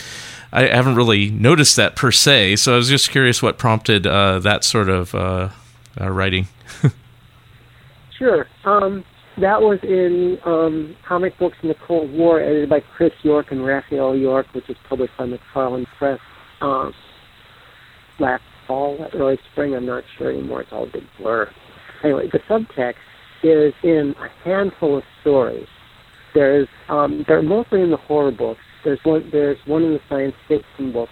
I 0.54 0.68
haven't 0.68 0.95
really 0.95 1.30
noticed 1.30 1.76
that 1.78 1.95
per 1.95 2.12
se. 2.12 2.58
So 2.58 2.74
I 2.74 2.78
was 2.78 2.89
just 2.89 3.10
curious 3.10 3.41
what 3.41 3.58
prompted 3.58 4.06
uh, 4.06 4.39
that 4.39 4.64
sort 4.64 4.89
of 4.89 5.16
uh, 5.16 5.49
uh, 5.99 6.10
writing. 6.10 6.47
Sure. 8.22 8.45
Um, 8.66 9.04
that 9.38 9.62
was 9.64 9.80
in 9.82 10.38
um, 10.45 10.95
Comic 11.04 11.39
Books 11.39 11.58
in 11.64 11.70
the 11.70 11.76
Cold 11.76 12.14
War, 12.14 12.39
edited 12.39 12.70
by 12.70 12.82
Chris 12.82 13.14
York 13.24 13.52
and 13.52 13.62
Rafiel 13.62 14.20
York, 14.20 14.45
which 14.54 14.68
was 14.68 14.78
published 14.88 15.18
by 15.18 15.26
McFarland 15.26 15.88
Press 15.97 16.20
um, 16.62 16.93
last 18.20 18.43
fall, 18.68 19.10
early 19.14 19.39
spring. 19.52 19.74
I'm 19.74 19.88
not 19.88 20.04
sure 20.18 20.30
anymore. 20.30 20.62
It's 20.62 20.72
all 20.72 20.84
a 20.84 20.88
big 20.88 21.04
blur. 21.18 21.49
Anyway, 22.04 22.30
the 22.32 22.38
subtext 22.39 22.95
is 23.41 23.74
in 23.82 24.16
a 24.20 24.30
handful 24.43 24.97
of 24.99 25.04
stories. 25.22 25.68
There's 26.36 26.68
um, 26.89 27.26
they're 27.28 27.41
mostly 27.41 27.82
in 27.82 27.89
the 27.89 27.97
horror 27.97 28.32
books. 28.32 28.62
There's 28.84 29.00
one 29.04 29.30
there's 29.32 29.58
one 29.66 29.84
in 29.84 29.94
the 29.94 30.00
science 30.10 30.36
fiction 30.48 30.92
book, 30.92 31.10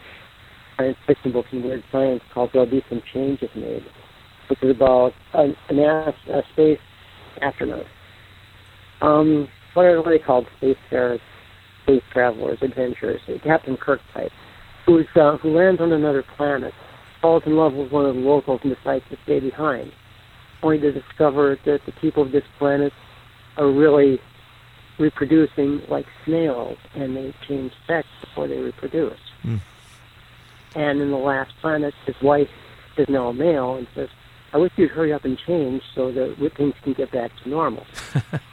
science 0.78 0.98
fiction 1.06 1.32
books 1.32 1.50
in 1.52 1.64
weird 1.64 1.84
science 1.92 2.22
called 2.34 2.50
There'll 2.54 2.70
Be 2.70 2.84
Some 2.90 3.02
Changes 3.14 3.50
Made, 3.56 3.84
which 4.50 4.60
is 4.64 4.72
about 4.76 5.12
an, 5.34 5.56
an 5.70 5.80
a 5.80 6.42
space 6.54 6.80
astronaut. 7.42 7.86
Um, 9.02 9.48
what 9.74 9.84
are, 9.84 9.98
what 9.98 10.08
are 10.08 10.18
they 10.18 10.24
called? 10.24 10.48
Spacefarers, 10.62 11.20
space 11.84 12.02
travelers, 12.12 12.58
adventurers. 12.62 13.22
Captain 13.44 13.78
Kirk 13.78 14.02
type, 14.14 14.32
who's 14.86 15.06
uh, 15.16 15.38
who 15.38 15.56
lands 15.56 15.80
on 15.80 15.92
another 15.92 16.24
planet, 16.38 16.74
falls 17.22 17.44
in 17.46 17.56
love 17.56 17.74
with 17.74 17.92
one 17.92 18.06
of 18.06 18.16
the 18.16 18.22
locals, 18.22 18.60
and 18.64 18.76
decides 18.76 19.04
to 19.10 19.18
stay 19.24 19.40
behind, 19.40 19.92
only 20.64 20.80
to 20.80 20.92
discover 20.92 21.58
that 21.66 21.80
the 21.86 21.92
people 22.02 22.24
of 22.24 22.32
this 22.32 22.44
planet 22.58 22.92
are 23.58 23.72
really 23.72 24.20
reproducing 25.00 25.82
like 25.88 26.06
snails, 26.26 26.78
and 26.94 27.16
they 27.16 27.34
change 27.48 27.72
sex 27.88 28.08
before 28.22 28.48
they 28.48 28.58
reproduce. 28.58 29.20
Mm. 29.44 29.62
And 30.76 31.02
in 31.02 31.10
the 31.10 31.18
last 31.18 31.52
planet, 31.62 31.94
his 32.06 32.22
wife 32.22 32.50
is 32.98 33.08
now 33.10 33.30
a 33.30 33.34
male 33.34 33.76
and 33.76 33.88
says, 33.96 34.10
I 34.54 34.58
wish 34.58 34.72
you'd 34.76 34.92
hurry 34.92 35.14
up 35.14 35.26
and 35.26 35.38
change 35.38 35.84
so 35.96 36.12
that 36.12 36.36
things 36.58 36.74
can 36.84 36.94
get 36.94 37.12
back 37.12 37.32
to 37.44 37.50
normal. 37.50 37.86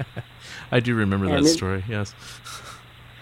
I 0.70 0.80
do 0.80 0.94
remember 0.94 1.26
that 1.26 1.40
it- 1.40 1.49
story. 1.49 1.84
Yes. 1.88 2.14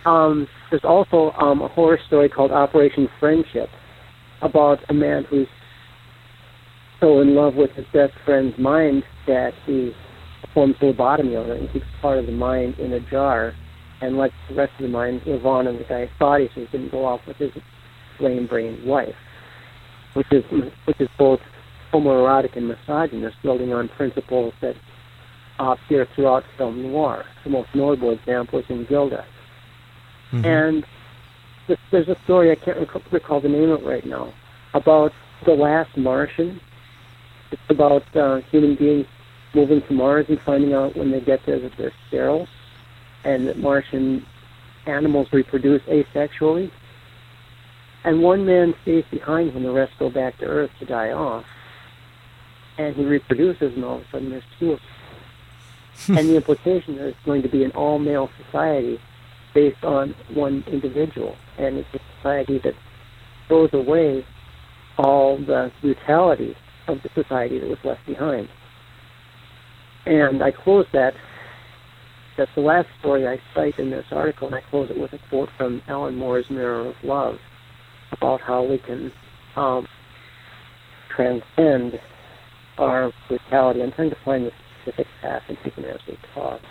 Um, 0.07 0.49
there's 0.69 0.85
also 0.85 1.33
um, 1.39 1.63
a 1.63 1.69
horror 1.69 1.99
story 2.07 2.29
called 2.29 2.53
Operation 2.53 3.09
Friendship 3.19 3.71
about 4.43 4.81
a 4.91 4.93
man 4.93 5.25
who's 5.25 5.49
so 7.01 7.21
in 7.21 7.35
love 7.35 7.55
with 7.55 7.71
his 7.71 7.87
best 7.87 8.13
friend's 8.23 8.59
mind 8.59 9.03
that 9.27 9.55
he 9.65 9.95
performs 10.45 10.77
lobotomy 10.77 11.43
on 11.43 11.51
it 11.51 11.61
and 11.61 11.73
keeps 11.73 11.87
part 12.01 12.19
of 12.19 12.27
the 12.27 12.33
mind 12.33 12.79
in 12.79 12.93
a 12.93 13.01
jar 13.01 13.55
and 14.01 14.19
lets 14.19 14.35
the 14.49 14.55
rest 14.55 14.73
of 14.79 14.83
the 14.83 14.89
mind 14.89 15.23
live 15.27 15.47
on 15.47 15.67
in 15.67 15.77
the 15.79 15.85
guy's 15.85 16.09
body 16.19 16.51
so 16.55 16.61
he 16.61 16.67
can 16.67 16.89
go 16.89 17.05
off 17.05 17.21
with 17.27 17.37
his 17.37 17.51
lame-brained 18.21 18.85
wife, 18.85 19.15
which 20.15 20.27
is 20.31 20.45
which 20.85 21.01
is 21.01 21.09
both 21.19 21.41
homoerotic 21.93 22.57
and 22.57 22.69
misogynist, 22.69 23.37
building 23.43 23.73
on 23.73 23.89
principles 23.89 24.53
that 24.61 24.75
appear 25.59 26.07
throughout 26.15 26.45
film 26.57 26.83
noir. 26.83 27.25
The 27.45 27.51
most 27.51 27.69
notable 27.75 28.11
example 28.11 28.59
is 28.59 28.65
in 28.69 28.85
Gilda. 28.87 29.25
And 30.45 30.85
th- 31.67 31.79
there's 31.93 32.09
a 32.09 32.17
story, 32.25 32.51
I 32.51 32.57
can't 32.57 32.79
rec- 32.79 33.13
recall 33.13 33.41
the 33.41 33.49
name 33.49 33.71
of 33.71 33.83
it 33.83 33.87
right 33.87 34.05
now, 34.05 34.33
about 34.75 35.13
the 35.47 35.53
last 35.53 35.97
Martian. 35.97 36.61
It's 37.53 37.63
about 37.69 38.03
uh, 38.17 38.41
human 38.51 38.75
beings 38.75 39.07
moving 39.55 39.83
to 39.83 39.93
Mars 39.93 40.27
and 40.29 40.41
finding 40.41 40.75
out 40.75 40.97
when 40.97 41.11
they 41.11 41.21
get 41.21 41.45
there 41.47 41.59
that 41.59 41.77
they're 41.77 41.93
sterile 42.09 42.49
and 43.25 43.49
that 43.49 43.59
Martian 43.59 44.25
animals 44.87 45.29
reproduce 45.33 45.83
asexually. 45.83 46.71
And 48.05 48.23
one 48.23 48.45
man 48.45 48.75
stays 48.83 49.05
behind 49.11 49.55
when 49.55 49.63
the 49.63 49.73
rest 49.73 49.93
go 49.99 50.11
back 50.11 50.39
to 50.39 50.45
Earth 50.45 50.71
to 50.79 50.85
die 50.85 51.11
off. 51.11 51.47
And 52.77 52.95
he 52.95 53.05
reproduces, 53.05 53.75
and 53.75 53.85
all 53.85 53.97
of 53.97 54.03
a 54.03 54.11
sudden 54.11 54.31
there's 54.31 54.45
two 54.59 54.73
of 54.73 54.81
them. 54.81 54.89
and 56.19 56.29
the 56.29 56.37
implication 56.37 56.97
is 56.97 57.15
it's 57.15 57.25
going 57.25 57.43
to 57.43 57.49
be 57.49 57.65
an 57.65 57.71
all 57.71 57.99
male 57.99 58.31
society 58.45 59.01
based 59.55 59.83
on 59.85 60.15
one 60.35 60.65
individual. 60.67 61.37
And 61.57 61.79
it's 61.79 61.89
a 61.95 62.01
society 62.19 62.59
that 62.59 62.75
throws 63.49 63.73
away 63.73 64.27
all 64.99 65.39
the 65.39 65.73
brutality 65.81 66.57
of 66.89 67.01
the 67.03 67.09
society 67.15 67.59
that 67.59 67.69
was 67.69 67.79
left 67.85 68.05
behind. 68.07 68.49
And 70.07 70.43
I 70.43 70.51
close 70.51 70.87
that. 70.93 71.15
That's 72.37 72.51
the 72.57 72.63
last 72.63 72.89
story 72.99 73.29
I 73.29 73.39
cite 73.55 73.79
in 73.79 73.91
this 73.91 74.07
article, 74.11 74.49
and 74.49 74.57
I 74.57 74.61
close 74.69 74.91
it 74.91 74.99
with 74.99 75.13
a 75.13 75.19
quote 75.29 75.49
from 75.57 75.81
Alan 75.87 76.17
Moore's 76.17 76.51
Mirror 76.51 76.89
of 76.89 76.95
Love 77.05 77.37
about 78.11 78.41
how 78.41 78.65
we 78.65 78.79
can 78.79 79.13
um, 79.57 79.87
transcend 81.15 82.01
our 82.77 83.13
brutality. 83.29 83.83
I'm 83.83 83.93
trying 83.93 84.11
to 84.11 84.17
find 84.25 84.47
the 84.47 84.51
specific 84.83 85.07
path 85.23 85.43
passage 85.47 85.59
even 85.65 85.85
as 85.91 86.01
we 86.07 86.19
talk. 86.35 86.61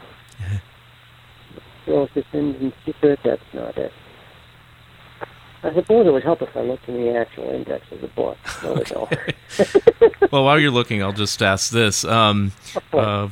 So 1.85 2.03
if 2.03 2.11
it's 2.15 2.27
in 2.31 2.71
secret, 2.85 3.19
that's 3.25 3.41
not 3.53 3.77
it. 3.77 3.91
I 5.63 5.73
suppose 5.73 6.05
it 6.05 6.11
would 6.11 6.23
help 6.23 6.41
if 6.41 6.55
I 6.57 6.61
looked 6.61 6.89
in 6.89 6.95
the 6.95 7.15
actual 7.15 7.49
index 7.49 7.89
of 7.91 8.01
the 8.01 8.07
book. 8.09 8.37
We 8.61 8.69
well, 10.31 10.43
while 10.43 10.59
you're 10.59 10.71
looking, 10.71 11.01
I'll 11.01 11.13
just 11.13 11.41
ask 11.41 11.71
this. 11.71 12.03
Um, 12.03 12.51
uh, 12.91 13.29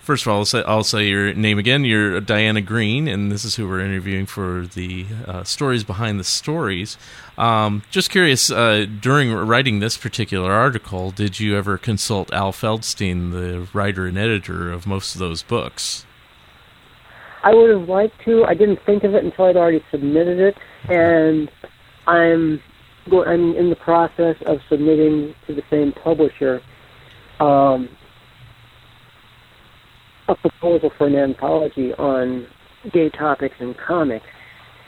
first 0.00 0.24
of 0.24 0.32
all, 0.32 0.38
I'll 0.38 0.44
say, 0.46 0.62
I'll 0.66 0.84
say, 0.84 1.06
your 1.06 1.34
name 1.34 1.58
again. 1.58 1.84
You're 1.84 2.20
Diana 2.20 2.62
Green, 2.62 3.06
and 3.06 3.30
this 3.30 3.44
is 3.44 3.56
who 3.56 3.68
we're 3.68 3.80
interviewing 3.80 4.24
for 4.24 4.66
the 4.66 5.06
uh, 5.26 5.44
stories 5.44 5.84
behind 5.84 6.18
the 6.18 6.24
stories. 6.24 6.96
Um, 7.36 7.82
just 7.90 8.10
curious, 8.10 8.50
uh, 8.50 8.86
during 9.00 9.32
writing 9.32 9.80
this 9.80 9.98
particular 9.98 10.52
article, 10.52 11.10
did 11.10 11.40
you 11.40 11.56
ever 11.56 11.76
consult 11.76 12.32
Al 12.32 12.52
Feldstein, 12.52 13.32
the 13.32 13.68
writer 13.74 14.06
and 14.06 14.16
editor 14.16 14.72
of 14.72 14.86
most 14.86 15.14
of 15.14 15.18
those 15.18 15.42
books? 15.42 16.06
I 17.42 17.54
would 17.54 17.70
have 17.70 17.88
liked 17.88 18.20
to. 18.24 18.44
I 18.44 18.54
didn't 18.54 18.80
think 18.84 19.04
of 19.04 19.14
it 19.14 19.24
until 19.24 19.46
I'd 19.46 19.56
already 19.56 19.82
submitted 19.90 20.38
it, 20.40 20.56
and 20.88 21.50
I'm 22.06 22.60
go- 23.08 23.24
I'm 23.24 23.54
in 23.54 23.70
the 23.70 23.76
process 23.76 24.36
of 24.46 24.58
submitting 24.68 25.34
to 25.46 25.54
the 25.54 25.62
same 25.70 25.92
publisher 25.92 26.60
um, 27.40 27.88
a 30.28 30.34
proposal 30.34 30.90
for 30.96 31.06
an 31.06 31.16
anthology 31.16 31.92
on 31.94 32.46
gay 32.92 33.10
topics 33.10 33.56
in 33.60 33.74
comics. 33.74 34.26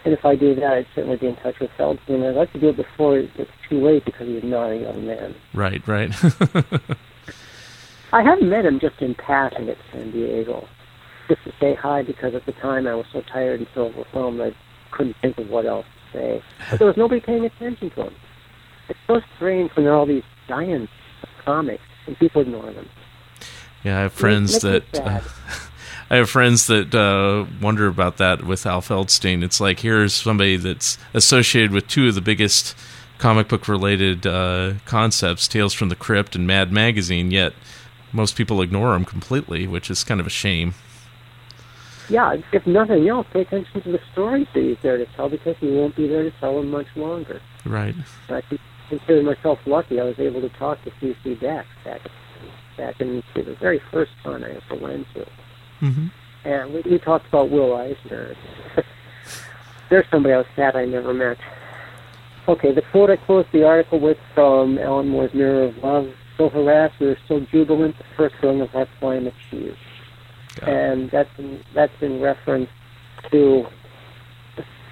And 0.05 0.13
if 0.13 0.25
I 0.25 0.35
do 0.35 0.53
that, 0.55 0.73
I'd 0.73 0.87
certainly 0.93 1.17
be 1.17 1.27
in 1.27 1.35
touch 1.37 1.55
with 1.59 1.71
Feldstein. 1.77 2.29
I'd 2.29 2.35
like 2.35 2.51
to 2.53 2.59
do 2.59 2.69
it 2.69 2.77
before 2.77 3.19
it's 3.19 3.51
too 3.69 3.83
late 3.83 4.05
because 4.05 4.27
he's 4.27 4.43
not 4.43 4.69
a 4.69 4.77
young 4.77 5.05
man. 5.05 5.35
Right, 5.53 5.85
right. 5.87 6.11
I 8.13 8.21
have 8.21 8.41
met 8.41 8.65
him 8.65 8.79
just 8.79 9.01
in 9.01 9.15
passing 9.15 9.69
at 9.69 9.77
San 9.91 10.11
Diego 10.11 10.67
just 11.27 11.43
to 11.45 11.53
say 11.59 11.73
hi 11.73 12.03
because 12.03 12.35
at 12.35 12.45
the 12.45 12.51
time 12.53 12.85
I 12.85 12.95
was 12.95 13.05
so 13.13 13.21
tired 13.21 13.61
and 13.61 13.69
so 13.73 13.85
overwhelmed 13.85 14.41
I 14.41 14.51
couldn't 14.93 15.15
think 15.21 15.37
of 15.37 15.49
what 15.49 15.65
else 15.65 15.85
to 16.11 16.17
say. 16.17 16.43
But 16.69 16.79
there 16.79 16.87
was 16.87 16.97
nobody 16.97 17.19
paying 17.19 17.45
attention 17.45 17.89
to 17.91 18.03
him. 18.03 18.15
It's 18.89 18.99
so 19.07 19.21
strange 19.35 19.71
when 19.75 19.85
there 19.85 19.93
are 19.93 19.97
all 19.97 20.05
these 20.05 20.23
giants 20.47 20.91
of 21.23 21.29
comics 21.43 21.83
and 22.07 22.17
people 22.17 22.41
ignore 22.41 22.71
them. 22.71 22.89
Yeah, 23.83 23.99
I 23.99 24.01
have 24.03 24.13
friends 24.13 24.59
that. 24.59 24.99
Uh, 24.99 25.21
I 26.09 26.17
have 26.17 26.29
friends 26.29 26.67
that 26.67 26.93
uh, 26.93 27.45
wonder 27.59 27.87
about 27.87 28.17
that 28.17 28.43
with 28.43 28.67
Al 28.67 28.81
Feldstein. 28.81 29.43
It's 29.43 29.59
like 29.59 29.79
here's 29.79 30.13
somebody 30.13 30.57
that's 30.57 30.97
associated 31.13 31.71
with 31.71 31.87
two 31.87 32.09
of 32.09 32.15
the 32.15 32.21
biggest 32.21 32.75
comic 33.17 33.47
book 33.47 33.67
related 33.67 34.27
uh, 34.27 34.73
concepts, 34.85 35.47
Tales 35.47 35.73
from 35.73 35.89
the 35.89 35.95
Crypt 35.95 36.35
and 36.35 36.45
Mad 36.45 36.71
Magazine, 36.71 37.31
yet 37.31 37.53
most 38.11 38.35
people 38.35 38.61
ignore 38.61 38.93
him 38.93 39.05
completely, 39.05 39.65
which 39.65 39.89
is 39.89 40.03
kind 40.03 40.19
of 40.19 40.27
a 40.27 40.31
shame 40.31 40.75
yeah, 42.09 42.35
if 42.51 42.67
nothing 42.67 43.07
else, 43.07 43.27
pay 43.31 43.41
attention 43.41 43.81
to 43.81 43.91
the 43.91 43.99
stories 44.11 44.47
that 44.53 44.61
he's 44.61 44.77
there 44.81 44.97
to 44.97 45.05
tell 45.15 45.29
because 45.29 45.55
he 45.57 45.67
won't 45.67 45.95
be 45.95 46.07
there 46.07 46.23
to 46.23 46.31
tell 46.39 46.57
them 46.57 46.69
much 46.69 46.87
longer. 46.95 47.41
Right. 47.65 47.95
I 48.29 48.41
consider 48.89 49.23
myself 49.23 49.59
lucky. 49.65 49.99
I 49.99 50.03
was 50.03 50.19
able 50.19 50.41
to 50.41 50.49
talk 50.49 50.83
to 50.83 50.91
C.C. 50.99 51.35
Dax 51.35 51.67
back 51.83 52.01
back 52.77 52.99
in 52.99 53.23
the 53.35 53.55
very 53.59 53.79
first 53.91 54.11
con 54.23 54.43
I 54.43 54.51
ever 54.51 54.81
went 54.81 55.07
to, 55.13 55.27
mm-hmm. 55.81 56.07
and 56.43 56.73
we, 56.73 56.81
we 56.81 56.99
talked 56.99 57.27
about 57.27 57.49
Will 57.51 57.75
Eisner. 57.75 58.35
There's 59.89 60.05
somebody 60.09 60.33
I 60.33 60.37
was 60.37 60.47
sad 60.55 60.75
I 60.75 60.85
never 60.85 61.13
met. 61.13 61.37
Okay, 62.47 62.73
the 62.73 62.81
quote 62.91 63.09
I 63.09 63.15
closed 63.15 63.49
the 63.53 63.65
article 63.65 63.99
with 63.99 64.17
from 64.33 64.77
Alan 64.79 65.07
Moore's 65.07 65.33
Mirror 65.33 65.65
of 65.65 65.77
Love. 65.77 66.13
So 66.35 66.49
harassed, 66.49 66.99
we 66.99 67.07
are 67.07 67.17
still 67.25 67.41
jubilant. 67.51 67.95
The 67.97 68.03
first 68.17 68.35
rung 68.41 68.59
of 68.59 68.75
our 68.75 68.87
climb 68.99 69.27
achieved 69.27 69.77
and 70.61 71.09
that's 71.09 71.29
in, 71.37 71.63
that's 71.73 72.01
in 72.01 72.21
reference 72.21 72.69
to 73.31 73.65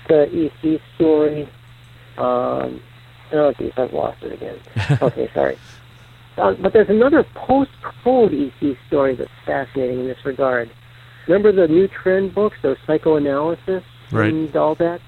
the 0.08 0.50
EC 0.64 0.82
story. 0.96 1.48
Um, 2.18 2.82
oh, 3.32 3.54
geez, 3.58 3.74
I've 3.78 3.94
lost 3.94 4.24
it 4.24 4.34
again. 4.34 4.60
okay, 5.02 5.30
sorry. 5.34 5.58
Uh, 6.38 6.54
but 6.54 6.74
there's 6.74 6.90
another 6.90 7.24
post-code 7.36 8.34
EC 8.34 8.78
story 8.88 9.16
that's 9.16 9.32
fascinating 9.46 10.02
in 10.02 10.08
this 10.08 10.24
regard. 10.26 10.72
Remember 11.28 11.52
the 11.52 11.68
new 11.68 11.88
trend 11.88 12.34
books, 12.34 12.58
those 12.62 12.78
psychoanalysis 12.88 13.84
right. 14.12 14.34
and 14.34 14.56
all 14.56 14.76
that? 14.76 15.02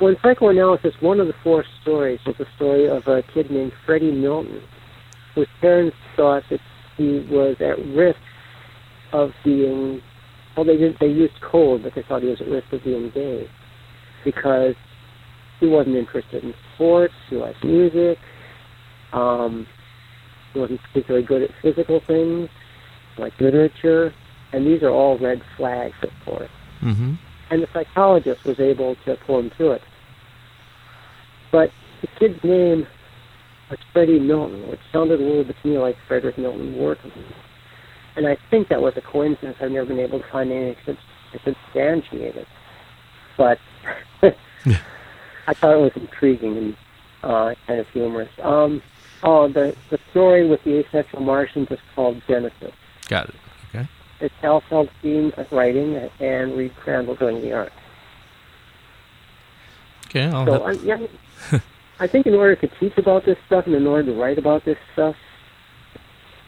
Well, 0.00 0.10
in 0.10 0.16
psychoanalysis, 0.22 0.94
one 1.00 1.20
of 1.20 1.28
the 1.28 1.34
four 1.44 1.64
stories 1.80 2.18
was 2.26 2.36
the 2.36 2.46
story 2.56 2.88
of 2.88 3.06
a 3.06 3.22
kid 3.22 3.50
named 3.50 3.72
Freddie 3.86 4.10
Milton, 4.10 4.62
whose 5.34 5.48
parents 5.60 5.96
thought 6.16 6.42
that 6.50 6.60
he 6.96 7.20
was 7.30 7.56
at 7.60 7.78
risk 7.94 8.18
of 9.12 9.30
being 9.44 10.00
well 10.56 10.64
they 10.64 10.76
didn't 10.76 10.98
they 11.00 11.06
used 11.06 11.34
code 11.40 11.82
but 11.82 11.94
they 11.94 12.02
thought 12.02 12.22
he 12.22 12.28
was 12.28 12.40
at 12.40 12.48
risk 12.48 12.72
of 12.72 12.82
being 12.84 13.10
gay 13.14 13.46
because 14.24 14.74
he 15.62 15.68
wasn't 15.68 15.94
interested 15.94 16.42
in 16.42 16.52
sports, 16.74 17.14
he 17.30 17.36
liked 17.36 17.62
music, 17.64 18.18
um, 19.12 19.66
he 20.52 20.58
wasn't 20.58 20.80
particularly 20.82 21.24
good 21.24 21.42
at 21.42 21.50
physical 21.62 22.00
things, 22.06 22.48
like 23.16 23.32
literature, 23.40 24.12
and 24.52 24.66
these 24.66 24.82
are 24.82 24.90
all 24.90 25.18
red 25.18 25.40
flags, 25.56 25.94
of 26.02 26.10
course. 26.24 26.50
Mm-hmm. 26.82 27.14
And 27.50 27.62
the 27.62 27.68
psychologist 27.72 28.44
was 28.44 28.58
able 28.58 28.96
to 29.04 29.16
pull 29.24 29.38
him 29.38 29.50
through 29.56 29.72
it. 29.72 29.82
But 31.52 31.70
the 32.00 32.08
kid's 32.18 32.42
name 32.42 32.86
was 33.70 33.78
Freddie 33.92 34.18
Milton, 34.18 34.68
which 34.68 34.80
sounded 34.92 35.20
a 35.20 35.22
little 35.22 35.44
bit 35.44 35.56
to 35.62 35.68
me 35.68 35.78
like 35.78 35.94
Frederick 36.08 36.38
Milton 36.38 36.74
Wertham. 36.74 37.12
And 38.16 38.26
I 38.26 38.36
think 38.50 38.68
that 38.68 38.82
was 38.82 38.96
a 38.96 39.00
coincidence. 39.00 39.56
I've 39.60 39.70
never 39.70 39.86
been 39.86 39.98
able 39.98 40.20
to 40.20 40.28
find 40.28 40.52
anything 40.52 40.96
to 41.32 41.38
substantiate 41.44 42.36
it. 42.36 42.48
But 43.36 43.58
I 44.22 45.54
thought 45.54 45.74
it 45.74 45.80
was 45.80 45.92
intriguing 45.96 46.56
and 46.56 46.76
uh, 47.22 47.54
kind 47.66 47.80
of 47.80 47.88
humorous. 47.88 48.30
Um, 48.42 48.82
oh, 49.22 49.48
the, 49.48 49.74
the 49.90 49.98
story 50.10 50.46
with 50.46 50.62
the 50.64 50.78
asexual 50.78 51.22
Martians 51.22 51.70
is 51.70 51.78
called 51.94 52.22
Genesis. 52.28 52.72
Got 53.08 53.30
it. 53.30 53.34
Okay. 53.68 53.88
It's 54.20 54.34
Al 54.42 54.60
Feldstein 54.62 55.50
writing 55.50 55.96
and 56.20 56.56
Reed 56.56 56.74
Crandall 56.76 57.16
doing 57.16 57.40
the 57.40 57.52
art. 57.52 57.72
Okay. 60.06 60.26
I'll 60.26 60.46
so, 60.46 60.62
I, 60.64 60.72
yeah, 60.72 61.06
I 62.00 62.06
think 62.06 62.26
in 62.26 62.34
order 62.34 62.54
to 62.56 62.68
teach 62.78 62.96
about 62.98 63.24
this 63.24 63.38
stuff 63.46 63.66
and 63.66 63.74
in 63.74 63.86
order 63.86 64.12
to 64.12 64.20
write 64.20 64.38
about 64.38 64.64
this 64.64 64.78
stuff, 64.92 65.16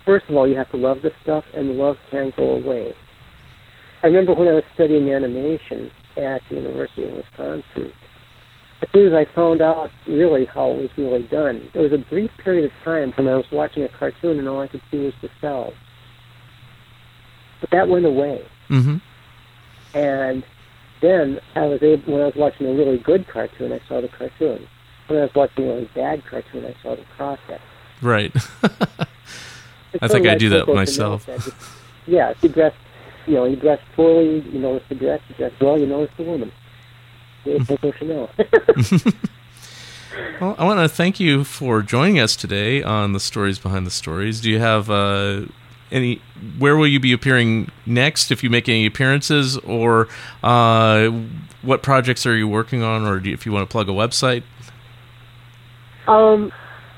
first 0.05 0.28
of 0.28 0.36
all, 0.36 0.48
you 0.48 0.57
have 0.57 0.70
to 0.70 0.76
love 0.76 0.98
the 1.02 1.12
stuff, 1.22 1.44
and 1.55 1.76
love 1.76 1.96
can't 2.11 2.34
go 2.36 2.57
away. 2.57 2.94
I 4.02 4.09
remember 4.09 4.34
when 4.34 4.48
I 4.48 4.52
was 4.52 4.64
studying 4.74 5.11
animation 5.11 5.90
at 6.16 6.42
the 6.48 6.57
University 6.57 7.05
of 7.05 7.16
Wisconsin, 7.16 7.92
as 8.82 8.88
soon 8.92 9.07
as 9.07 9.14
I 9.14 9.34
found 9.34 9.62
out 9.62 9.90
really 10.07 10.44
how 10.44 10.72
it 10.72 10.82
was 10.82 10.90
really 10.98 11.22
done, 11.28 11.70
there 11.72 11.82
was 11.82 11.92
a 11.92 11.98
brief 12.11 12.30
period 12.42 12.66
of 12.66 12.72
time 12.84 13.12
when 13.16 13.28
I 13.28 13.36
was 13.36 13.46
watching 13.50 13.82
a 13.82 13.88
cartoon 13.88 14.38
and 14.38 14.48
all 14.48 14.61
I 14.61 14.68
could 14.68 14.82
see 14.90 14.98
was 14.98 15.14
the 15.22 15.30
cels. 15.40 15.74
But 17.61 17.70
that 17.70 17.88
went 17.88 18.05
away. 18.05 18.46
Mm-hmm. 18.68 18.96
And 19.96 20.44
then 21.00 21.40
I 21.55 21.66
was 21.66 21.82
able, 21.82 22.12
when 22.12 22.22
I 22.22 22.26
was 22.26 22.34
watching 22.36 22.66
a 22.66 22.74
really 22.74 22.98
good 22.98 23.26
cartoon, 23.28 23.72
I 23.72 23.80
saw 23.88 24.00
the 24.00 24.09
cartoon. 24.09 24.66
When 25.07 25.18
I 25.18 25.22
was 25.22 25.34
watching 25.34 25.64
a 25.64 25.68
really 25.68 25.90
bad 25.94 26.24
cartoon, 26.26 26.66
I 26.66 26.74
saw 26.82 26.96
the 26.96 27.05
process. 27.16 27.61
Right. 28.02 28.34
I 30.01 30.09
think 30.09 30.26
I 30.26 30.34
do 30.34 30.49
that 30.51 30.68
myself. 30.68 31.28
yeah, 32.07 32.30
if 32.30 32.42
you 32.42 32.49
dress, 32.49 32.74
you 33.26 33.34
know, 33.34 33.45
you 33.45 33.57
dress 33.57 33.80
poorly, 33.95 34.40
you 34.40 34.59
notice 34.59 34.86
the 34.88 34.95
dress. 34.95 35.20
You 35.28 35.34
dress 35.36 35.53
well, 35.61 35.78
you 35.78 35.86
notice 35.86 36.14
the 36.16 36.24
woman. 36.24 36.53
It's 37.45 37.68
Coco 37.68 37.92
Chanel. 37.92 38.30
well, 40.40 40.55
I 40.59 40.64
want 40.64 40.80
to 40.80 40.88
thank 40.88 41.20
you 41.20 41.45
for 41.45 41.82
joining 41.82 42.18
us 42.18 42.36
today 42.36 42.82
on 42.82 43.12
the 43.12 43.20
stories 43.20 43.59
behind 43.59 43.86
the 43.86 43.90
stories. 43.90 44.40
Do 44.40 44.51
you 44.51 44.59
have 44.61 44.88
uh, 44.90 45.42
any? 45.90 46.22
Where 46.59 46.76
will 46.76 46.88
you 46.88 47.01
be 47.01 47.12
appearing 47.12 47.70
next? 47.86 48.30
If 48.30 48.42
you 48.42 48.51
make 48.51 48.68
any 48.68 48.86
appearances, 48.86 49.59
or 49.59 50.09
uh, 50.42 51.11
what 51.62 51.82
projects 51.82 52.26
are 52.26 52.36
you 52.36 52.49
working 52.49 52.82
on, 52.82 53.07
or 53.07 53.18
you, 53.18 53.32
if 53.32 53.45
you 53.45 53.53
want 53.53 53.68
to 53.68 53.72
plug 53.72 53.88
a 53.88 53.92
website? 53.92 54.42
Um, 56.07 56.53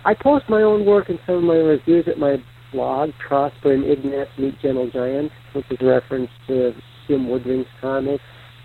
I 0.05 0.14
post 0.14 0.49
my 0.49 0.62
own 0.62 0.84
work 0.84 1.09
and 1.09 1.18
some 1.26 1.36
of 1.36 1.42
my 1.42 1.57
reviews 1.57 2.07
at 2.09 2.18
my 2.18 2.42
blog, 2.76 3.10
Prosper 3.26 3.72
and 3.72 3.84
Ignatz 3.84 4.30
Meet 4.38 4.60
Gentle 4.60 4.90
Giant, 4.90 5.32
which 5.54 5.64
is 5.70 5.78
a 5.80 5.84
reference 5.86 6.30
to 6.46 6.72
Jim 7.08 7.28
Woodring's 7.28 7.66
comics, 7.80 8.22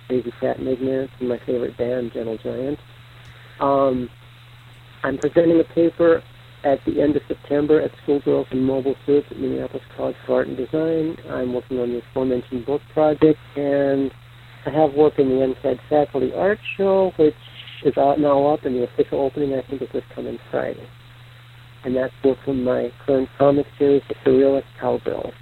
Krazy 0.09 0.31
Kat 0.41 0.59
and 0.59 0.67
Ignatz, 0.67 1.11
and 1.19 1.29
my 1.29 1.39
favorite 1.45 1.77
band, 1.77 2.11
Gentle 2.13 2.37
Giant. 2.43 2.77
Um, 3.61 4.09
I'm 5.03 5.17
presenting 5.17 5.61
a 5.61 5.73
paper 5.73 6.21
at 6.63 6.79
the 6.85 7.01
end 7.01 7.15
of 7.15 7.21
September 7.27 7.81
at 7.81 7.91
Schoolgirls 8.03 8.47
in 8.51 8.61
Mobile 8.63 8.95
Suits 9.05 9.27
at 9.31 9.39
Minneapolis 9.39 9.83
College 9.95 10.15
for 10.25 10.35
Art 10.35 10.47
and 10.47 10.57
Design. 10.57 11.15
I'm 11.29 11.53
working 11.53 11.79
on 11.79 11.89
the 11.89 12.01
aforementioned 12.11 12.65
book 12.65 12.81
project, 12.93 13.39
and 13.55 14.11
I 14.65 14.71
have 14.71 14.93
work 14.93 15.17
in 15.19 15.29
the 15.29 15.55
MCAD 15.55 15.79
Faculty 15.89 16.33
Art 16.35 16.59
Show, 16.77 17.13
which 17.17 17.33
is 17.85 17.97
out 17.97 18.19
now 18.19 18.45
up, 18.47 18.65
and 18.65 18.75
the 18.75 18.83
official 18.83 19.21
opening 19.21 19.53
I 19.53 19.61
think 19.67 19.81
is 19.81 19.89
this 19.93 20.03
coming 20.13 20.37
Friday. 20.51 20.85
And 21.83 21.95
that's 21.95 22.13
both 22.21 22.37
from 22.45 22.63
my 22.63 22.91
current 23.05 23.27
comic 23.37 23.65
series, 23.77 24.03
The 24.07 24.15
Surrealist 24.23 24.65
Cowgirls. 24.79 25.33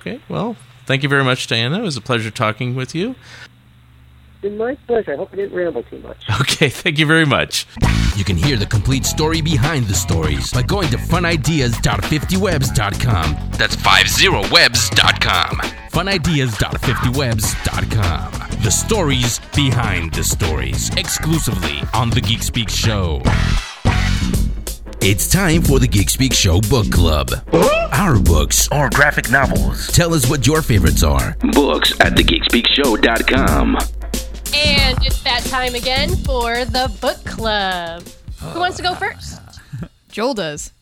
Okay, 0.00 0.20
well, 0.28 0.56
thank 0.86 1.02
you 1.02 1.08
very 1.08 1.24
much, 1.24 1.46
Diana. 1.46 1.80
It 1.80 1.82
was 1.82 1.96
a 1.96 2.00
pleasure 2.00 2.30
talking 2.30 2.74
with 2.74 2.94
you. 2.94 3.10
It's 3.10 4.40
been 4.42 4.56
my 4.56 4.74
pleasure. 4.86 5.12
I 5.12 5.16
hope 5.16 5.30
I 5.32 5.36
didn't 5.36 5.56
ramble 5.56 5.82
too 5.82 5.98
much. 5.98 6.16
Okay, 6.40 6.68
thank 6.70 6.98
you 6.98 7.06
very 7.06 7.26
much. 7.26 7.66
You 8.16 8.24
can 8.24 8.36
hear 8.36 8.56
the 8.56 8.66
complete 8.66 9.04
story 9.04 9.40
behind 9.40 9.86
the 9.86 9.94
stories 9.94 10.52
by 10.52 10.62
going 10.62 10.88
to 10.90 10.96
funideas.50webs.com. 10.96 13.50
That's 13.52 13.76
50webs.com. 13.76 15.56
Funideas.50webs.com. 15.92 18.32
The 18.62 18.70
stories 18.70 19.40
behind 19.54 20.14
the 20.14 20.24
stories, 20.24 20.90
exclusively 20.96 21.78
on 21.94 22.10
The 22.10 22.20
Geek 22.20 22.42
Speak 22.42 22.68
Show. 22.68 23.22
It's 25.00 25.28
time 25.30 25.62
for 25.62 25.78
the 25.78 25.86
Geek 25.86 26.10
Speak 26.10 26.32
Show 26.34 26.60
Book 26.62 26.90
Club. 26.90 27.30
Our 27.92 28.18
books 28.18 28.68
or 28.72 28.90
graphic 28.90 29.30
novels. 29.30 29.86
Tell 29.88 30.12
us 30.14 30.28
what 30.28 30.46
your 30.46 30.60
favorites 30.62 31.02
are. 31.02 31.36
Books 31.52 31.92
at 32.00 32.14
thegeekspeakshow.com. 32.14 33.76
And 34.54 34.98
it's 35.06 35.22
that 35.22 35.42
time 35.44 35.74
again 35.74 36.10
for 36.16 36.64
the 36.64 36.92
book 37.00 37.24
club. 37.24 38.02
Who 38.40 38.58
wants 38.60 38.76
to 38.78 38.82
go 38.82 38.94
first? 38.94 39.40
Joel 40.10 40.34
does. 40.34 40.72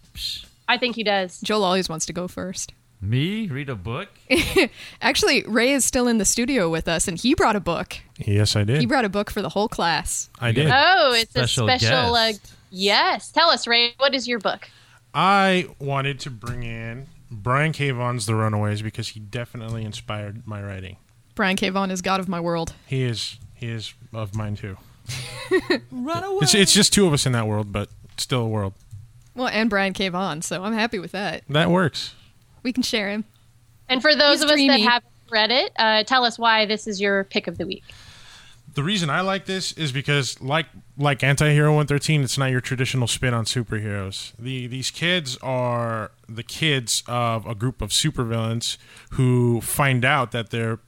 I 0.68 0.78
think 0.78 0.96
he 0.96 1.04
does. 1.04 1.40
Joel 1.40 1.64
always 1.64 1.88
wants 1.88 2.06
to 2.06 2.12
go 2.12 2.26
first. 2.26 2.72
Me 3.00 3.46
read 3.48 3.68
a 3.68 3.74
book? 3.76 4.08
Actually, 5.02 5.42
Ray 5.46 5.72
is 5.72 5.84
still 5.84 6.08
in 6.08 6.16
the 6.18 6.24
studio 6.24 6.70
with 6.70 6.88
us, 6.88 7.06
and 7.06 7.18
he 7.20 7.34
brought 7.34 7.54
a 7.54 7.60
book. 7.60 7.98
Yes, 8.18 8.56
I 8.56 8.64
did. 8.64 8.80
He 8.80 8.86
brought 8.86 9.04
a 9.04 9.10
book 9.10 9.30
for 9.30 9.42
the 9.42 9.50
whole 9.50 9.68
class. 9.68 10.30
I 10.40 10.52
did. 10.52 10.68
Oh, 10.72 11.12
it's 11.14 11.30
Special 11.30 11.68
a 11.68 11.78
special. 11.78 12.14
Uh, 12.14 12.32
guest. 12.32 12.52
Yes. 12.70 13.30
Tell 13.30 13.50
us, 13.50 13.66
Ray. 13.66 13.94
What 13.98 14.14
is 14.14 14.26
your 14.28 14.38
book? 14.38 14.68
I 15.14 15.68
wanted 15.78 16.20
to 16.20 16.30
bring 16.30 16.62
in 16.62 17.06
Brian 17.30 17.72
K. 17.72 17.90
Vaughan's 17.90 18.26
The 18.26 18.34
Runaways 18.34 18.82
because 18.82 19.08
he 19.08 19.20
definitely 19.20 19.84
inspired 19.84 20.46
my 20.46 20.62
writing. 20.62 20.96
Brian 21.34 21.56
K. 21.56 21.68
Vaughan 21.70 21.90
is 21.90 22.02
God 22.02 22.20
of 22.20 22.28
my 22.28 22.40
world. 22.40 22.74
He 22.86 23.02
is 23.02 23.38
he 23.54 23.68
is 23.68 23.94
of 24.12 24.34
mine 24.34 24.56
too. 24.56 24.76
Run 25.90 26.24
away. 26.24 26.38
It's, 26.42 26.54
it's 26.54 26.72
just 26.72 26.92
two 26.92 27.06
of 27.06 27.12
us 27.12 27.26
in 27.26 27.32
that 27.32 27.46
world, 27.46 27.72
but 27.72 27.88
still 28.18 28.42
a 28.42 28.48
world. 28.48 28.74
Well, 29.34 29.48
and 29.48 29.68
Brian 29.68 29.92
K. 29.92 30.08
Vaughan, 30.08 30.42
so 30.42 30.62
I'm 30.64 30.72
happy 30.72 30.98
with 30.98 31.12
that. 31.12 31.44
That 31.48 31.70
works. 31.70 32.14
We 32.62 32.72
can 32.72 32.82
share 32.82 33.10
him. 33.10 33.24
And 33.88 34.02
for 34.02 34.14
those 34.14 34.36
He's 34.38 34.44
of 34.44 34.48
us 34.50 34.54
dreamy. 34.56 34.68
that 34.82 34.90
haven't 34.90 35.12
read 35.30 35.50
it, 35.50 35.72
uh, 35.78 36.02
tell 36.04 36.24
us 36.24 36.38
why 36.38 36.66
this 36.66 36.86
is 36.86 37.00
your 37.00 37.24
pick 37.24 37.46
of 37.46 37.58
the 37.58 37.66
week. 37.66 37.84
The 38.76 38.84
reason 38.84 39.08
I 39.10 39.22
like 39.22 39.46
this 39.46 39.72
is 39.72 39.90
because, 39.90 40.38
like 40.40 40.66
like 40.98 41.20
Antihero 41.20 41.68
113, 41.70 42.22
it's 42.22 42.36
not 42.36 42.50
your 42.50 42.60
traditional 42.60 43.06
spin 43.08 43.32
on 43.34 43.44
superheroes. 43.46 44.32
The 44.38 44.66
these 44.66 44.90
kids 44.90 45.38
are 45.42 46.10
the 46.28 46.42
kids 46.42 47.02
of 47.08 47.46
a 47.46 47.54
group 47.54 47.80
of 47.82 47.88
supervillains 47.90 48.76
who 49.12 49.60
find 49.62 50.04
out 50.04 50.32
that 50.32 50.50
their 50.50 50.78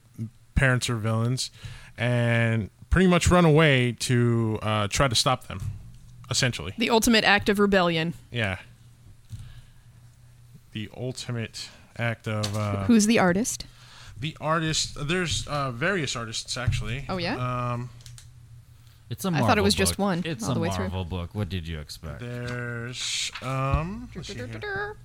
parents 0.54 0.90
are 0.90 0.96
villains 0.96 1.50
and 1.96 2.68
pretty 2.90 3.06
much 3.06 3.28
run 3.28 3.44
away 3.46 3.92
to 4.00 4.58
uh, 4.62 4.88
try 4.88 5.08
to 5.08 5.14
stop 5.14 5.46
them. 5.48 5.60
Essentially, 6.30 6.74
The 6.76 6.90
ultimate 6.90 7.24
act 7.24 7.48
of 7.48 7.58
rebellion. 7.58 8.12
yeah. 8.30 8.58
The 10.72 10.90
ultimate 10.94 11.70
act 11.96 12.28
of 12.28 12.54
uh, 12.54 12.84
Who's 12.84 13.06
the 13.06 13.18
artist? 13.18 13.64
The 14.20 14.36
artist. 14.40 14.96
There's 15.08 15.46
uh, 15.46 15.70
various 15.70 16.16
artists 16.16 16.56
actually. 16.56 17.04
Oh, 17.08 17.18
yeah? 17.18 17.36
Um, 17.72 17.90
It's 19.10 19.24
a 19.24 19.28
I 19.28 19.30
Marvel 19.30 19.48
thought 19.48 19.58
it 19.58 19.62
was 19.62 19.74
just 19.74 19.98
one 19.98 20.22
It's 20.24 20.44
all 20.44 20.50
a 20.52 20.54
the 20.54 20.60
way 20.60 20.70
through. 20.70 20.88
Marvel 20.88 21.04
book. 21.04 21.30
What 21.34 21.48
did 21.48 21.66
you 21.68 21.78
expect? 21.78 22.20
There's 22.20 23.30
um 23.42 24.08
let's 24.14 24.28
see 24.28 24.34
here. 24.34 24.96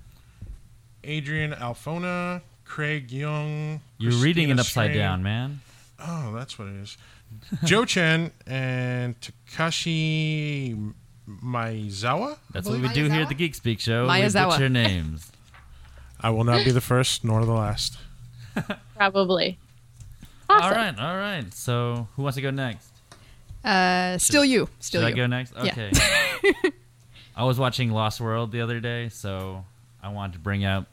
Adrian 1.04 1.52
Alphona, 1.52 2.40
Craig 2.64 3.08
Yeung. 3.08 3.80
You're 3.98 4.12
reading 4.22 4.48
it 4.50 4.58
upside 4.58 4.90
Strain. 4.90 4.98
down, 4.98 5.22
man. 5.22 5.60
Oh, 6.00 6.32
that's 6.34 6.58
what 6.58 6.68
it 6.68 6.74
is. 6.82 6.96
Jo 7.64 7.84
Chen 7.84 8.30
and 8.46 9.14
Takashi 9.20 10.92
Maizawa. 11.28 12.36
That's 12.52 12.68
what 12.68 12.80
we 12.80 12.88
do 12.88 13.08
here 13.08 13.22
at 13.22 13.28
the 13.28 13.34
Geek 13.34 13.54
Speak 13.54 13.80
Show. 13.80 14.04
We 14.04 14.10
Miyazawa. 14.10 14.50
butcher 14.50 14.68
names. 14.68 15.30
I 16.20 16.30
will 16.30 16.44
not 16.44 16.64
be 16.64 16.70
the 16.72 16.80
first 16.80 17.24
nor 17.24 17.44
the 17.44 17.52
last. 17.52 17.96
Probably. 18.96 19.58
All 20.48 20.58
Awesome. 20.58 20.76
right, 20.76 20.98
all 20.98 21.16
right. 21.16 21.52
So, 21.54 22.06
who 22.16 22.22
wants 22.22 22.36
to 22.36 22.42
go 22.42 22.50
next? 22.50 22.88
Uh, 23.64 24.18
still 24.18 24.44
you. 24.44 24.68
Still 24.80 25.00
Should 25.02 25.08
you. 25.08 25.14
I 25.14 25.16
go 25.16 25.26
next? 25.26 25.54
Yeah. 25.56 25.72
Okay. 25.72 25.90
I 27.36 27.44
was 27.44 27.58
watching 27.58 27.90
Lost 27.90 28.20
World 28.20 28.52
the 28.52 28.60
other 28.60 28.78
day, 28.78 29.08
so 29.08 29.64
I 30.02 30.10
wanted 30.10 30.34
to 30.34 30.38
bring 30.38 30.64
out 30.64 30.86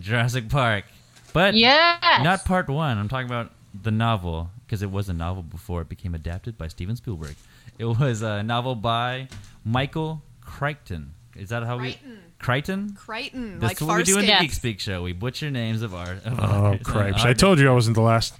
Jurassic 0.00 0.48
Park. 0.48 0.84
But 1.32 1.54
Yes. 1.54 2.22
not 2.22 2.44
part 2.44 2.68
one. 2.68 2.96
I'm 2.98 3.08
talking 3.08 3.26
about 3.26 3.52
the 3.82 3.90
novel, 3.90 4.50
because 4.66 4.82
it 4.82 4.90
was 4.90 5.08
a 5.08 5.12
novel 5.12 5.42
before 5.42 5.82
it 5.82 5.88
became 5.88 6.14
adapted 6.14 6.56
by 6.56 6.68
Steven 6.68 6.96
Spielberg. 6.96 7.36
It 7.78 7.84
was 7.84 8.22
a 8.22 8.42
novel 8.42 8.74
by 8.74 9.28
Michael 9.64 10.22
Crichton. 10.40 11.12
Is 11.38 11.48
that 11.50 11.62
how 11.64 11.78
we. 11.78 11.98
Crichton? 12.38 12.94
Crichton, 12.98 13.58
That's 13.58 13.80
like 13.80 13.88
what 13.88 13.96
we 13.98 14.02
do 14.04 14.18
in 14.18 14.26
the 14.26 14.32
Farscape. 14.32 14.40
Geek 14.40 14.52
Speak 14.52 14.80
Show. 14.80 15.02
We 15.02 15.12
butcher 15.12 15.50
names 15.50 15.82
of 15.82 15.94
art. 15.94 16.24
Of 16.24 16.38
Oh, 16.38 16.42
artists- 16.42 16.86
cripes. 16.88 17.24
I 17.24 17.32
told 17.32 17.58
you 17.58 17.68
I 17.68 17.72
wasn't 17.72 17.94
the 17.96 18.02
last. 18.02 18.34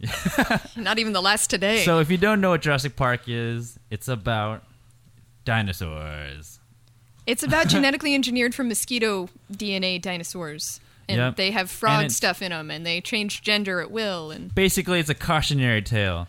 Not 0.76 0.98
even 0.98 1.12
the 1.12 1.22
last 1.22 1.50
today. 1.50 1.84
So 1.84 2.00
if 2.00 2.10
you 2.10 2.16
don't 2.18 2.40
know 2.40 2.50
what 2.50 2.62
Jurassic 2.62 2.96
Park 2.96 3.22
is, 3.28 3.78
it's 3.90 4.08
about 4.08 4.64
dinosaurs. 5.44 6.58
It's 7.26 7.42
about 7.42 7.68
genetically 7.68 8.14
engineered 8.14 8.54
from 8.54 8.68
mosquito 8.68 9.28
DNA 9.52 10.00
dinosaurs. 10.00 10.80
And 11.08 11.18
Yep. 11.18 11.36
they 11.36 11.50
have 11.50 11.70
frog 11.70 12.00
it's- 12.00 12.16
stuff 12.16 12.40
in 12.42 12.50
them, 12.50 12.70
and 12.70 12.84
they 12.86 13.00
change 13.00 13.42
gender 13.42 13.80
at 13.80 13.90
will. 13.90 14.30
And 14.30 14.54
Basically, 14.54 15.00
it's 15.00 15.10
a 15.10 15.14
cautionary 15.14 15.82
tale. 15.82 16.26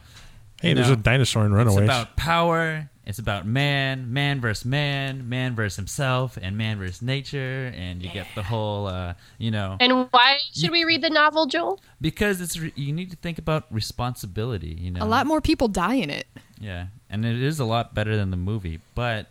Hey, 0.62 0.70
You 0.70 0.76
there's 0.76 0.88
know, 0.88 0.94
a 0.94 0.98
dinosaur 0.98 1.46
in 1.46 1.52
It's 1.54 1.58
Runaways. 1.58 1.84
about 1.86 2.16
power. 2.18 2.90
It's 3.06 3.20
about 3.20 3.46
man, 3.46 4.12
man 4.12 4.42
versus 4.42 4.66
man, 4.66 5.30
man 5.30 5.54
versus 5.56 5.76
himself, 5.76 6.38
and 6.42 6.58
man 6.58 6.80
versus 6.80 7.04
nature, 7.04 7.72
and 7.76 8.02
you 8.02 8.10
get 8.10 8.26
the 8.34 8.42
whole, 8.42 8.88
uh, 8.88 9.14
you 9.38 9.52
know, 9.52 9.78
And 9.80 10.08
why 10.10 10.40
should 10.54 10.72
we 10.72 10.84
read 10.86 11.02
the 11.04 11.12
novel, 11.12 11.46
Joel? 11.46 11.80
because 12.02 12.42
it's 12.42 12.58
re- 12.58 12.74
you 12.76 12.92
need 12.92 13.12
to 13.12 13.16
think 13.18 13.38
about 13.38 13.66
responsibility. 13.72 14.76
You 14.80 14.92
know, 14.92 15.04
a 15.04 15.06
lot 15.06 15.28
more 15.28 15.40
people 15.40 15.68
die 15.68 15.96
in 15.96 16.10
it. 16.10 16.26
Yeah, 16.60 16.88
and 17.10 17.26
it 17.26 17.42
is 17.42 17.60
a 17.60 17.66
lot 17.66 17.94
better 17.94 18.18
than 18.18 18.32
the 18.32 18.38
movie, 18.38 18.80
but 18.96 19.28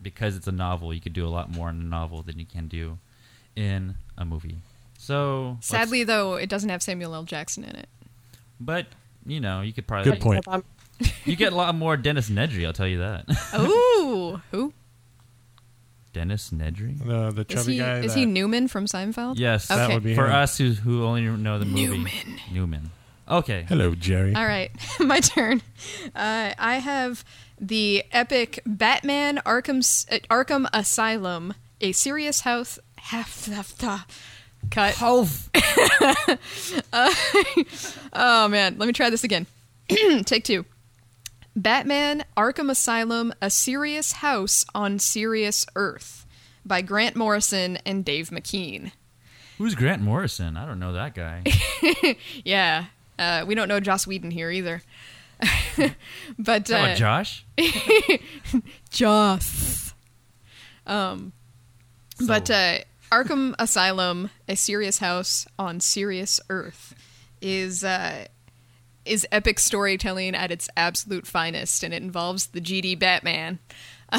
because 0.00 0.34
it's 0.36 0.46
a 0.46 0.52
novel, 0.52 0.94
you 0.94 1.00
could 1.00 1.12
do 1.12 1.26
a 1.26 1.28
lot 1.28 1.50
more 1.50 1.68
in 1.68 1.76
a 1.80 1.84
novel 1.84 2.22
than 2.22 2.38
you 2.38 2.46
can 2.46 2.66
do 2.68 2.98
in 3.56 3.96
a 4.16 4.24
movie. 4.24 4.56
So 4.96 5.58
Sadly, 5.60 6.02
though, 6.04 6.34
it 6.36 6.48
doesn't 6.48 6.70
have 6.70 6.82
Samuel 6.82 7.14
L. 7.14 7.24
Jackson 7.24 7.64
in 7.64 7.76
it. 7.76 7.88
but 8.58 8.86
you 9.26 9.40
know, 9.40 9.60
you 9.60 9.74
could 9.74 9.86
probably 9.86 10.12
Good 10.12 10.20
point. 10.22 10.46
You 11.24 11.36
get 11.36 11.52
a 11.52 11.56
lot 11.56 11.74
more 11.74 11.96
Dennis 11.96 12.28
Nedry, 12.30 12.66
I'll 12.66 12.72
tell 12.72 12.86
you 12.88 12.98
that. 12.98 13.24
Ooh, 13.58 14.40
who 14.50 14.72
Dennis 16.12 16.50
Nedry. 16.50 16.98
the 17.04 17.30
the 17.30 17.42
is 17.42 17.46
chubby 17.46 17.72
he? 17.74 17.78
guy. 17.78 17.98
Is 18.00 18.14
that- 18.14 18.18
he 18.18 18.26
Newman 18.26 18.66
from 18.68 18.86
Seinfeld? 18.86 19.38
Yes, 19.38 19.70
Okay. 19.70 19.78
That 19.78 19.94
would 19.94 20.02
be 20.02 20.14
for 20.14 20.26
him. 20.26 20.32
us 20.34 20.58
who 20.58 20.70
who 20.72 21.04
only 21.04 21.22
know 21.22 21.58
the 21.58 21.64
movie. 21.66 21.86
Newman. 21.86 22.40
Newman. 22.52 22.90
Okay. 23.28 23.66
Hello, 23.68 23.94
Jerry. 23.94 24.34
All 24.34 24.46
right, 24.46 24.70
my 25.00 25.20
turn. 25.20 25.60
Uh, 26.14 26.54
I 26.58 26.76
have 26.78 27.24
the 27.60 28.04
epic 28.10 28.60
Batman 28.66 29.36
Arkham 29.44 29.80
uh, 30.10 30.18
Arkham 30.34 30.66
Asylum, 30.72 31.52
a 31.80 31.92
serious 31.92 32.40
house. 32.40 32.78
Half 32.96 33.44
the 33.46 34.02
cut. 34.70 34.94
Uh, 36.92 37.14
oh 38.12 38.48
man, 38.48 38.76
let 38.78 38.86
me 38.86 38.92
try 38.92 39.10
this 39.10 39.24
again. 39.24 39.46
Take 40.24 40.44
two. 40.44 40.64
Batman 41.58 42.24
Arkham 42.36 42.70
Asylum, 42.70 43.34
a 43.42 43.50
serious 43.50 44.12
house 44.12 44.64
on 44.76 45.00
serious 45.00 45.66
Earth, 45.74 46.24
by 46.64 46.82
Grant 46.82 47.16
Morrison 47.16 47.78
and 47.84 48.04
Dave 48.04 48.30
McKean. 48.30 48.92
Who's 49.58 49.74
Grant 49.74 50.00
Morrison? 50.00 50.56
I 50.56 50.64
don't 50.66 50.78
know 50.78 50.92
that 50.92 51.14
guy. 51.14 51.42
Yeah, 52.44 52.86
uh, 53.18 53.44
we 53.46 53.54
don't 53.56 53.68
know 53.68 53.80
Joss 53.80 54.06
Whedon 54.06 54.30
here 54.30 54.50
either. 54.50 54.82
but 56.38 56.70
Oh, 56.70 56.76
uh, 56.76 56.94
Josh. 56.94 57.44
Joss. 58.90 59.94
Um, 60.86 61.32
but 62.24 62.50
uh, 62.50 62.78
Arkham 63.10 63.54
Asylum, 63.58 64.30
a 64.48 64.54
serious 64.54 64.98
house 64.98 65.46
on 65.58 65.80
serious 65.80 66.40
Earth, 66.48 66.94
is 67.40 67.82
uh, 67.82 68.26
is 69.08 69.26
epic 69.32 69.58
storytelling 69.58 70.34
at 70.34 70.50
its 70.50 70.68
absolute 70.76 71.26
finest, 71.26 71.82
and 71.82 71.92
it 71.92 72.02
involves 72.02 72.48
the 72.48 72.60
GD 72.60 72.98
Batman, 72.98 73.58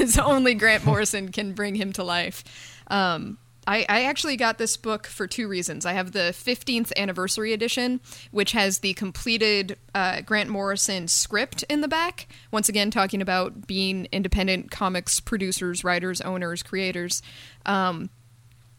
as 0.00 0.18
only 0.18 0.54
Grant 0.54 0.84
Morrison 0.86 1.30
can 1.30 1.52
bring 1.52 1.74
him 1.74 1.92
to 1.94 2.04
life. 2.04 2.44
Um, 2.88 3.38
I, 3.66 3.86
I 3.88 4.04
actually 4.04 4.36
got 4.36 4.58
this 4.58 4.76
book 4.76 5.06
for 5.06 5.26
two 5.26 5.48
reasons. 5.48 5.86
I 5.86 5.92
have 5.92 6.12
the 6.12 6.34
15th 6.34 6.92
anniversary 6.96 7.52
edition, 7.52 8.00
which 8.30 8.52
has 8.52 8.80
the 8.80 8.94
completed 8.94 9.78
uh, 9.94 10.20
Grant 10.20 10.50
Morrison 10.50 11.08
script 11.08 11.62
in 11.68 11.80
the 11.80 11.88
back. 11.88 12.26
Once 12.50 12.68
again, 12.68 12.90
talking 12.90 13.22
about 13.22 13.66
being 13.66 14.06
independent 14.12 14.70
comics 14.70 15.20
producers, 15.20 15.82
writers, 15.82 16.20
owners, 16.20 16.62
creators. 16.62 17.22
Um, 17.64 18.10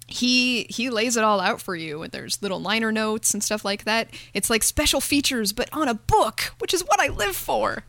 he 0.08 0.64
he 0.70 0.90
lays 0.90 1.18
it 1.18 1.24
all 1.24 1.40
out 1.40 1.62
for 1.62 1.76
you 1.76 2.04
and 2.04 2.12
there's 2.12 2.42
little 2.42 2.60
liner 2.60 2.92
notes 2.92 3.34
and 3.34 3.44
stuff 3.44 3.66
like 3.66 3.86
that 3.86 4.08
it's 4.34 4.50
like 4.50 4.62
special 4.64 5.02
features 5.02 5.52
but 5.52 5.68
on 5.74 5.88
a 5.88 5.94
book 5.96 6.54
which 6.60 6.74
is 6.74 6.82
what 6.84 7.00
i 7.00 7.08
live 7.08 7.36
for 7.36 7.84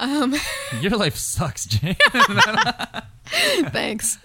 um, 0.00 0.34
Your 0.80 0.96
life 0.96 1.14
sucks, 1.14 1.68
Jae. 1.68 1.96
thanks 3.70 4.18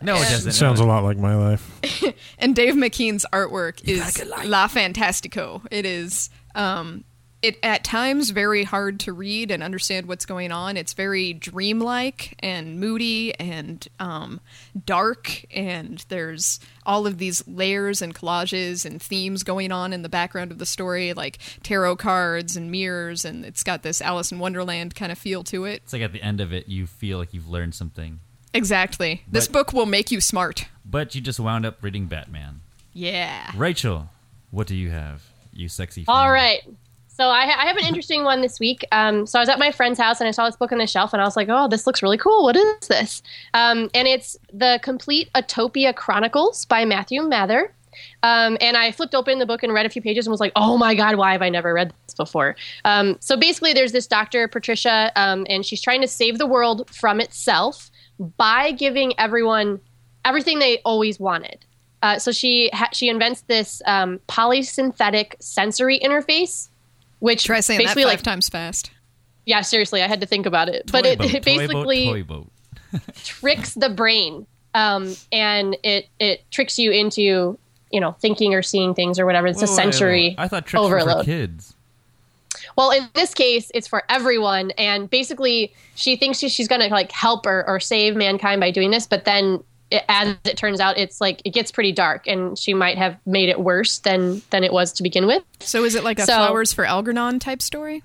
no, 0.00 0.16
it 0.16 0.20
doesn't. 0.20 0.48
It 0.48 0.54
sounds 0.54 0.80
a 0.80 0.84
lot 0.84 1.04
like 1.04 1.18
my 1.18 1.34
life. 1.36 2.14
and 2.38 2.56
dave 2.56 2.74
mckean's 2.74 3.26
artwork 3.32 3.86
is 3.86 4.18
la 4.46 4.66
fantastico 4.66 5.64
it 5.70 5.84
is 5.84 6.30
um, 6.54 7.04
it 7.42 7.58
at 7.62 7.82
times 7.84 8.30
very 8.30 8.64
hard 8.64 9.00
to 9.00 9.12
read 9.12 9.50
and 9.50 9.62
understand 9.62 10.06
what's 10.06 10.26
going 10.26 10.52
on 10.52 10.76
it's 10.76 10.92
very 10.92 11.32
dreamlike 11.32 12.34
and 12.40 12.78
moody 12.78 13.34
and 13.40 13.88
um, 13.98 14.40
dark 14.84 15.44
and 15.54 16.04
there's 16.08 16.60
all 16.84 17.06
of 17.06 17.18
these 17.18 17.46
layers 17.48 18.02
and 18.02 18.14
collages 18.14 18.84
and 18.84 19.00
themes 19.00 19.42
going 19.42 19.72
on 19.72 19.92
in 19.92 20.02
the 20.02 20.08
background 20.08 20.50
of 20.52 20.58
the 20.58 20.66
story 20.66 21.12
like 21.12 21.38
tarot 21.62 21.96
cards 21.96 22.56
and 22.56 22.70
mirrors 22.70 23.24
and 23.24 23.44
it's 23.44 23.62
got 23.62 23.82
this 23.82 24.00
alice 24.02 24.30
in 24.32 24.38
wonderland 24.38 24.94
kind 24.94 25.10
of 25.12 25.18
feel 25.18 25.42
to 25.42 25.64
it 25.64 25.82
It's 25.84 25.92
like 25.92 26.02
at 26.02 26.12
the 26.12 26.22
end 26.22 26.40
of 26.40 26.52
it, 26.52 26.68
you 26.68 26.86
feel 26.86 27.18
like 27.18 27.32
you've 27.32 27.48
learned 27.48 27.74
something, 27.74 28.20
exactly 28.52 29.22
this 29.30 29.48
book 29.48 29.72
will 29.72 29.86
make 29.86 30.10
you 30.10 30.20
smart 30.20 30.66
but 30.84 31.14
you 31.14 31.20
just 31.20 31.40
wound 31.40 31.64
up 31.64 31.82
reading 31.82 32.06
Batman. 32.06 32.60
yeah 32.92 33.50
Rachel, 33.56 34.08
what 34.50 34.66
do 34.66 34.74
you 34.74 34.90
have? 34.90 35.22
You 35.52 35.68
sexy. 35.68 36.04
All 36.06 36.24
fiend? 36.24 36.32
right. 36.32 36.60
So 37.20 37.28
I, 37.28 37.42
I 37.42 37.66
have 37.66 37.76
an 37.76 37.84
interesting 37.84 38.24
one 38.24 38.40
this 38.40 38.58
week. 38.58 38.82
Um, 38.92 39.26
so 39.26 39.38
I 39.38 39.42
was 39.42 39.50
at 39.50 39.58
my 39.58 39.72
friend's 39.72 39.98
house 39.98 40.20
and 40.20 40.28
I 40.28 40.30
saw 40.30 40.46
this 40.46 40.56
book 40.56 40.72
on 40.72 40.78
the 40.78 40.86
shelf 40.86 41.12
and 41.12 41.20
I 41.20 41.26
was 41.26 41.36
like, 41.36 41.48
oh, 41.50 41.68
this 41.68 41.86
looks 41.86 42.02
really 42.02 42.16
cool. 42.16 42.44
What 42.44 42.56
is 42.56 42.88
this? 42.88 43.22
Um, 43.52 43.90
and 43.92 44.08
it's 44.08 44.38
the 44.54 44.80
Complete 44.82 45.28
Atopia 45.34 45.94
Chronicles 45.94 46.64
by 46.64 46.86
Matthew 46.86 47.20
Mather. 47.20 47.74
Um, 48.22 48.56
and 48.62 48.74
I 48.74 48.90
flipped 48.90 49.14
open 49.14 49.38
the 49.38 49.44
book 49.44 49.62
and 49.62 49.74
read 49.74 49.84
a 49.84 49.90
few 49.90 50.00
pages 50.00 50.26
and 50.26 50.30
was 50.30 50.40
like, 50.40 50.52
oh 50.56 50.78
my 50.78 50.94
God, 50.94 51.16
why 51.16 51.32
have 51.32 51.42
I 51.42 51.50
never 51.50 51.74
read 51.74 51.92
this 52.06 52.14
before? 52.14 52.56
Um, 52.86 53.18
so 53.20 53.36
basically, 53.36 53.74
there's 53.74 53.92
this 53.92 54.06
doctor, 54.06 54.48
Patricia, 54.48 55.12
um, 55.14 55.46
and 55.50 55.66
she's 55.66 55.82
trying 55.82 56.00
to 56.00 56.08
save 56.08 56.38
the 56.38 56.46
world 56.46 56.88
from 56.88 57.20
itself 57.20 57.90
by 58.38 58.72
giving 58.72 59.12
everyone 59.20 59.78
everything 60.24 60.58
they 60.58 60.78
always 60.86 61.20
wanted. 61.20 61.66
Uh, 62.02 62.18
so 62.18 62.32
she 62.32 62.70
ha- 62.72 62.88
she 62.94 63.10
invents 63.10 63.42
this 63.42 63.82
um, 63.84 64.20
polysynthetic 64.26 65.34
sensory 65.38 66.00
interface, 66.00 66.69
which 67.20 67.44
try 67.44 67.60
saying 67.60 67.78
that 67.78 67.84
basically 67.84 68.02
five 68.02 68.12
like 68.12 68.22
times 68.22 68.48
fast 68.48 68.90
yeah, 69.46 69.62
seriously, 69.62 70.02
I 70.02 70.06
had 70.06 70.20
to 70.20 70.26
think 70.26 70.46
about 70.46 70.68
it, 70.68 70.90
but 70.92 71.02
Toy 71.02 71.10
it, 71.10 71.18
boat, 71.18 71.26
it 71.26 71.30
toy 71.30 71.38
boat, 71.38 71.44
basically 71.44 72.04
toy 72.04 72.22
boat. 72.22 72.50
tricks 73.24 73.74
the 73.74 73.88
brain, 73.88 74.46
um, 74.74 75.14
and 75.32 75.76
it 75.82 76.08
it 76.18 76.48
tricks 76.50 76.78
you 76.78 76.90
into 76.90 77.58
you 77.90 78.00
know 78.00 78.12
thinking 78.20 78.54
or 78.54 78.62
seeing 78.62 78.94
things 78.94 79.18
or 79.18 79.26
whatever. 79.26 79.46
It's 79.46 79.58
Whoa, 79.58 79.64
a 79.64 79.66
wait, 79.66 79.70
wait, 79.70 79.82
sensory. 79.82 80.34
I 80.38 80.48
thought 80.48 80.66
tricks 80.66 80.88
were 80.88 81.00
for 81.00 81.24
kids. 81.24 81.74
Well, 82.76 82.90
in 82.90 83.08
this 83.14 83.34
case, 83.34 83.70
it's 83.74 83.88
for 83.88 84.04
everyone, 84.08 84.70
and 84.72 85.10
basically, 85.10 85.72
she 85.94 86.16
thinks 86.16 86.38
she- 86.38 86.48
she's 86.48 86.68
going 86.68 86.80
to 86.82 86.88
like 86.88 87.10
help 87.10 87.46
or, 87.46 87.64
or 87.66 87.80
save 87.80 88.16
mankind 88.16 88.60
by 88.60 88.70
doing 88.70 88.90
this, 88.90 89.06
but 89.06 89.24
then, 89.24 89.62
it, 89.90 90.04
as 90.08 90.36
it 90.44 90.56
turns 90.56 90.80
out, 90.80 90.98
it's 90.98 91.20
like 91.20 91.42
it 91.44 91.50
gets 91.52 91.70
pretty 91.72 91.92
dark, 91.92 92.26
and 92.26 92.58
she 92.58 92.74
might 92.74 92.96
have 92.98 93.16
made 93.26 93.48
it 93.48 93.60
worse 93.60 93.98
than 93.98 94.42
than 94.50 94.62
it 94.64 94.72
was 94.72 94.92
to 94.94 95.02
begin 95.02 95.26
with. 95.26 95.42
so 95.60 95.84
is 95.84 95.94
it 95.94 96.04
like 96.04 96.18
a 96.18 96.22
So- 96.26 96.34
flowers 96.34 96.72
for 96.72 96.84
algernon 96.84 97.38
type 97.38 97.60
story 97.62 98.02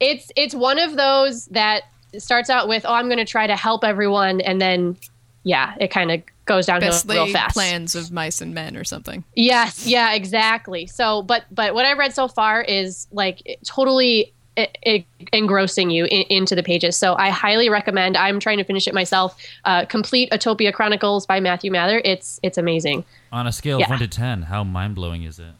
It's 0.00 0.30
it's 0.36 0.54
one 0.54 0.78
of 0.78 0.96
those 0.96 1.46
that 1.46 1.82
starts 2.16 2.50
out 2.50 2.68
with, 2.68 2.84
"Oh, 2.86 2.92
I'm 2.94 3.06
going 3.06 3.18
to 3.18 3.24
try 3.24 3.46
to 3.46 3.56
help 3.56 3.84
everyone," 3.84 4.40
and 4.40 4.60
then, 4.60 4.96
yeah, 5.42 5.74
it 5.80 5.88
kind 5.90 6.10
of 6.10 6.22
goes 6.46 6.66
downhill 6.66 6.90
best 6.92 7.06
real 7.08 7.26
fast. 7.26 7.52
plans 7.54 7.94
of 7.94 8.10
mice 8.10 8.40
and 8.40 8.54
men 8.54 8.74
or 8.74 8.82
something 8.82 9.22
Yes, 9.34 9.86
yeah, 9.86 10.14
exactly. 10.14 10.86
So, 10.86 11.20
but 11.22 11.44
but 11.50 11.74
what 11.74 11.84
I've 11.84 11.98
read 11.98 12.14
so 12.14 12.26
far 12.28 12.62
is 12.62 13.06
like 13.12 13.42
totally 13.66 14.32
i 14.58 14.68
i 14.86 15.06
engrossing 15.32 15.90
you 15.90 16.04
in, 16.06 16.22
into 16.28 16.54
the 16.54 16.62
pages. 16.62 16.96
So 16.96 17.14
I 17.16 17.30
highly 17.30 17.68
recommend. 17.68 18.16
I'm 18.16 18.40
trying 18.40 18.58
to 18.58 18.64
finish 18.64 18.86
it 18.88 18.94
myself. 18.94 19.40
Uh, 19.64 19.84
Complete 19.86 20.30
Atopia 20.30 20.72
Chronicles 20.72 21.24
by 21.26 21.40
Matthew 21.40 21.70
Mather. 21.70 22.00
It's 22.04 22.40
it's 22.42 22.58
amazing. 22.58 23.04
On 23.32 23.46
a 23.46 23.52
scale 23.52 23.78
Yeah. 23.78 23.84
of 23.86 23.90
one 23.90 23.98
to 24.00 24.08
ten, 24.08 24.42
how 24.42 24.64
mind 24.64 24.94
blowing 24.94 25.22
is 25.22 25.38
it? 25.38 25.52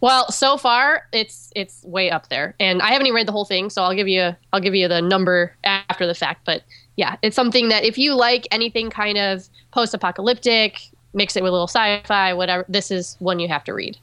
Well, 0.00 0.30
so 0.30 0.56
far 0.58 1.06
it's 1.12 1.50
it's 1.56 1.82
way 1.84 2.10
up 2.10 2.28
there, 2.28 2.54
and 2.60 2.82
I 2.82 2.88
haven't 2.92 3.06
even 3.06 3.14
read 3.16 3.26
the 3.26 3.32
whole 3.32 3.46
thing, 3.46 3.70
so 3.70 3.82
I'll 3.82 3.94
give 3.94 4.08
you 4.08 4.36
I'll 4.52 4.60
give 4.60 4.74
you 4.74 4.86
the 4.88 5.00
number 5.00 5.54
after 5.64 6.06
the 6.06 6.14
fact. 6.14 6.42
But 6.44 6.62
yeah, 6.96 7.16
it's 7.22 7.34
something 7.36 7.68
that 7.70 7.84
if 7.84 7.96
you 7.98 8.14
like 8.14 8.46
anything 8.50 8.90
kind 8.90 9.16
of 9.18 9.48
post-apocalyptic, 9.72 10.80
mix 11.14 11.36
it 11.36 11.42
with 11.42 11.50
a 11.50 11.52
little 11.52 11.66
sci-fi, 11.68 12.34
whatever. 12.34 12.64
This 12.68 12.90
is 12.90 13.16
one 13.18 13.38
you 13.40 13.48
have 13.48 13.64
to 13.64 13.72
read. 13.72 13.96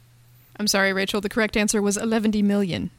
i'm 0.58 0.68
sorry 0.68 0.92
rachel 0.94 1.22
the 1.22 1.30
correct 1.30 1.56
answer 1.58 1.82
was 1.82 1.98
11 1.98 2.32
million 2.46 2.90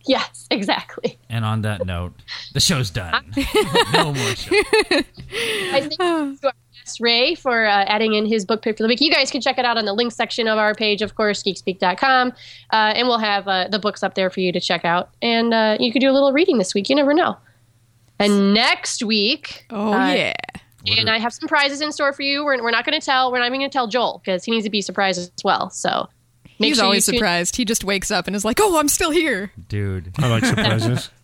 Yes, 0.06 0.46
exactly. 0.50 1.18
And 1.28 1.44
on 1.44 1.62
that 1.62 1.84
note, 1.84 2.14
the 2.54 2.60
show's 2.60 2.88
done. 2.88 3.12
no 3.92 4.14
more 4.14 4.34
show. 4.36 4.54
I 4.56 5.80
think 5.86 6.00
to 6.40 6.46
our 6.46 6.52
guest 6.72 6.98
Ray 7.00 7.34
for 7.34 7.66
uh, 7.66 7.84
adding 7.84 8.14
in 8.14 8.24
his 8.24 8.46
book 8.46 8.62
pick 8.62 8.78
for 8.78 8.84
the 8.84 8.88
week. 8.88 9.02
You 9.02 9.12
guys 9.12 9.30
can 9.30 9.42
check 9.42 9.58
it 9.58 9.66
out 9.66 9.76
on 9.76 9.84
the 9.84 9.92
link 9.92 10.12
section 10.12 10.48
of 10.48 10.56
our 10.56 10.74
page, 10.74 11.02
of 11.02 11.14
course, 11.14 11.42
geekspeak.com. 11.42 12.32
Uh, 12.72 12.92
and 12.96 13.06
we'll 13.06 13.18
have 13.18 13.46
uh, 13.48 13.68
the 13.68 13.78
books 13.78 14.02
up 14.02 14.14
there 14.14 14.30
for 14.30 14.40
you 14.40 14.50
to 14.50 14.60
check 14.60 14.84
out. 14.86 15.10
And 15.20 15.52
uh, 15.52 15.76
you 15.78 15.92
could 15.92 16.00
do 16.00 16.08
a 16.08 16.12
little 16.12 16.32
reading 16.32 16.56
this 16.56 16.74
week. 16.74 16.88
You 16.88 16.96
never 16.96 17.12
know. 17.12 17.36
And 18.18 18.54
next 18.54 19.02
week, 19.02 19.66
oh 19.70 19.92
uh, 19.92 20.08
yeah 20.08 20.32
and 20.86 21.10
I 21.10 21.18
have 21.18 21.32
some 21.32 21.48
prizes 21.48 21.80
in 21.80 21.92
store 21.92 22.12
for 22.12 22.22
you. 22.22 22.44
We're, 22.44 22.62
we're 22.62 22.70
not 22.70 22.84
going 22.84 22.98
to 22.98 23.04
tell, 23.04 23.32
we're 23.32 23.38
not 23.38 23.46
even 23.46 23.60
going 23.60 23.70
to 23.70 23.72
tell 23.72 23.88
Joel 23.88 24.20
because 24.24 24.44
he 24.44 24.52
needs 24.52 24.64
to 24.64 24.70
be 24.70 24.80
surprised 24.80 25.18
as 25.18 25.30
well. 25.44 25.70
So 25.70 25.90
make 26.00 26.17
He's 26.66 26.76
sure 26.76 26.84
always 26.84 27.06
you 27.06 27.12
tune- 27.12 27.18
surprised. 27.18 27.56
He 27.56 27.64
just 27.64 27.84
wakes 27.84 28.10
up 28.10 28.26
and 28.26 28.34
is 28.36 28.44
like, 28.44 28.58
"Oh, 28.60 28.78
I'm 28.78 28.88
still 28.88 29.10
here." 29.10 29.52
Dude. 29.68 30.12
I 30.18 30.28
like 30.28 30.44
surprises. 30.44 31.10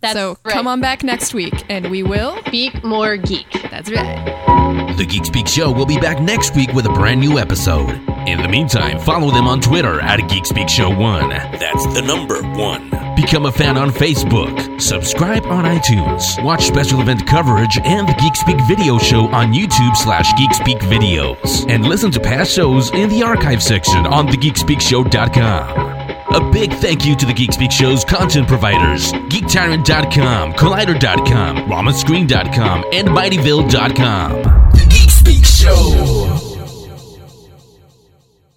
That's 0.00 0.14
so 0.14 0.36
right. 0.44 0.52
come 0.54 0.66
on 0.66 0.80
back 0.80 1.02
next 1.02 1.34
week, 1.34 1.64
and 1.68 1.90
we 1.90 2.02
will. 2.02 2.36
Speak 2.46 2.82
more 2.82 3.16
geek. 3.16 3.50
That's 3.70 3.90
right. 3.90 4.96
The 4.96 5.06
Geek 5.06 5.24
Speak 5.24 5.46
Show 5.46 5.70
will 5.72 5.86
be 5.86 5.98
back 5.98 6.20
next 6.20 6.54
week 6.54 6.72
with 6.72 6.86
a 6.86 6.90
brand 6.92 7.20
new 7.20 7.38
episode. 7.38 7.90
In 8.26 8.42
the 8.42 8.48
meantime, 8.48 8.98
follow 8.98 9.30
them 9.30 9.46
on 9.46 9.60
Twitter 9.60 10.00
at 10.00 10.18
Geek 10.28 10.44
Speak 10.46 10.68
Show 10.68 10.90
1. 10.90 11.28
That's 11.30 11.86
the 11.94 12.02
number 12.02 12.42
1. 12.42 12.90
Become 13.16 13.46
a 13.46 13.52
fan 13.52 13.76
on 13.76 13.90
Facebook. 13.90 14.80
Subscribe 14.80 15.44
on 15.46 15.64
iTunes. 15.64 16.42
Watch 16.44 16.64
special 16.64 17.00
event 17.00 17.26
coverage 17.26 17.78
and 17.84 18.08
the 18.08 18.14
Geek 18.14 18.36
Speak 18.36 18.58
video 18.68 18.98
show 18.98 19.26
on 19.28 19.52
YouTube 19.52 19.96
slash 19.96 20.32
Geek 20.38 20.52
Speak 20.54 20.78
Videos. 20.78 21.68
And 21.70 21.84
listen 21.86 22.10
to 22.12 22.20
past 22.20 22.52
shows 22.52 22.90
in 22.92 23.08
the 23.08 23.22
archive 23.22 23.62
section 23.62 24.06
on 24.06 24.28
thegeekspeakshow.com. 24.28 25.99
A 26.32 26.50
big 26.52 26.72
thank 26.74 27.04
you 27.04 27.16
to 27.16 27.26
the 27.26 27.32
Geek 27.32 27.52
Speak 27.52 27.72
Show's 27.72 28.04
content 28.04 28.46
providers 28.46 29.12
GeekTyrant.com, 29.12 30.52
Collider.com, 30.54 31.56
RamaScreen.com, 31.68 32.84
and 32.92 33.08
MightyVille.com. 33.08 34.42
The 34.72 34.86
Geek 34.88 35.10
Speak 35.10 35.44
Show. 35.44 36.49